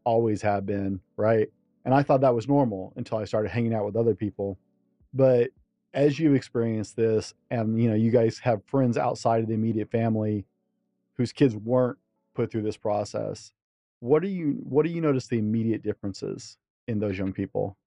always 0.04 0.42
have 0.42 0.66
been 0.66 1.00
right 1.16 1.50
and 1.86 1.94
i 1.94 2.02
thought 2.02 2.22
that 2.22 2.34
was 2.34 2.48
normal 2.48 2.94
until 2.96 3.18
i 3.18 3.26
started 3.26 3.50
hanging 3.50 3.74
out 3.74 3.86
with 3.86 3.96
other 3.96 4.16
people 4.16 4.58
but 5.14 5.50
as 5.94 6.18
you 6.20 6.34
experience 6.34 6.92
this 6.94 7.34
and 7.52 7.82
you 7.82 7.90
know 7.90 7.96
you 7.96 8.12
guys 8.12 8.40
have 8.40 8.64
friends 8.66 8.98
outside 8.98 9.42
of 9.42 9.48
the 9.48 9.54
immediate 9.54 9.90
family 9.92 10.46
whose 11.16 11.32
kids 11.32 11.56
weren't 11.56 11.98
put 12.34 12.52
through 12.52 12.64
this 12.64 12.78
process 12.78 13.54
what 14.00 14.22
do 14.22 14.28
you 14.28 14.58
what 14.64 14.86
do 14.86 14.92
you 14.92 15.02
notice 15.02 15.28
the 15.28 15.38
immediate 15.38 15.84
differences 15.84 16.58
in 16.88 17.00
those 17.00 17.18
young 17.18 17.32
people 17.32 17.78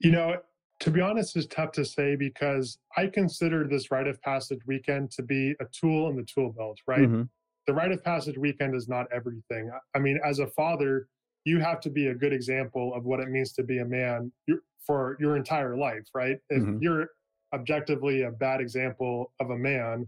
you 0.00 0.10
know 0.10 0.36
to 0.80 0.90
be 0.90 1.00
honest, 1.00 1.36
is 1.36 1.46
tough 1.46 1.72
to 1.72 1.84
say 1.84 2.14
because 2.14 2.78
I 2.96 3.08
consider 3.08 3.66
this 3.66 3.90
rite 3.90 4.06
of 4.06 4.20
passage 4.22 4.60
weekend 4.66 5.10
to 5.12 5.22
be 5.22 5.54
a 5.60 5.64
tool 5.72 6.08
in 6.08 6.16
the 6.16 6.22
tool 6.22 6.52
belt, 6.52 6.78
right? 6.86 7.00
Mm-hmm. 7.00 7.22
The 7.66 7.74
rite 7.74 7.92
of 7.92 8.02
passage 8.04 8.38
weekend 8.38 8.74
is 8.74 8.88
not 8.88 9.06
everything. 9.12 9.70
I 9.94 9.98
mean, 9.98 10.20
as 10.24 10.38
a 10.38 10.46
father, 10.46 11.08
you 11.44 11.60
have 11.60 11.80
to 11.80 11.90
be 11.90 12.08
a 12.08 12.14
good 12.14 12.32
example 12.32 12.94
of 12.94 13.04
what 13.04 13.20
it 13.20 13.28
means 13.28 13.52
to 13.54 13.62
be 13.62 13.78
a 13.78 13.84
man 13.84 14.32
for 14.86 15.16
your 15.18 15.36
entire 15.36 15.76
life, 15.76 16.06
right? 16.14 16.38
If 16.48 16.62
mm-hmm. 16.62 16.78
you're 16.80 17.08
objectively 17.52 18.22
a 18.22 18.30
bad 18.30 18.60
example 18.60 19.32
of 19.40 19.50
a 19.50 19.58
man, 19.58 20.06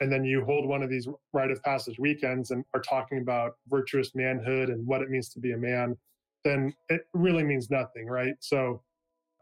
and 0.00 0.10
then 0.10 0.24
you 0.24 0.44
hold 0.44 0.66
one 0.66 0.82
of 0.82 0.88
these 0.88 1.08
rite 1.32 1.50
of 1.50 1.62
passage 1.62 1.98
weekends 1.98 2.52
and 2.52 2.64
are 2.72 2.80
talking 2.80 3.18
about 3.18 3.56
virtuous 3.66 4.14
manhood 4.14 4.70
and 4.70 4.86
what 4.86 5.02
it 5.02 5.10
means 5.10 5.28
to 5.30 5.40
be 5.40 5.52
a 5.52 5.58
man, 5.58 5.96
then 6.44 6.72
it 6.88 7.02
really 7.14 7.42
means 7.42 7.68
nothing, 7.68 8.06
right? 8.06 8.34
So 8.38 8.80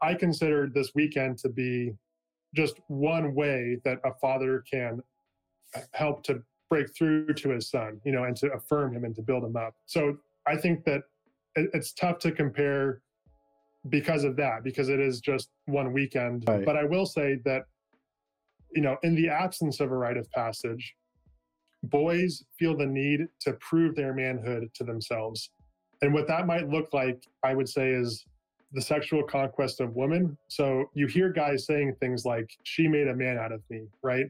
I 0.01 0.13
consider 0.13 0.69
this 0.73 0.91
weekend 0.95 1.37
to 1.39 1.49
be 1.49 1.93
just 2.55 2.79
one 2.87 3.35
way 3.35 3.77
that 3.83 3.99
a 4.05 4.13
father 4.21 4.63
can 4.71 5.01
uh, 5.75 5.81
help 5.93 6.23
to 6.23 6.41
break 6.69 6.95
through 6.95 7.33
to 7.33 7.49
his 7.49 7.69
son, 7.69 7.99
you 8.03 8.11
know, 8.11 8.25
and 8.25 8.35
to 8.37 8.51
affirm 8.53 8.93
him 8.93 9.03
and 9.05 9.15
to 9.15 9.21
build 9.21 9.43
him 9.43 9.55
up. 9.55 9.73
So 9.85 10.17
I 10.45 10.57
think 10.57 10.83
that 10.85 11.03
it's 11.55 11.93
tough 11.93 12.19
to 12.19 12.31
compare 12.31 13.01
because 13.89 14.23
of 14.23 14.35
that, 14.35 14.63
because 14.63 14.89
it 14.89 14.99
is 14.99 15.21
just 15.21 15.49
one 15.65 15.93
weekend. 15.93 16.43
Right. 16.47 16.65
But 16.65 16.75
I 16.75 16.83
will 16.83 17.05
say 17.05 17.39
that, 17.45 17.63
you 18.73 18.81
know, 18.81 18.97
in 19.03 19.15
the 19.15 19.29
absence 19.29 19.79
of 19.79 19.91
a 19.91 19.95
rite 19.95 20.17
of 20.17 20.29
passage, 20.31 20.93
boys 21.83 22.43
feel 22.59 22.75
the 22.75 22.85
need 22.85 23.27
to 23.41 23.53
prove 23.53 23.95
their 23.95 24.13
manhood 24.13 24.69
to 24.75 24.83
themselves. 24.83 25.51
And 26.01 26.13
what 26.13 26.27
that 26.27 26.45
might 26.45 26.69
look 26.69 26.93
like, 26.93 27.23
I 27.43 27.55
would 27.55 27.69
say, 27.69 27.89
is 27.89 28.25
the 28.73 28.81
sexual 28.81 29.23
conquest 29.23 29.79
of 29.79 29.95
women. 29.95 30.37
So 30.47 30.89
you 30.93 31.07
hear 31.07 31.29
guys 31.29 31.65
saying 31.65 31.95
things 31.99 32.25
like, 32.25 32.49
she 32.63 32.87
made 32.87 33.07
a 33.07 33.15
man 33.15 33.37
out 33.37 33.51
of 33.51 33.61
me, 33.69 33.87
right? 34.03 34.29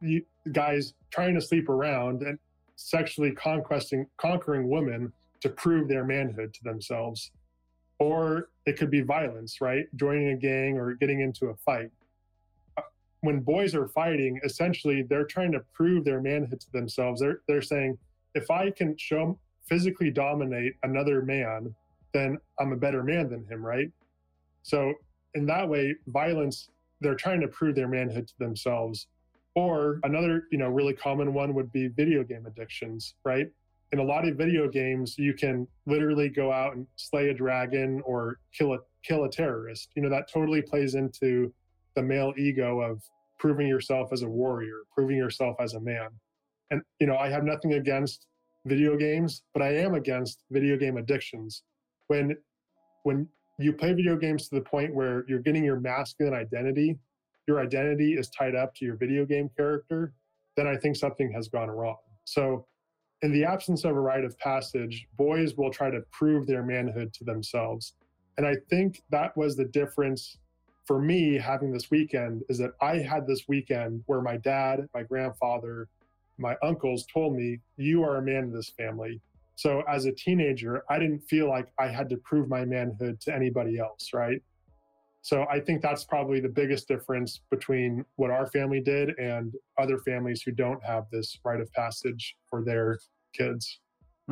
You, 0.00 0.24
guys 0.50 0.94
trying 1.10 1.34
to 1.34 1.40
sleep 1.40 1.68
around 1.68 2.22
and 2.22 2.38
sexually 2.74 3.30
conquesting, 3.32 4.06
conquering 4.16 4.68
women 4.68 5.12
to 5.40 5.48
prove 5.48 5.88
their 5.88 6.04
manhood 6.04 6.52
to 6.54 6.64
themselves. 6.64 7.30
Or 7.98 8.48
it 8.66 8.76
could 8.76 8.90
be 8.90 9.02
violence, 9.02 9.60
right? 9.60 9.86
Joining 9.94 10.30
a 10.30 10.36
gang 10.36 10.78
or 10.78 10.94
getting 10.94 11.20
into 11.20 11.46
a 11.46 11.54
fight. 11.54 11.90
Uh, 12.76 12.82
when 13.20 13.40
boys 13.40 13.74
are 13.76 13.86
fighting, 13.86 14.40
essentially 14.42 15.02
they're 15.02 15.26
trying 15.26 15.52
to 15.52 15.60
prove 15.72 16.04
their 16.04 16.20
manhood 16.20 16.60
to 16.60 16.72
themselves. 16.72 17.20
They're, 17.20 17.40
they're 17.46 17.62
saying, 17.62 17.98
if 18.34 18.50
I 18.50 18.70
can 18.70 18.96
show 18.96 19.38
physically 19.68 20.10
dominate 20.10 20.74
another 20.82 21.22
man, 21.22 21.74
then 22.12 22.38
I'm 22.58 22.72
a 22.72 22.76
better 22.76 23.02
man 23.02 23.28
than 23.30 23.44
him, 23.44 23.64
right? 23.64 23.90
So 24.62 24.94
in 25.34 25.46
that 25.46 25.68
way, 25.68 25.94
violence 26.06 26.68
they're 27.02 27.14
trying 27.14 27.40
to 27.40 27.48
prove 27.48 27.74
their 27.74 27.88
manhood 27.88 28.28
to 28.28 28.34
themselves. 28.38 29.08
Or 29.54 30.00
another, 30.04 30.44
you 30.50 30.56
know, 30.56 30.68
really 30.68 30.94
common 30.94 31.34
one 31.34 31.52
would 31.54 31.70
be 31.72 31.88
video 31.88 32.24
game 32.24 32.46
addictions, 32.46 33.14
right? 33.24 33.48
In 33.92 33.98
a 33.98 34.02
lot 34.02 34.26
of 34.26 34.36
video 34.36 34.68
games, 34.68 35.18
you 35.18 35.34
can 35.34 35.68
literally 35.84 36.30
go 36.30 36.50
out 36.50 36.74
and 36.74 36.86
slay 36.96 37.28
a 37.28 37.34
dragon 37.34 38.00
or 38.06 38.38
kill 38.56 38.72
a 38.72 38.78
kill 39.02 39.24
a 39.24 39.28
terrorist. 39.28 39.90
You 39.94 40.02
know, 40.02 40.08
that 40.08 40.32
totally 40.32 40.62
plays 40.62 40.94
into 40.94 41.52
the 41.94 42.02
male 42.02 42.32
ego 42.38 42.80
of 42.80 43.02
proving 43.38 43.66
yourself 43.66 44.10
as 44.12 44.22
a 44.22 44.28
warrior, 44.28 44.82
proving 44.94 45.16
yourself 45.16 45.56
as 45.60 45.74
a 45.74 45.80
man. 45.80 46.08
And 46.70 46.80
you 46.98 47.06
know, 47.06 47.18
I 47.18 47.28
have 47.28 47.44
nothing 47.44 47.74
against 47.74 48.26
video 48.64 48.96
games, 48.96 49.42
but 49.52 49.62
I 49.62 49.74
am 49.76 49.94
against 49.94 50.44
video 50.50 50.78
game 50.78 50.96
addictions. 50.96 51.62
When 52.08 52.36
when 53.04 53.28
you 53.58 53.72
play 53.72 53.92
video 53.92 54.16
games 54.16 54.48
to 54.48 54.54
the 54.54 54.60
point 54.60 54.94
where 54.94 55.24
you're 55.28 55.40
getting 55.40 55.64
your 55.64 55.80
masculine 55.80 56.34
identity, 56.34 56.98
your 57.46 57.60
identity 57.60 58.14
is 58.14 58.28
tied 58.30 58.54
up 58.54 58.74
to 58.76 58.84
your 58.84 58.96
video 58.96 59.24
game 59.24 59.50
character, 59.56 60.14
then 60.56 60.66
I 60.66 60.76
think 60.76 60.96
something 60.96 61.30
has 61.32 61.48
gone 61.48 61.70
wrong. 61.70 61.98
So, 62.24 62.66
in 63.22 63.32
the 63.32 63.44
absence 63.44 63.84
of 63.84 63.92
a 63.92 64.00
rite 64.00 64.24
of 64.24 64.36
passage, 64.38 65.06
boys 65.16 65.54
will 65.56 65.70
try 65.70 65.90
to 65.90 66.00
prove 66.10 66.46
their 66.46 66.62
manhood 66.62 67.12
to 67.14 67.24
themselves. 67.24 67.94
And 68.36 68.46
I 68.46 68.56
think 68.68 69.02
that 69.10 69.36
was 69.36 69.54
the 69.56 69.66
difference 69.66 70.38
for 70.84 71.00
me 71.00 71.38
having 71.38 71.72
this 71.72 71.90
weekend 71.90 72.42
is 72.48 72.58
that 72.58 72.72
I 72.80 72.98
had 72.98 73.26
this 73.26 73.44
weekend 73.46 74.02
where 74.06 74.20
my 74.20 74.38
dad, 74.38 74.88
my 74.92 75.04
grandfather, 75.04 75.88
my 76.38 76.56
uncles 76.62 77.06
told 77.12 77.36
me, 77.36 77.60
You 77.76 78.02
are 78.02 78.16
a 78.16 78.22
man 78.22 78.44
in 78.44 78.52
this 78.52 78.70
family. 78.70 79.20
So 79.56 79.82
as 79.88 80.06
a 80.06 80.12
teenager, 80.12 80.82
I 80.88 80.98
didn't 80.98 81.20
feel 81.20 81.48
like 81.48 81.68
I 81.78 81.88
had 81.88 82.08
to 82.10 82.16
prove 82.18 82.48
my 82.48 82.64
manhood 82.64 83.20
to 83.22 83.34
anybody 83.34 83.78
else, 83.78 84.10
right? 84.14 84.40
So 85.22 85.46
I 85.48 85.60
think 85.60 85.82
that's 85.82 86.04
probably 86.04 86.40
the 86.40 86.48
biggest 86.48 86.88
difference 86.88 87.40
between 87.50 88.04
what 88.16 88.30
our 88.30 88.46
family 88.48 88.80
did 88.80 89.10
and 89.18 89.52
other 89.78 89.98
families 89.98 90.42
who 90.42 90.50
don't 90.50 90.82
have 90.82 91.04
this 91.12 91.38
rite 91.44 91.60
of 91.60 91.72
passage 91.72 92.36
for 92.50 92.64
their 92.64 92.98
kids. 93.32 93.78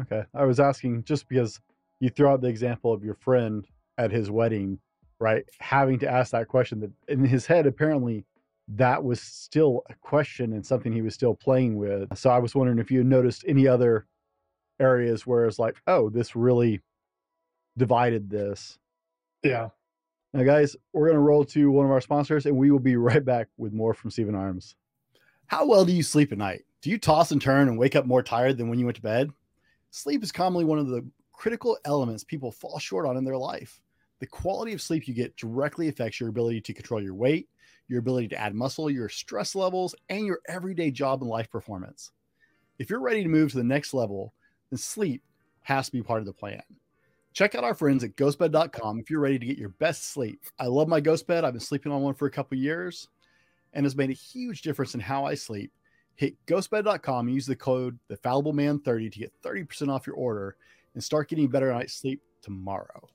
Okay. 0.01 0.25
I 0.35 0.45
was 0.45 0.59
asking 0.59 1.05
just 1.05 1.29
because 1.29 1.61
you 2.01 2.11
threw 2.11 2.27
out 2.27 2.41
the 2.41 2.49
example 2.49 2.93
of 2.93 3.05
your 3.05 3.15
friend 3.15 3.65
at 3.99 4.11
his 4.11 4.31
wedding, 4.33 4.81
right? 5.21 5.45
Having 5.61 6.01
to 6.01 6.11
ask 6.11 6.33
that 6.33 6.49
question 6.49 6.81
that 6.81 6.91
in 7.07 7.25
his 7.25 7.47
head, 7.47 7.67
apparently 7.67 8.25
that 8.67 9.03
was 9.03 9.21
still 9.21 9.83
a 9.91 9.95
question 9.95 10.53
and 10.55 10.65
something 10.65 10.93
he 10.93 11.03
was 11.03 11.15
still 11.15 11.35
playing 11.35 11.77
with. 11.77 12.17
So 12.17 12.31
I 12.31 12.39
was 12.39 12.55
wondering 12.55 12.79
if 12.79 12.91
you 12.91 13.05
noticed 13.05 13.45
any 13.47 13.69
other 13.69 14.07
areas 14.81 15.27
where 15.27 15.47
it's 15.47 15.59
like, 15.59 15.77
oh, 15.87 16.11
this 16.11 16.35
really 16.35 16.81
divided 17.77 18.29
this. 18.29 18.79
Yeah. 19.43 19.69
Now, 20.33 20.45
guys, 20.45 20.77
we're 20.93 21.07
going 21.07 21.17
to 21.17 21.21
roll 21.21 21.45
to 21.47 21.71
one 21.71 21.87
of 21.87 21.93
our 21.93 22.01
sponsors 22.01 22.47
and 22.47 22.57
we 22.57 22.71
will 22.71 22.79
be 22.79 22.97
right 22.97 23.25
back 23.25 23.49
with 23.57 23.73
more 23.73 23.95
from 23.95 24.11
Stephen 24.11 24.35
Arms. 24.35 24.75
How 25.47 25.67
well 25.67 25.85
do 25.85 25.93
you 25.93 26.03
sleep 26.03 26.33
at 26.33 26.39
night? 26.39 26.65
Do 26.83 26.91
you 26.91 26.99
toss 26.99 27.33
and 27.33 27.43
turn 27.43 27.69
and 27.69 27.79
wake 27.79 27.97
up 27.97 28.07
more 28.07 28.23
tired 28.23 28.57
than 28.57 28.69
when 28.69 28.79
you 28.79 28.87
went 28.87 28.97
to 28.97 29.03
bed? 29.03 29.31
Sleep 29.91 30.23
is 30.23 30.33
commonly 30.33 30.65
one 30.65 30.79
of 30.79 30.89
the 30.89 31.05
critical 31.33 31.77
elements 31.85 32.23
people 32.23 32.53
fall 32.53 32.79
short 32.79 33.07
on 33.07 33.17
in 33.17 33.25
their 33.25 33.37
life. 33.37 33.81
The 34.21 34.27
quality 34.27 34.73
of 34.73 34.83
sleep 34.83 35.09
you 35.09 35.15
get 35.15 35.37
directly 35.37 35.89
affects 35.89 36.21
your 36.21 36.29
ability 36.29 36.61
to 36.63 36.75
control 36.75 37.03
your 37.03 37.15
weight, 37.15 37.49
your 37.89 37.99
ability 37.99 38.29
to 38.29 38.39
add 38.39 38.55
muscle, 38.55 38.91
your 38.91 39.09
stress 39.09 39.55
levels, 39.55 39.95
and 40.09 40.27
your 40.27 40.41
everyday 40.47 40.91
job 40.91 41.23
and 41.23 41.31
life 41.31 41.51
performance. 41.51 42.13
If 42.79 42.89
you're 42.89 43.01
ready 43.01 43.23
to 43.23 43.29
move 43.29 43.51
to 43.51 43.57
the 43.57 43.65
next 43.65 43.93
level, 43.93 44.33
then 44.71 44.79
sleep 44.79 45.23
has 45.63 45.87
to 45.87 45.93
be 45.93 46.03
part 46.03 46.21
of 46.21 46.27
the 46.27 46.33
plan. 46.33 46.63
Check 47.33 47.55
out 47.55 47.65
our 47.65 47.75
friends 47.75 48.03
at 48.03 48.17
ghostbed.com 48.17 48.99
if 48.99 49.09
you're 49.09 49.21
ready 49.21 49.39
to 49.39 49.47
get 49.47 49.59
your 49.59 49.69
best 49.69 50.13
sleep. 50.13 50.41
I 50.59 50.67
love 50.67 50.89
my 50.89 51.01
ghost 51.01 51.27
bed. 51.27 51.45
I've 51.45 51.53
been 51.53 51.61
sleeping 51.61 51.93
on 51.93 52.03
one 52.03 52.15
for 52.15 52.27
a 52.27 52.31
couple 52.31 52.59
years 52.59 53.09
and 53.73 53.85
has 53.87 53.97
made 53.97 54.11
a 54.11 54.15
huge 54.15 54.63
difference 54.63 54.95
in 54.95 55.01
how 55.01 55.25
I 55.25 55.35
sleep. 55.35 55.73
Hit 56.17 56.35
ghostbed.com 56.47 57.27
and 57.27 57.35
use 57.35 57.47
the 57.47 57.57
code 57.57 57.99
the 58.09 58.17
fallible 58.17 58.53
man 58.53 58.81
30 58.81 59.11
to 59.11 59.19
get 59.19 59.33
30% 59.43 59.89
off 59.89 60.07
your 60.07 60.17
order 60.17 60.57
and 60.95 61.03
start 61.03 61.29
getting 61.29 61.49
better 61.49 61.73
night's 61.73 61.95
sleep 61.95 62.21
tomorrow. 62.43 63.09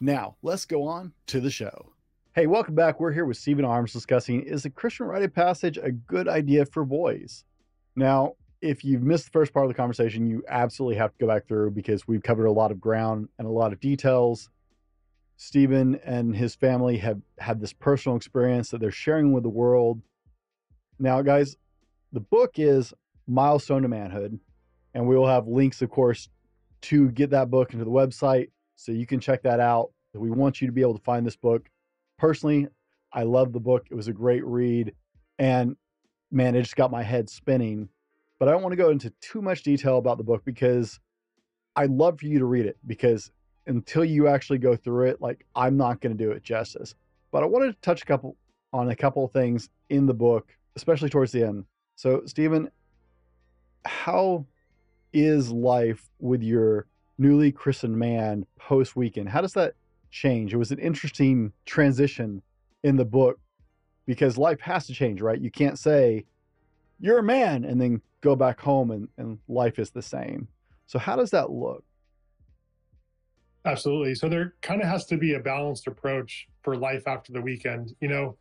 Now, 0.00 0.36
let's 0.42 0.64
go 0.64 0.84
on 0.84 1.12
to 1.28 1.40
the 1.40 1.50
show. 1.50 1.92
Hey, 2.34 2.46
welcome 2.46 2.74
back. 2.74 2.98
We're 2.98 3.12
here 3.12 3.26
with 3.26 3.36
Stephen 3.36 3.64
Arms 3.64 3.92
discussing 3.92 4.42
is 4.42 4.62
the 4.62 4.70
Christian 4.70 5.06
rite 5.06 5.22
of 5.22 5.34
passage 5.34 5.76
a 5.76 5.92
good 5.92 6.28
idea 6.28 6.64
for 6.64 6.84
boys? 6.84 7.44
Now, 7.94 8.36
if 8.62 8.84
you've 8.84 9.02
missed 9.02 9.26
the 9.26 9.30
first 9.30 9.52
part 9.52 9.66
of 9.66 9.70
the 9.70 9.74
conversation, 9.74 10.26
you 10.26 10.42
absolutely 10.48 10.96
have 10.96 11.12
to 11.12 11.18
go 11.18 11.26
back 11.26 11.46
through 11.46 11.72
because 11.72 12.06
we've 12.08 12.22
covered 12.22 12.46
a 12.46 12.52
lot 12.52 12.70
of 12.70 12.80
ground 12.80 13.28
and 13.38 13.46
a 13.46 13.50
lot 13.50 13.72
of 13.72 13.80
details. 13.80 14.48
Stephen 15.36 15.98
and 16.04 16.34
his 16.34 16.54
family 16.54 16.96
have 16.98 17.20
had 17.38 17.60
this 17.60 17.72
personal 17.72 18.16
experience 18.16 18.70
that 18.70 18.80
they're 18.80 18.90
sharing 18.90 19.32
with 19.32 19.42
the 19.42 19.48
world. 19.48 20.00
Now, 20.98 21.20
guys, 21.22 21.56
the 22.12 22.20
book 22.20 22.52
is 22.56 22.94
Milestone 23.26 23.82
to 23.82 23.88
Manhood, 23.88 24.38
and 24.94 25.06
we 25.06 25.16
will 25.16 25.26
have 25.26 25.48
links, 25.48 25.82
of 25.82 25.90
course, 25.90 26.28
to 26.82 27.10
get 27.10 27.30
that 27.30 27.50
book 27.50 27.72
into 27.72 27.84
the 27.84 27.90
website 27.90 28.50
so 28.76 28.92
you 28.92 29.06
can 29.06 29.20
check 29.20 29.42
that 29.42 29.58
out. 29.58 29.90
We 30.14 30.30
want 30.30 30.60
you 30.60 30.66
to 30.68 30.72
be 30.72 30.82
able 30.82 30.96
to 30.96 31.04
find 31.04 31.26
this 31.26 31.36
book 31.36 31.68
personally, 32.22 32.68
I 33.12 33.24
love 33.24 33.52
the 33.52 33.58
book. 33.58 33.86
It 33.90 33.96
was 33.96 34.06
a 34.06 34.12
great 34.12 34.44
read. 34.46 34.94
And 35.40 35.76
man, 36.30 36.54
it 36.54 36.62
just 36.62 36.76
got 36.76 36.92
my 36.92 37.02
head 37.02 37.28
spinning. 37.28 37.88
But 38.42 38.48
I 38.48 38.52
don't 38.54 38.62
want 38.62 38.72
to 38.72 38.76
go 38.76 38.90
into 38.90 39.10
too 39.20 39.40
much 39.40 39.62
detail 39.62 39.98
about 39.98 40.18
the 40.18 40.24
book 40.24 40.44
because 40.44 40.98
I'd 41.76 41.90
love 41.90 42.18
for 42.18 42.26
you 42.26 42.40
to 42.40 42.44
read 42.44 42.66
it 42.66 42.76
because 42.88 43.30
until 43.68 44.04
you 44.04 44.26
actually 44.26 44.58
go 44.58 44.74
through 44.74 45.10
it, 45.10 45.20
like 45.20 45.46
I'm 45.54 45.76
not 45.76 46.00
going 46.00 46.18
to 46.18 46.24
do 46.24 46.32
it 46.32 46.42
justice. 46.42 46.96
But 47.30 47.44
I 47.44 47.46
wanted 47.46 47.66
to 47.66 47.80
touch 47.82 48.02
a 48.02 48.04
couple 48.04 48.34
on 48.72 48.90
a 48.90 48.96
couple 48.96 49.24
of 49.24 49.30
things 49.30 49.68
in 49.90 50.06
the 50.06 50.12
book, 50.12 50.56
especially 50.74 51.08
towards 51.08 51.30
the 51.30 51.44
end. 51.44 51.66
So, 51.94 52.22
Stephen, 52.26 52.68
how 53.84 54.44
is 55.12 55.52
life 55.52 56.10
with 56.18 56.42
your 56.42 56.88
newly 57.18 57.52
christened 57.52 57.96
man 57.96 58.44
post 58.58 58.96
weekend? 58.96 59.28
How 59.28 59.40
does 59.40 59.52
that 59.52 59.74
change. 60.10 60.52
It 60.52 60.56
was 60.56 60.72
an 60.72 60.80
interesting 60.80 61.52
transition 61.64 62.42
in 62.82 62.96
the 62.96 63.04
book 63.04 63.38
because 64.04 64.36
life 64.36 64.58
has 64.62 64.88
to 64.88 64.92
change, 64.92 65.22
right? 65.22 65.40
You 65.40 65.52
can't 65.52 65.78
say 65.78 66.24
you're 66.98 67.20
a 67.20 67.22
man 67.22 67.64
and 67.64 67.80
then 67.80 68.02
go 68.22 68.34
back 68.34 68.60
home 68.60 68.90
and, 68.90 69.08
and 69.18 69.38
life 69.48 69.78
is 69.78 69.90
the 69.90 70.02
same. 70.02 70.48
So 70.86 70.98
how 70.98 71.16
does 71.16 71.30
that 71.30 71.50
look? 71.50 71.84
Absolutely. 73.64 74.14
So 74.14 74.28
there 74.28 74.54
kind 74.62 74.80
of 74.80 74.88
has 74.88 75.06
to 75.06 75.16
be 75.16 75.34
a 75.34 75.40
balanced 75.40 75.86
approach 75.86 76.48
for 76.62 76.76
life 76.76 77.06
after 77.06 77.32
the 77.32 77.40
weekend. 77.40 77.94
You 78.00 78.08
know, 78.08 78.36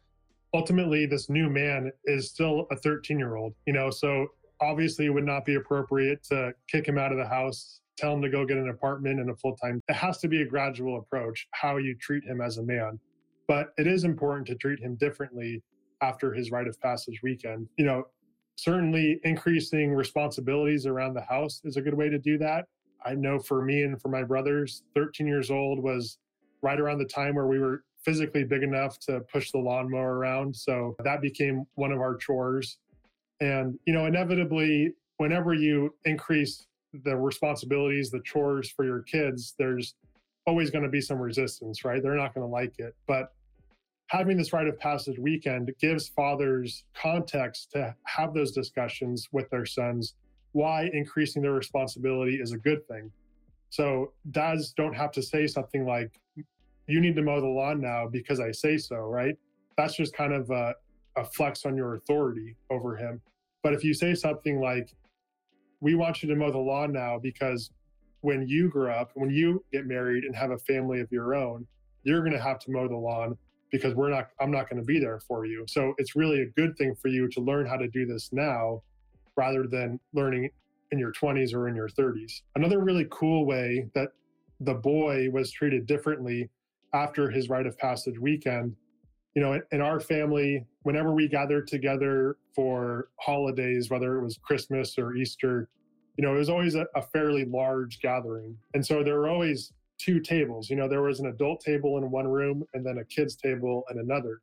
ultimately 0.53 1.05
this 1.05 1.29
new 1.29 1.49
man 1.49 1.91
is 2.05 2.29
still 2.29 2.67
a 2.71 2.75
13 2.75 3.19
year 3.19 3.35
old, 3.35 3.53
you 3.67 3.73
know, 3.73 3.89
so 3.89 4.27
obviously 4.59 5.05
it 5.05 5.09
would 5.09 5.25
not 5.25 5.45
be 5.45 5.55
appropriate 5.55 6.23
to 6.23 6.53
kick 6.67 6.87
him 6.87 6.97
out 6.97 7.11
of 7.11 7.17
the 7.17 7.27
house 7.27 7.81
tell 8.01 8.13
him 8.13 8.21
to 8.21 8.29
go 8.29 8.45
get 8.45 8.57
an 8.57 8.69
apartment 8.69 9.19
and 9.19 9.29
a 9.29 9.35
full 9.35 9.55
time. 9.55 9.81
It 9.87 9.93
has 9.93 10.17
to 10.19 10.27
be 10.27 10.41
a 10.41 10.45
gradual 10.45 10.97
approach, 10.97 11.47
how 11.51 11.77
you 11.77 11.95
treat 11.95 12.23
him 12.23 12.41
as 12.41 12.57
a 12.57 12.63
man. 12.63 12.99
But 13.47 13.69
it 13.77 13.87
is 13.87 14.03
important 14.03 14.47
to 14.47 14.55
treat 14.55 14.79
him 14.79 14.95
differently 14.95 15.61
after 16.01 16.33
his 16.33 16.51
rite 16.51 16.67
of 16.67 16.79
passage 16.81 17.21
weekend. 17.21 17.67
You 17.77 17.85
know, 17.85 18.03
certainly 18.55 19.19
increasing 19.23 19.93
responsibilities 19.93 20.85
around 20.85 21.13
the 21.13 21.21
house 21.21 21.61
is 21.63 21.77
a 21.77 21.81
good 21.81 21.93
way 21.93 22.09
to 22.09 22.19
do 22.19 22.37
that. 22.37 22.65
I 23.05 23.15
know 23.15 23.39
for 23.39 23.63
me 23.63 23.83
and 23.83 23.99
for 23.99 24.09
my 24.09 24.23
brothers, 24.23 24.83
13 24.95 25.25
years 25.25 25.49
old 25.49 25.79
was 25.79 26.17
right 26.61 26.79
around 26.79 26.99
the 26.99 27.05
time 27.05 27.35
where 27.35 27.47
we 27.47 27.59
were 27.59 27.83
physically 28.03 28.43
big 28.43 28.63
enough 28.63 28.99
to 28.99 29.21
push 29.31 29.51
the 29.51 29.57
lawnmower 29.57 30.17
around. 30.17 30.55
So 30.55 30.95
that 31.03 31.21
became 31.21 31.65
one 31.75 31.91
of 31.91 31.99
our 31.99 32.15
chores. 32.15 32.77
And, 33.39 33.77
you 33.85 33.93
know, 33.93 34.05
inevitably, 34.05 34.93
whenever 35.17 35.53
you 35.53 35.95
increase 36.05 36.67
the 37.03 37.15
responsibilities, 37.15 38.11
the 38.11 38.21
chores 38.21 38.69
for 38.69 38.85
your 38.85 39.01
kids, 39.01 39.55
there's 39.57 39.95
always 40.45 40.69
going 40.69 40.83
to 40.83 40.89
be 40.89 41.01
some 41.01 41.19
resistance, 41.19 41.85
right? 41.85 42.01
They're 42.01 42.15
not 42.15 42.33
going 42.33 42.45
to 42.45 42.51
like 42.51 42.77
it. 42.79 42.95
But 43.07 43.33
having 44.11 44.35
this 44.35 44.51
rite 44.51 44.67
of 44.67 44.77
passage 44.77 45.17
weekend 45.17 45.71
gives 45.79 46.09
fathers 46.09 46.83
context 46.93 47.71
to 47.71 47.95
have 48.03 48.33
those 48.33 48.51
discussions 48.51 49.29
with 49.31 49.49
their 49.49 49.65
sons 49.65 50.15
why 50.51 50.89
increasing 50.91 51.41
their 51.41 51.53
responsibility 51.53 52.35
is 52.35 52.51
a 52.51 52.57
good 52.57 52.85
thing. 52.89 53.09
So 53.69 54.11
dads 54.31 54.73
don't 54.73 54.93
have 54.93 55.13
to 55.13 55.23
say 55.23 55.47
something 55.47 55.85
like, 55.85 56.11
you 56.87 56.99
need 56.99 57.15
to 57.15 57.21
mow 57.21 57.39
the 57.39 57.47
lawn 57.47 57.79
now 57.79 58.05
because 58.05 58.41
I 58.41 58.51
say 58.51 58.77
so, 58.77 58.97
right? 58.97 59.35
That's 59.77 59.95
just 59.95 60.13
kind 60.13 60.33
of 60.33 60.49
a, 60.49 60.75
a 61.15 61.23
flex 61.23 61.65
on 61.65 61.77
your 61.77 61.95
authority 61.95 62.57
over 62.69 62.97
him. 62.97 63.21
But 63.63 63.73
if 63.73 63.81
you 63.81 63.93
say 63.93 64.13
something 64.13 64.59
like, 64.59 64.93
we 65.79 65.95
want 65.95 66.21
you 66.21 66.27
to 66.27 66.35
mow 66.35 66.51
the 66.51 66.57
lawn 66.57 66.91
now 66.91 67.17
because 67.17 67.71
when 68.19 68.45
you 68.45 68.67
grow 68.67 68.91
up, 68.91 69.11
when 69.13 69.29
you 69.29 69.63
get 69.71 69.87
married 69.87 70.25
and 70.25 70.35
have 70.35 70.51
a 70.51 70.57
family 70.57 70.99
of 70.99 71.09
your 71.13 71.33
own, 71.33 71.65
you're 72.03 72.19
going 72.19 72.33
to 72.33 72.41
have 72.41 72.59
to 72.59 72.71
mow 72.71 72.89
the 72.89 72.97
lawn 72.97 73.37
because 73.71 73.93
we're 73.95 74.09
not 74.09 74.29
I'm 74.39 74.51
not 74.51 74.69
going 74.69 74.81
to 74.81 74.85
be 74.85 74.99
there 74.99 75.19
for 75.19 75.45
you. 75.45 75.65
So 75.67 75.93
it's 75.97 76.15
really 76.15 76.41
a 76.41 76.47
good 76.59 76.77
thing 76.77 76.95
for 76.95 77.07
you 77.07 77.27
to 77.29 77.41
learn 77.41 77.65
how 77.65 77.77
to 77.77 77.87
do 77.87 78.05
this 78.05 78.29
now 78.31 78.83
rather 79.35 79.65
than 79.67 79.99
learning 80.13 80.49
in 80.91 80.99
your 80.99 81.13
20s 81.13 81.53
or 81.53 81.69
in 81.69 81.75
your 81.75 81.87
30s. 81.87 82.41
Another 82.55 82.81
really 82.81 83.07
cool 83.09 83.45
way 83.45 83.87
that 83.95 84.09
the 84.59 84.73
boy 84.73 85.29
was 85.31 85.51
treated 85.51 85.85
differently 85.85 86.49
after 86.93 87.29
his 87.29 87.49
rite 87.49 87.65
of 87.65 87.77
passage 87.77 88.19
weekend 88.19 88.75
you 89.35 89.41
know, 89.41 89.61
in 89.71 89.81
our 89.81 89.99
family, 89.99 90.65
whenever 90.83 91.13
we 91.13 91.27
gathered 91.27 91.67
together 91.67 92.37
for 92.53 93.09
holidays, 93.19 93.89
whether 93.89 94.17
it 94.17 94.23
was 94.23 94.37
Christmas 94.37 94.97
or 94.97 95.15
Easter, 95.15 95.69
you 96.17 96.25
know, 96.25 96.35
it 96.35 96.39
was 96.39 96.49
always 96.49 96.75
a, 96.75 96.85
a, 96.95 97.01
fairly 97.01 97.45
large 97.45 98.01
gathering. 98.01 98.57
And 98.73 98.85
so 98.85 99.03
there 99.03 99.15
were 99.15 99.29
always 99.29 99.71
two 100.01 100.19
tables. 100.19 100.69
You 100.69 100.75
know, 100.75 100.87
there 100.87 101.01
was 101.01 101.19
an 101.19 101.27
adult 101.27 101.61
table 101.61 101.97
in 101.97 102.09
one 102.09 102.27
room 102.27 102.63
and 102.73 102.85
then 102.85 102.97
a 102.97 103.05
kids 103.05 103.35
table 103.35 103.83
in 103.91 103.99
another. 103.99 104.41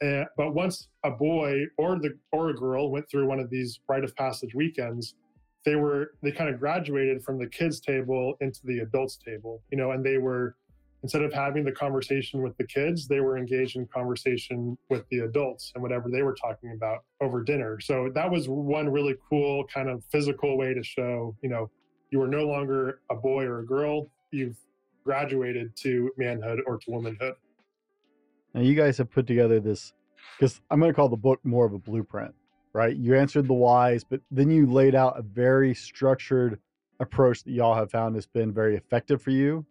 And, 0.00 0.26
but 0.36 0.54
once 0.54 0.88
a 1.04 1.10
boy 1.10 1.64
or 1.76 1.98
the 1.98 2.16
or 2.32 2.50
a 2.50 2.54
girl 2.54 2.90
went 2.90 3.10
through 3.10 3.26
one 3.26 3.40
of 3.40 3.50
these 3.50 3.80
rite 3.88 4.04
of 4.04 4.14
passage 4.16 4.54
weekends, 4.54 5.14
they 5.64 5.76
were 5.76 6.12
they 6.22 6.32
kind 6.32 6.48
of 6.52 6.58
graduated 6.58 7.22
from 7.22 7.38
the 7.38 7.46
kids 7.46 7.80
table 7.80 8.34
into 8.40 8.60
the 8.64 8.80
adults 8.80 9.16
table. 9.16 9.62
You 9.70 9.78
know, 9.78 9.90
and 9.92 10.04
they 10.04 10.18
were 10.18 10.56
instead 11.02 11.22
of 11.22 11.32
having 11.32 11.64
the 11.64 11.72
conversation 11.72 12.42
with 12.42 12.56
the 12.58 12.64
kids, 12.64 13.08
they 13.08 13.20
were 13.20 13.38
engaged 13.38 13.76
in 13.76 13.86
conversation 13.86 14.76
with 14.90 15.08
the 15.10 15.20
adults 15.20 15.72
and 15.74 15.82
whatever 15.82 16.10
they 16.10 16.22
were 16.22 16.34
talking 16.34 16.72
about 16.72 17.04
over 17.22 17.42
dinner. 17.42 17.80
So 17.80 18.10
that 18.14 18.30
was 18.30 18.48
one 18.48 18.88
really 18.88 19.16
cool 19.28 19.64
kind 19.72 19.88
of 19.88 20.04
physical 20.12 20.58
way 20.58 20.74
to 20.74 20.82
show, 20.82 21.34
you 21.42 21.48
know, 21.48 21.70
you 22.10 22.20
are 22.20 22.28
no 22.28 22.44
longer 22.44 23.00
a 23.10 23.14
boy 23.14 23.44
or 23.44 23.60
a 23.60 23.66
girl. 23.66 24.10
You've 24.30 24.56
graduated 25.10 25.74
to 25.76 26.10
manhood 26.16 26.60
or 26.66 26.78
to 26.78 26.90
womanhood. 26.90 27.34
Now 28.54 28.60
you 28.60 28.74
guys 28.74 28.98
have 28.98 29.10
put 29.10 29.26
together 29.26 29.60
this 29.60 29.92
because 30.38 30.60
I'm 30.70 30.80
going 30.80 30.90
to 30.90 30.94
call 30.94 31.08
the 31.08 31.16
book 31.16 31.40
more 31.44 31.66
of 31.66 31.72
a 31.72 31.78
blueprint, 31.78 32.34
right? 32.72 32.96
You 32.96 33.16
answered 33.16 33.48
the 33.48 33.54
whys, 33.54 34.04
but 34.04 34.20
then 34.30 34.50
you 34.50 34.66
laid 34.66 34.94
out 34.94 35.18
a 35.18 35.22
very 35.22 35.74
structured 35.74 36.60
approach 37.00 37.42
that 37.44 37.52
y'all 37.52 37.74
have 37.74 37.90
found 37.90 38.14
has 38.14 38.26
been 38.26 38.52
very 38.52 38.76
effective 38.76 39.22
for 39.22 39.30
you 39.30 39.66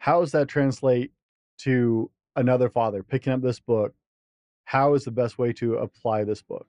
how 0.00 0.20
does 0.20 0.32
that 0.32 0.48
translate 0.48 1.12
to 1.58 2.10
another 2.34 2.70
father 2.70 3.02
picking 3.02 3.34
up 3.34 3.42
this 3.42 3.60
book? 3.60 3.94
How 4.64 4.94
is 4.94 5.04
the 5.04 5.10
best 5.10 5.38
way 5.38 5.52
to 5.54 5.74
apply 5.74 6.24
this 6.24 6.42
book? 6.42 6.66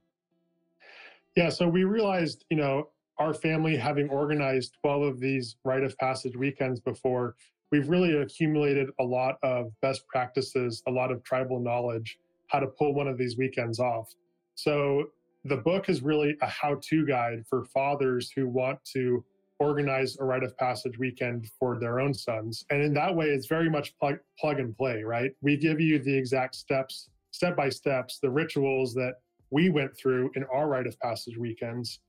Yeah, 1.38 1.48
so 1.48 1.68
we 1.68 1.86
realized, 1.86 2.44
you 2.50 2.58
know, 2.58 2.90
our 3.22 3.36
family 3.36 3.78
having 3.78 4.10
organized 4.10 4.76
12 4.82 5.04
of 5.04 5.20
these 5.20 5.56
rite 5.64 5.84
of 5.84 5.96
passage 6.00 6.36
weekends 6.36 6.80
before, 6.80 7.36
we've 7.72 7.88
really 7.88 8.18
accumulated 8.18 8.90
a 9.00 9.04
lot 9.04 9.38
of 9.44 9.72
best 9.80 10.08
practices, 10.08 10.82
a 10.88 10.92
lot 10.92 11.12
of 11.12 11.24
tribal 11.24 11.60
knowledge, 11.60 12.18
how 12.48 12.60
to 12.60 12.66
pull 12.66 12.96
one 12.96 13.08
of 13.08 13.20
these 13.20 13.38
weekends 13.38 13.80
off. 13.80 14.12
So 14.56 15.12
the 15.46 15.58
book 15.58 15.88
is 15.88 16.02
really 16.02 16.36
a 16.42 16.48
how 16.48 16.80
to 16.82 17.06
guide 17.06 17.46
for 17.48 17.64
fathers 17.66 18.32
who 18.36 18.48
want 18.48 18.84
to 18.94 19.24
organize 19.60 20.18
a 20.20 20.24
rite 20.24 20.44
of 20.44 20.58
passage 20.58 20.98
weekend 20.98 21.48
for 21.60 21.80
their 21.80 22.00
own 22.00 22.16
sons. 22.16 22.66
And 22.72 22.82
in 22.82 22.92
that 22.96 23.16
way, 23.16 23.28
it's 23.28 23.46
very 23.46 23.70
much 23.70 23.96
plug, 24.00 24.18
plug 24.40 24.60
and 24.60 24.76
play, 24.76 25.04
right? 25.04 25.32
We 25.42 25.58
give 25.58 25.80
you 25.80 26.00
the 26.00 26.18
exact 26.18 26.56
steps, 26.56 27.10
step 27.30 27.56
by 27.56 27.70
steps, 27.70 28.18
the 28.18 28.32
rituals 28.32 28.96
that 28.96 29.18
we 29.52 29.70
went 29.70 29.96
through 29.96 30.32
in 30.36 30.44
our 30.46 30.68
rite 30.68 30.88
of 30.88 31.00
passage 31.00 31.38
weekends. 31.38 32.00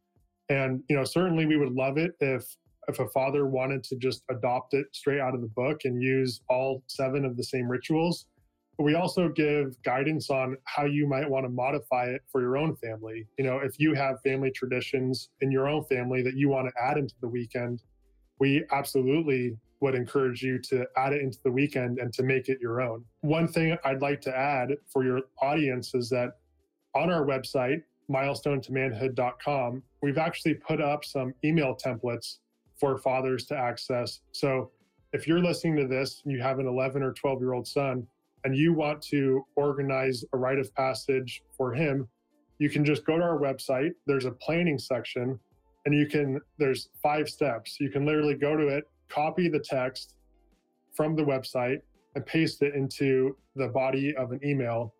And, 0.48 0.82
you 0.88 0.96
know, 0.96 1.04
certainly 1.04 1.46
we 1.46 1.56
would 1.56 1.72
love 1.72 1.98
it 1.98 2.12
if 2.20 2.44
if 2.88 2.98
a 2.98 3.08
father 3.10 3.46
wanted 3.46 3.84
to 3.84 3.96
just 3.96 4.24
adopt 4.28 4.74
it 4.74 4.86
straight 4.92 5.20
out 5.20 5.36
of 5.36 5.40
the 5.40 5.48
book 5.48 5.82
and 5.84 6.02
use 6.02 6.40
all 6.48 6.82
seven 6.88 7.24
of 7.24 7.36
the 7.36 7.44
same 7.44 7.68
rituals 7.68 8.26
but 8.78 8.84
we 8.84 8.94
also 8.94 9.28
give 9.28 9.80
guidance 9.82 10.30
on 10.30 10.56
how 10.64 10.84
you 10.86 11.06
might 11.06 11.28
want 11.28 11.44
to 11.44 11.50
modify 11.50 12.06
it 12.06 12.22
for 12.30 12.40
your 12.40 12.56
own 12.56 12.74
family. 12.76 13.26
You 13.38 13.44
know, 13.44 13.58
if 13.58 13.78
you 13.78 13.94
have 13.94 14.20
family 14.22 14.50
traditions 14.50 15.28
in 15.40 15.50
your 15.50 15.68
own 15.68 15.84
family 15.84 16.22
that 16.22 16.34
you 16.34 16.48
want 16.48 16.68
to 16.68 16.82
add 16.82 16.96
into 16.96 17.14
the 17.20 17.28
weekend, 17.28 17.82
we 18.38 18.64
absolutely 18.72 19.56
would 19.80 19.94
encourage 19.94 20.42
you 20.42 20.58
to 20.60 20.86
add 20.96 21.12
it 21.12 21.20
into 21.20 21.38
the 21.44 21.52
weekend 21.52 21.98
and 21.98 22.12
to 22.14 22.22
make 22.22 22.48
it 22.48 22.58
your 22.60 22.80
own. 22.80 23.04
One 23.20 23.46
thing 23.46 23.76
I'd 23.84 24.00
like 24.00 24.20
to 24.22 24.36
add 24.36 24.70
for 24.90 25.04
your 25.04 25.20
audience 25.40 25.94
is 25.94 26.08
that 26.10 26.38
on 26.94 27.10
our 27.10 27.26
website, 27.26 27.82
milestonetomanhood.com, 28.10 29.82
we've 30.02 30.18
actually 30.18 30.54
put 30.54 30.80
up 30.80 31.04
some 31.04 31.34
email 31.44 31.76
templates 31.76 32.38
for 32.78 32.98
fathers 32.98 33.46
to 33.46 33.56
access. 33.56 34.20
So 34.32 34.70
if 35.12 35.26
you're 35.26 35.40
listening 35.40 35.76
to 35.76 35.86
this 35.86 36.22
and 36.24 36.32
you 36.32 36.40
have 36.40 36.58
an 36.58 36.66
11 36.66 37.02
or 37.02 37.12
12 37.12 37.40
year 37.40 37.52
old 37.52 37.66
son, 37.66 38.06
and 38.44 38.56
you 38.56 38.72
want 38.72 39.00
to 39.02 39.44
organize 39.54 40.24
a 40.32 40.36
rite 40.36 40.58
of 40.58 40.74
passage 40.74 41.42
for 41.56 41.72
him, 41.72 42.08
you 42.58 42.68
can 42.68 42.84
just 42.84 43.04
go 43.04 43.16
to 43.16 43.22
our 43.22 43.38
website. 43.38 43.90
There's 44.06 44.24
a 44.24 44.32
planning 44.32 44.78
section, 44.78 45.38
and 45.86 45.94
you 45.94 46.06
can, 46.06 46.40
there's 46.58 46.88
five 47.02 47.28
steps. 47.28 47.78
You 47.78 47.90
can 47.90 48.04
literally 48.04 48.34
go 48.34 48.56
to 48.56 48.66
it, 48.68 48.84
copy 49.08 49.48
the 49.48 49.60
text 49.60 50.14
from 50.94 51.14
the 51.14 51.22
website, 51.22 51.78
and 52.14 52.26
paste 52.26 52.62
it 52.62 52.74
into 52.74 53.36
the 53.56 53.68
body 53.68 54.14
of 54.16 54.32
an 54.32 54.40
email 54.44 54.94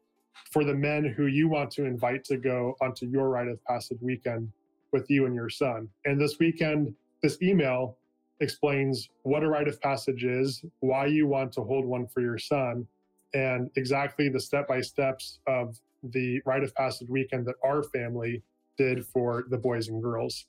for 0.51 0.65
the 0.65 0.75
men 0.75 1.05
who 1.05 1.27
you 1.27 1.49
want 1.49 1.71
to 1.73 1.85
invite 1.85 2.25
to 2.25 2.37
go 2.37 2.77
onto 2.81 3.07
your 3.07 3.29
rite 3.29 3.49
of 3.49 3.63
passage 3.65 3.99
weekend 4.01 4.51
with 4.93 5.09
you 5.09 5.27
and 5.27 5.35
your 5.35 5.49
son. 5.49 5.89
And 6.05 6.21
this 6.21 6.39
weekend, 6.39 6.95
this 7.23 7.41
email 7.43 7.97
explains 8.41 9.09
what 9.23 9.43
a 9.43 9.49
rite 9.49 9.69
of 9.69 9.81
passage 9.81 10.25
is, 10.25 10.65
why 10.81 11.07
you 11.07 11.27
want 11.27 11.53
to 11.53 11.63
hold 11.63 11.85
one 11.85 12.07
for 12.07 12.21
your 12.21 12.39
son, 12.39 12.87
and 13.35 13.71
exactly 13.77 14.29
the 14.29 14.41
step 14.41 14.69
by 14.69 14.81
steps 14.81 15.39
of 15.47 15.79
the 16.03 16.41
rite 16.45 16.65
of 16.65 16.75
passage 16.75 17.09
weekend 17.09 17.47
that 17.47 17.55
our 17.65 17.83
family 17.83 18.43
did 18.77 19.07
for 19.07 19.45
the 19.49 19.57
boys 19.57 19.89
and 19.89 20.03
girls. 20.03 20.47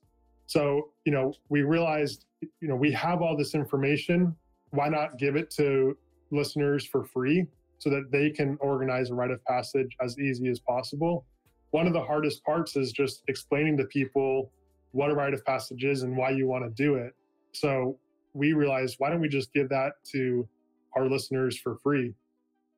So, 0.47 0.89
you 1.05 1.11
know, 1.11 1.33
we 1.49 1.61
realized, 1.61 2.25
you 2.41 2.67
know, 2.67 2.75
we 2.75 2.91
have 2.91 3.21
all 3.21 3.37
this 3.37 3.53
information. 3.53 4.35
Why 4.71 4.89
not 4.89 5.17
give 5.17 5.35
it 5.35 5.49
to 5.51 5.95
listeners 6.31 6.85
for 6.85 7.05
free 7.05 7.47
so 7.79 7.89
that 7.89 8.11
they 8.11 8.29
can 8.29 8.57
organize 8.59 9.09
a 9.09 9.13
rite 9.13 9.31
of 9.31 9.43
passage 9.45 9.95
as 10.01 10.17
easy 10.19 10.49
as 10.49 10.59
possible? 10.59 11.25
One 11.71 11.87
of 11.87 11.93
the 11.93 12.03
hardest 12.03 12.43
parts 12.43 12.75
is 12.75 12.91
just 12.91 13.23
explaining 13.27 13.77
to 13.77 13.85
people 13.85 14.51
what 14.91 15.09
a 15.09 15.15
rite 15.15 15.33
of 15.33 15.43
passage 15.45 15.83
is 15.83 16.03
and 16.03 16.15
why 16.15 16.29
you 16.29 16.47
want 16.47 16.63
to 16.63 16.83
do 16.83 16.95
it. 16.95 17.13
So 17.53 17.97
we 18.33 18.53
realized, 18.53 18.95
why 18.99 19.09
don't 19.09 19.21
we 19.21 19.29
just 19.29 19.53
give 19.53 19.69
that 19.69 19.93
to 20.11 20.47
our 20.95 21.09
listeners 21.09 21.57
for 21.57 21.77
free? 21.77 22.13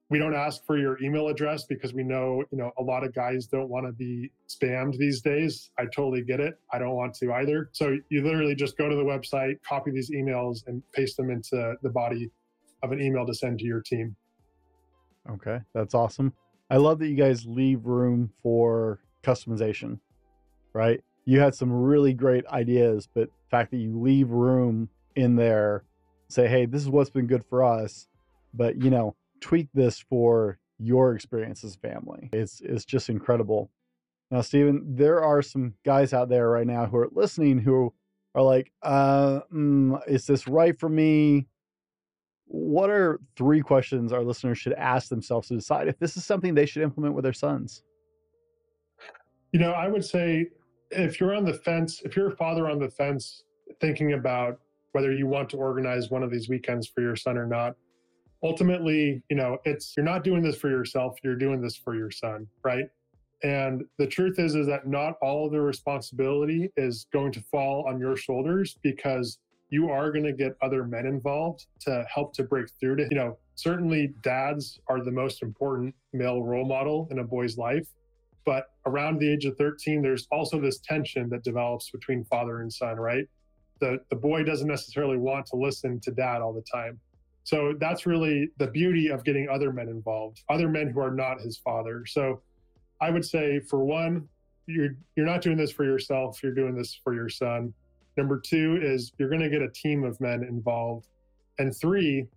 we 0.10 0.20
don't 0.20 0.36
ask 0.36 0.64
for 0.66 0.78
your 0.78 1.02
email 1.02 1.30
address 1.30 1.66
because 1.66 1.94
we 1.94 2.04
know 2.04 2.44
you 2.52 2.58
know 2.58 2.72
a 2.78 2.82
lot 2.82 3.04
of 3.04 3.14
guys 3.14 3.48
don't 3.48 3.70
want 3.70 3.86
to 3.86 3.92
be 3.92 4.32
spammed 4.48 4.98
these 4.98 5.22
days 5.22 5.72
i 5.80 5.84
totally 5.86 6.22
get 6.22 6.40
it 6.40 6.60
i 6.72 6.78
don't 6.78 6.96
want 6.96 7.14
to 7.14 7.34
either 7.34 7.70
so 7.72 7.98
you 8.10 8.24
literally 8.24 8.56
just 8.56 8.78
go 8.78 8.88
to 8.88 8.96
the 8.96 9.04
website 9.04 9.56
copy 9.68 9.92
these 9.92 10.12
emails 10.12 10.66
and 10.68 10.82
paste 10.94 11.18
them 11.18 11.30
into 11.30 11.76
the 11.82 11.90
body 11.90 12.30
of 12.84 12.92
an 12.92 13.02
email 13.02 13.26
to 13.26 13.34
send 13.34 13.58
to 13.58 13.66
your 13.66 13.82
team 13.82 14.16
okay 15.30 15.60
that's 15.74 15.94
awesome 15.94 16.34
i 16.70 16.78
love 16.78 17.00
that 17.00 17.08
you 17.08 17.16
guys 17.16 17.46
leave 17.46 17.86
room 17.86 18.32
for 18.42 19.00
customization 19.24 20.00
right 20.74 21.04
you 21.26 21.40
had 21.40 21.56
some 21.56 21.72
really 21.72 22.14
great 22.14 22.46
ideas 22.48 23.08
but 23.14 23.28
the 23.28 23.50
fact 23.50 23.72
that 23.72 23.78
you 23.78 24.00
leave 24.00 24.30
room 24.30 24.90
in 25.16 25.36
there 25.36 25.84
say 26.28 26.48
hey 26.48 26.66
this 26.66 26.82
is 26.82 26.90
what's 26.90 27.10
been 27.10 27.28
good 27.28 27.44
for 27.46 27.64
us 27.64 28.08
but 28.54 28.82
you 28.82 28.90
know 28.90 29.16
tweak 29.42 29.68
this 29.74 30.00
for 30.00 30.58
your 30.80 31.16
experience 31.16 31.64
as 31.64 31.76
a 31.76 31.80
family. 31.80 32.30
It's 32.34 32.62
it's 32.62 32.86
just 32.86 33.10
incredible. 33.10 33.72
Now, 34.32 34.42
Stephen, 34.42 34.96
there 34.96 35.24
are 35.24 35.42
some 35.42 35.76
guys 35.86 36.14
out 36.14 36.30
there 36.30 36.50
right 36.50 36.66
now 36.66 36.88
who 36.88 36.98
are 36.98 37.10
listening 37.12 37.60
who 37.60 37.94
are 38.34 38.42
like, 38.42 38.72
uh, 38.82 39.42
mm, 39.54 40.02
is 40.08 40.26
this 40.26 40.48
right 40.48 40.78
for 40.78 40.90
me? 40.90 41.48
What 42.46 42.90
are 42.90 43.20
three 43.36 43.62
questions 43.62 44.14
our 44.14 44.24
listeners 44.24 44.58
should 44.58 44.74
ask 44.74 45.10
themselves 45.10 45.48
to 45.50 45.56
decide 45.56 45.88
if 45.88 45.98
this 46.00 46.16
is 46.16 46.26
something 46.26 46.54
they 46.54 46.66
should 46.66 46.84
implement 46.84 47.16
with 47.16 47.24
their 47.24 47.34
sons? 47.34 47.84
You 49.52 49.60
know, 49.60 49.72
I 49.72 49.88
would 49.88 50.06
say 50.06 50.48
if 50.92 51.20
you're 51.20 51.36
on 51.36 51.46
the 51.46 51.54
fence, 51.54 52.02
if 52.04 52.16
you're 52.16 52.32
a 52.32 52.36
father 52.36 52.70
on 52.70 52.80
the 52.80 52.90
fence 52.90 53.44
thinking 53.82 54.14
about 54.14 54.60
whether 54.92 55.12
you 55.12 55.28
want 55.28 55.50
to 55.50 55.58
organize 55.58 56.10
one 56.10 56.24
of 56.24 56.32
these 56.32 56.48
weekends 56.48 56.88
for 56.88 57.02
your 57.02 57.16
son 57.16 57.38
or 57.38 57.48
not, 57.48 57.76
ultimately, 58.44 59.24
you 59.30 59.36
know, 59.36 59.58
it's 59.66 59.94
you're 59.98 60.06
not 60.06 60.24
doing 60.24 60.44
this 60.44 60.58
for 60.58 60.70
yourself, 60.70 61.18
you're 61.24 61.36
doing 61.36 61.62
this 61.62 61.76
for 61.76 61.96
your 61.96 62.12
son, 62.12 62.48
right? 62.64 62.86
And 63.44 63.84
the 63.98 64.08
truth 64.08 64.40
is 64.40 64.56
is 64.56 64.68
that 64.68 64.88
not 64.88 65.16
all 65.22 65.46
of 65.46 65.52
the 65.52 65.62
responsibility 65.62 66.70
is 66.78 67.08
going 67.12 67.32
to 67.34 67.42
fall 67.42 67.86
on 67.88 68.00
your 68.00 68.16
shoulders 68.16 68.78
because 68.82 69.40
you 69.76 69.90
are 69.90 70.10
going 70.10 70.24
to 70.24 70.32
get 70.32 70.56
other 70.62 70.86
men 70.86 71.06
involved 71.06 71.66
to 71.82 72.06
help 72.14 72.34
to 72.34 72.44
break 72.44 72.68
through 72.80 72.96
to, 72.96 73.04
you 73.12 73.18
know, 73.18 73.38
certainly 73.56 74.14
dads 74.22 74.80
are 74.88 75.04
the 75.04 75.12
most 75.12 75.44
important 75.44 75.94
male 76.14 76.42
role 76.42 76.66
model 76.66 77.10
in 77.12 77.20
a 77.20 77.24
boy's 77.24 77.58
life. 77.58 77.88
But 78.46 78.68
around 78.86 79.20
the 79.20 79.30
age 79.30 79.44
of 79.46 79.58
13, 79.58 80.02
there's 80.02 80.28
also 80.32 80.62
this 80.62 80.80
tension 80.80 81.30
that 81.30 81.44
develops 81.44 81.90
between 81.90 82.24
father 82.24 82.62
and 82.62 82.72
son, 82.72 82.96
right? 82.96 83.26
The, 83.82 84.00
the 84.10 84.16
boy 84.16 84.44
doesn't 84.44 84.68
necessarily 84.68 85.18
want 85.18 85.46
to 85.48 85.58
listen 85.58 86.00
to 86.02 86.12
dad 86.12 86.42
all 86.42 86.54
the 86.54 86.62
time. 86.62 86.98
So 87.44 87.74
that's 87.78 88.06
really 88.06 88.50
the 88.58 88.68
beauty 88.68 89.10
of 89.10 89.26
getting 89.26 89.50
other 89.50 89.74
men 89.74 89.90
involved, 89.90 90.42
other 90.50 90.70
men 90.70 90.90
who 90.90 91.02
are 91.02 91.12
not 91.12 91.42
his 91.42 91.58
father. 91.58 92.06
So 92.06 92.42
I 93.02 93.10
would 93.10 93.26
say, 93.26 93.60
for 93.60 93.84
one, 93.84 94.30
you're 94.68 94.96
you're 95.16 95.26
not 95.26 95.42
doing 95.42 95.58
this 95.58 95.72
for 95.72 95.84
yourself. 95.84 96.42
You're 96.42 96.56
doing 96.56 96.76
this 96.76 97.00
for 97.04 97.14
your 97.14 97.30
son. 97.30 97.74
Number 98.18 98.40
two 98.40 98.80
is 98.82 99.12
you're 99.18 99.30
going 99.30 99.42
to 99.42 99.50
get 99.50 99.62
a 99.62 99.70
team 99.70 100.04
of 100.04 100.20
men 100.22 100.44
involved, 100.44 101.08
and 101.60 101.76
three, 101.76 102.28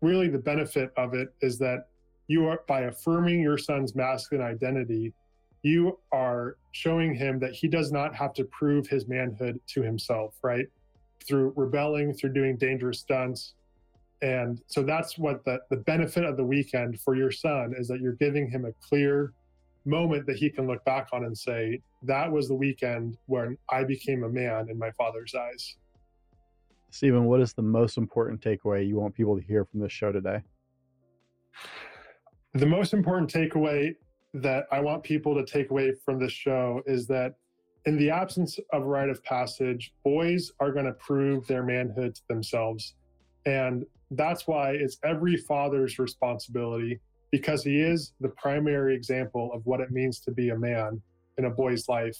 really 0.00 0.28
the 0.28 0.38
benefit 0.38 0.92
of 0.96 1.14
it 1.14 1.34
is 1.40 1.58
that 1.58 1.86
you 2.26 2.46
are 2.46 2.60
by 2.66 2.82
affirming 2.82 3.40
your 3.40 3.58
son's 3.58 3.94
masculine 3.94 4.46
identity, 4.46 5.12
you 5.62 5.98
are 6.12 6.56
showing 6.72 7.14
him 7.14 7.38
that 7.38 7.52
he 7.52 7.68
does 7.68 7.90
not 7.90 8.14
have 8.14 8.34
to 8.34 8.44
prove 8.44 8.86
his 8.86 9.08
manhood 9.08 9.60
to 9.68 9.82
himself, 9.82 10.34
right? 10.42 10.66
Through 11.26 11.52
rebelling, 11.56 12.12
through 12.12 12.32
doing 12.32 12.56
dangerous 12.56 13.00
stunts. 13.00 13.54
And 14.22 14.60
so 14.66 14.82
that's 14.82 15.18
what 15.18 15.44
the, 15.44 15.60
the 15.70 15.76
benefit 15.76 16.24
of 16.24 16.36
the 16.36 16.44
weekend 16.44 17.00
for 17.00 17.14
your 17.14 17.30
son 17.30 17.74
is 17.76 17.88
that 17.88 18.00
you're 18.00 18.12
giving 18.12 18.48
him 18.48 18.64
a 18.64 18.72
clear 18.72 19.32
moment 19.84 20.26
that 20.26 20.36
he 20.36 20.50
can 20.50 20.66
look 20.66 20.84
back 20.84 21.08
on 21.12 21.24
and 21.24 21.36
say, 21.36 21.80
that 22.02 22.30
was 22.30 22.48
the 22.48 22.54
weekend 22.54 23.16
when 23.26 23.56
I 23.70 23.84
became 23.84 24.24
a 24.24 24.28
man 24.28 24.68
in 24.70 24.78
my 24.78 24.90
father's 24.92 25.34
eyes. 25.34 25.76
Stephen, 26.90 27.24
what 27.24 27.40
is 27.40 27.52
the 27.52 27.62
most 27.62 27.98
important 27.98 28.40
takeaway 28.40 28.86
you 28.86 28.96
want 28.96 29.14
people 29.14 29.36
to 29.36 29.42
hear 29.42 29.64
from 29.64 29.80
this 29.80 29.92
show 29.92 30.12
today? 30.12 30.40
The 32.54 32.66
most 32.66 32.94
important 32.94 33.32
takeaway 33.32 33.96
that 34.34 34.66
I 34.70 34.80
want 34.80 35.02
people 35.02 35.34
to 35.34 35.44
take 35.44 35.70
away 35.70 35.92
from 36.04 36.18
this 36.18 36.32
show 36.32 36.82
is 36.86 37.06
that 37.08 37.34
in 37.86 37.96
the 37.98 38.10
absence 38.10 38.58
of 38.72 38.82
a 38.82 38.86
rite 38.86 39.10
of 39.10 39.22
passage, 39.24 39.92
boys 40.04 40.52
are 40.60 40.72
going 40.72 40.86
to 40.86 40.92
prove 40.92 41.46
their 41.46 41.62
manhood 41.62 42.14
to 42.14 42.22
themselves. 42.28 42.94
And 43.44 43.84
that's 44.12 44.46
why 44.46 44.70
it's 44.70 44.98
every 45.04 45.36
father's 45.36 45.98
responsibility 45.98 47.00
because 47.34 47.64
he 47.64 47.80
is 47.80 48.12
the 48.20 48.28
primary 48.28 48.94
example 48.94 49.50
of 49.52 49.66
what 49.66 49.80
it 49.80 49.90
means 49.90 50.20
to 50.20 50.30
be 50.30 50.50
a 50.50 50.56
man 50.56 51.02
in 51.36 51.46
a 51.46 51.50
boy's 51.50 51.88
life. 51.88 52.16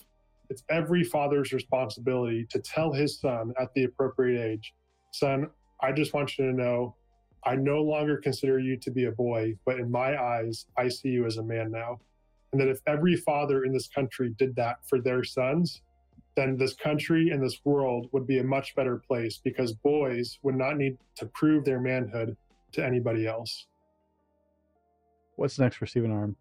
It's 0.50 0.64
every 0.68 1.04
father's 1.04 1.52
responsibility 1.52 2.48
to 2.50 2.58
tell 2.58 2.92
his 2.92 3.20
son 3.20 3.54
at 3.56 3.72
the 3.74 3.84
appropriate 3.84 4.44
age, 4.44 4.74
son, 5.12 5.48
I 5.80 5.92
just 5.92 6.14
want 6.14 6.36
you 6.36 6.46
to 6.46 6.52
know 6.52 6.96
I 7.44 7.54
no 7.54 7.80
longer 7.80 8.16
consider 8.16 8.58
you 8.58 8.76
to 8.78 8.90
be 8.90 9.04
a 9.04 9.12
boy, 9.12 9.54
but 9.64 9.78
in 9.78 9.88
my 9.88 10.20
eyes, 10.20 10.66
I 10.76 10.88
see 10.88 11.10
you 11.10 11.26
as 11.26 11.36
a 11.36 11.44
man 11.44 11.70
now. 11.70 12.00
And 12.50 12.60
that 12.60 12.66
if 12.66 12.80
every 12.88 13.14
father 13.14 13.62
in 13.62 13.72
this 13.72 13.86
country 13.86 14.34
did 14.36 14.56
that 14.56 14.78
for 14.88 15.00
their 15.00 15.22
sons, 15.22 15.82
then 16.34 16.56
this 16.56 16.74
country 16.74 17.30
and 17.30 17.40
this 17.40 17.60
world 17.64 18.08
would 18.10 18.26
be 18.26 18.40
a 18.40 18.44
much 18.44 18.74
better 18.74 18.96
place 18.96 19.38
because 19.44 19.74
boys 19.74 20.40
would 20.42 20.56
not 20.56 20.76
need 20.76 20.98
to 21.18 21.26
prove 21.26 21.64
their 21.64 21.78
manhood 21.78 22.36
to 22.72 22.84
anybody 22.84 23.28
else. 23.28 23.68
What's 25.36 25.58
next 25.58 25.76
for 25.76 25.86
Stephen 25.86 26.12
Arm? 26.12 26.36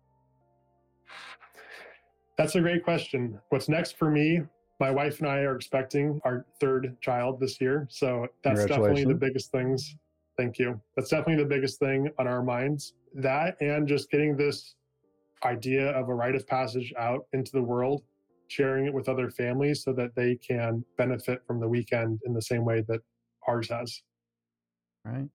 That's 2.38 2.56
a 2.56 2.62
great 2.62 2.84
question. 2.84 3.40
What's 3.50 3.70
next 3.70 3.98
for 3.98 4.10
me? 4.10 4.42
My 4.80 4.92
wife 4.92 5.20
and 5.20 5.28
I 5.28 5.40
are 5.40 5.56
expecting 5.56 6.20
our 6.26 6.46
third 6.60 6.98
child 7.02 7.40
this 7.40 7.62
year. 7.62 7.88
So 7.90 8.28
that's 8.44 8.66
definitely 8.66 9.06
the 9.06 9.14
biggest 9.14 9.52
things. 9.52 9.96
Thank 10.36 10.58
you. 10.58 10.82
That's 10.96 11.10
definitely 11.10 11.44
the 11.44 11.50
biggest 11.50 11.80
thing 11.80 12.10
on 12.18 12.28
our 12.28 12.42
minds. 12.42 12.96
That 13.14 13.56
and 13.62 13.88
just 13.88 14.10
getting 14.10 14.36
this 14.36 14.76
idea 15.46 15.92
of 15.92 16.10
a 16.10 16.14
rite 16.14 16.36
of 16.36 16.48
passage 16.48 16.94
out 16.98 17.26
into 17.34 17.52
the 17.52 17.62
world, 17.62 18.04
sharing 18.48 18.88
it 18.88 18.94
with 18.94 19.10
other 19.10 19.30
families 19.30 19.84
so 19.84 19.94
that 19.94 20.16
they 20.16 20.36
can 20.36 20.84
benefit 20.98 21.46
from 21.46 21.60
the 21.60 21.68
weekend 21.68 22.20
in 22.26 22.34
the 22.34 22.42
same 22.42 22.66
way 22.66 22.84
that 22.88 23.02
ours 23.48 23.70
has. 23.70 24.02
Right. 25.06 25.28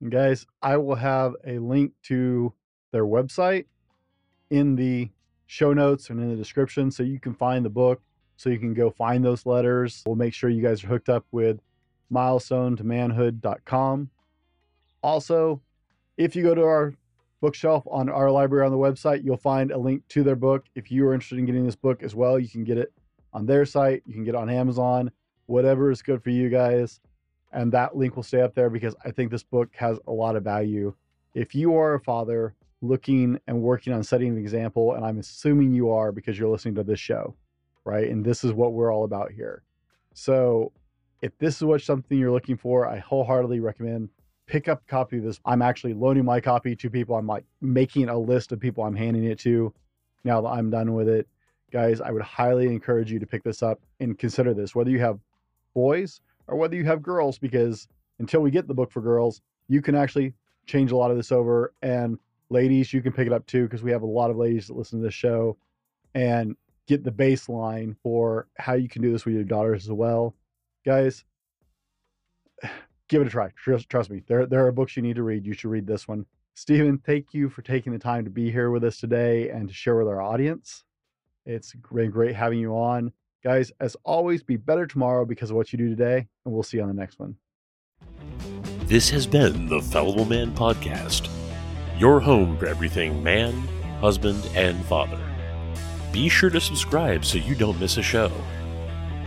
And 0.00 0.10
guys, 0.10 0.46
I 0.62 0.78
will 0.78 0.96
have 0.96 1.34
a 1.46 1.58
link 1.58 1.92
to 2.04 2.54
their 2.92 3.04
website 3.04 3.66
in 4.50 4.76
the 4.76 5.10
show 5.46 5.72
notes 5.72 6.08
and 6.08 6.20
in 6.20 6.30
the 6.30 6.36
description 6.36 6.90
so 6.90 7.02
you 7.02 7.18
can 7.18 7.34
find 7.34 7.64
the 7.64 7.70
book 7.70 8.00
so 8.36 8.50
you 8.50 8.58
can 8.58 8.74
go 8.74 8.90
find 8.90 9.24
those 9.24 9.46
letters. 9.46 10.02
We'll 10.06 10.16
make 10.16 10.34
sure 10.34 10.50
you 10.50 10.62
guys 10.62 10.82
are 10.82 10.88
hooked 10.88 11.08
up 11.08 11.24
with 11.30 11.60
milestone 12.10 12.76
to 12.76 12.84
manhood.com. 12.84 14.10
Also, 15.02 15.60
if 16.16 16.34
you 16.36 16.42
go 16.42 16.54
to 16.54 16.62
our 16.62 16.94
bookshelf 17.40 17.84
on 17.90 18.08
our 18.08 18.30
library 18.30 18.64
on 18.64 18.72
the 18.72 18.78
website, 18.78 19.24
you'll 19.24 19.36
find 19.36 19.70
a 19.70 19.78
link 19.78 20.06
to 20.08 20.22
their 20.22 20.36
book. 20.36 20.64
If 20.74 20.90
you 20.90 21.06
are 21.06 21.14
interested 21.14 21.38
in 21.38 21.46
getting 21.46 21.64
this 21.64 21.76
book 21.76 22.02
as 22.02 22.14
well, 22.14 22.38
you 22.38 22.48
can 22.48 22.64
get 22.64 22.78
it 22.78 22.92
on 23.32 23.46
their 23.46 23.64
site, 23.64 24.02
you 24.06 24.14
can 24.14 24.24
get 24.24 24.34
it 24.34 24.38
on 24.38 24.50
Amazon, 24.50 25.10
whatever 25.46 25.90
is 25.90 26.02
good 26.02 26.22
for 26.22 26.30
you 26.30 26.48
guys. 26.48 27.00
And 27.52 27.70
that 27.72 27.96
link 27.96 28.16
will 28.16 28.22
stay 28.22 28.40
up 28.40 28.54
there 28.54 28.70
because 28.70 28.94
I 29.04 29.10
think 29.10 29.30
this 29.30 29.42
book 29.42 29.70
has 29.74 29.98
a 30.06 30.12
lot 30.12 30.36
of 30.36 30.44
value. 30.44 30.94
If 31.34 31.54
you 31.54 31.76
are 31.76 31.94
a 31.94 32.00
father 32.00 32.54
looking 32.82 33.38
and 33.46 33.62
working 33.62 33.92
on 33.92 34.02
setting 34.02 34.28
an 34.28 34.38
example, 34.38 34.94
and 34.94 35.04
I'm 35.04 35.18
assuming 35.18 35.72
you 35.72 35.90
are 35.90 36.12
because 36.12 36.38
you're 36.38 36.50
listening 36.50 36.74
to 36.74 36.84
this 36.84 37.00
show, 37.00 37.34
right? 37.84 38.08
And 38.08 38.24
this 38.24 38.44
is 38.44 38.52
what 38.52 38.74
we're 38.74 38.92
all 38.92 39.04
about 39.04 39.32
here. 39.32 39.62
So, 40.14 40.72
if 41.22 41.36
this 41.38 41.56
is 41.56 41.62
what 41.62 41.80
something 41.80 42.18
you're 42.18 42.32
looking 42.32 42.56
for, 42.56 42.86
I 42.86 42.98
wholeheartedly 42.98 43.60
recommend 43.60 44.10
pick 44.46 44.68
up 44.68 44.82
a 44.86 44.90
copy 44.90 45.18
of 45.18 45.24
this. 45.24 45.40
I'm 45.44 45.62
actually 45.62 45.94
loaning 45.94 46.24
my 46.24 46.40
copy 46.40 46.76
to 46.76 46.90
people. 46.90 47.16
I'm 47.16 47.26
like 47.26 47.44
making 47.60 48.08
a 48.08 48.18
list 48.18 48.52
of 48.52 48.60
people 48.60 48.84
I'm 48.84 48.94
handing 48.94 49.24
it 49.24 49.38
to 49.40 49.72
now 50.24 50.40
that 50.40 50.48
I'm 50.48 50.68
done 50.68 50.94
with 50.94 51.08
it. 51.08 51.26
Guys, 51.70 52.00
I 52.00 52.10
would 52.10 52.22
highly 52.22 52.66
encourage 52.66 53.10
you 53.10 53.18
to 53.18 53.26
pick 53.26 53.42
this 53.44 53.62
up 53.62 53.80
and 54.00 54.18
consider 54.18 54.52
this, 54.52 54.74
whether 54.74 54.90
you 54.90 54.98
have 55.00 55.18
boys 55.74 56.20
or 56.48 56.56
whether 56.56 56.76
you 56.76 56.84
have 56.84 57.02
girls, 57.02 57.38
because 57.38 57.88
until 58.18 58.40
we 58.40 58.50
get 58.50 58.68
the 58.68 58.74
book 58.74 58.90
for 58.90 59.00
girls, 59.00 59.40
you 59.68 59.80
can 59.80 59.94
actually 59.94 60.34
change 60.66 60.92
a 60.92 60.96
lot 60.96 61.10
of 61.10 61.16
this 61.16 61.32
over 61.32 61.72
and 61.80 62.18
ladies, 62.52 62.92
you 62.92 63.02
can 63.02 63.12
pick 63.12 63.26
it 63.26 63.32
up 63.32 63.46
too 63.46 63.64
because 63.64 63.82
we 63.82 63.90
have 63.90 64.02
a 64.02 64.06
lot 64.06 64.30
of 64.30 64.36
ladies 64.36 64.66
that 64.66 64.76
listen 64.76 65.00
to 65.00 65.04
this 65.04 65.14
show 65.14 65.56
and 66.14 66.54
get 66.86 67.02
the 67.02 67.10
baseline 67.10 67.96
for 68.02 68.46
how 68.58 68.74
you 68.74 68.88
can 68.88 69.02
do 69.02 69.10
this 69.10 69.24
with 69.24 69.34
your 69.34 69.44
daughters 69.44 69.84
as 69.84 69.92
well. 69.92 70.34
Guys, 70.84 71.24
give 73.08 73.22
it 73.22 73.26
a 73.26 73.30
try. 73.30 73.48
Trust, 73.56 73.88
trust 73.88 74.10
me, 74.10 74.22
there, 74.26 74.46
there 74.46 74.66
are 74.66 74.72
books 74.72 74.96
you 74.96 75.02
need 75.02 75.16
to 75.16 75.22
read. 75.22 75.46
You 75.46 75.54
should 75.54 75.70
read 75.70 75.86
this 75.86 76.06
one. 76.06 76.26
Stephen, 76.54 76.98
thank 76.98 77.32
you 77.32 77.48
for 77.48 77.62
taking 77.62 77.92
the 77.92 77.98
time 77.98 78.24
to 78.24 78.30
be 78.30 78.50
here 78.50 78.70
with 78.70 78.84
us 78.84 78.98
today 78.98 79.48
and 79.48 79.68
to 79.68 79.74
share 79.74 79.96
with 79.96 80.06
our 80.06 80.20
audience. 80.20 80.84
It's 81.46 81.74
been 81.92 82.10
great 82.10 82.36
having 82.36 82.58
you 82.58 82.76
on. 82.76 83.12
Guys, 83.42 83.72
as 83.80 83.96
always, 84.04 84.42
be 84.42 84.56
better 84.56 84.86
tomorrow 84.86 85.24
because 85.24 85.50
of 85.50 85.56
what 85.56 85.72
you 85.72 85.78
do 85.78 85.88
today, 85.88 86.28
and 86.44 86.54
we'll 86.54 86.62
see 86.62 86.76
you 86.76 86.82
on 86.82 86.88
the 86.88 86.94
next 86.94 87.18
one. 87.18 87.36
This 88.84 89.08
has 89.10 89.26
been 89.26 89.66
the 89.66 89.80
Fallible 89.80 90.26
Man 90.26 90.52
Podcast 90.52 91.28
your 91.98 92.20
home 92.20 92.58
for 92.58 92.66
everything 92.66 93.22
man, 93.22 93.52
husband, 94.00 94.46
and 94.54 94.84
father. 94.86 95.20
Be 96.12 96.28
sure 96.28 96.50
to 96.50 96.60
subscribe 96.60 97.24
so 97.24 97.38
you 97.38 97.54
don't 97.54 97.80
miss 97.80 97.96
a 97.96 98.02
show. 98.02 98.30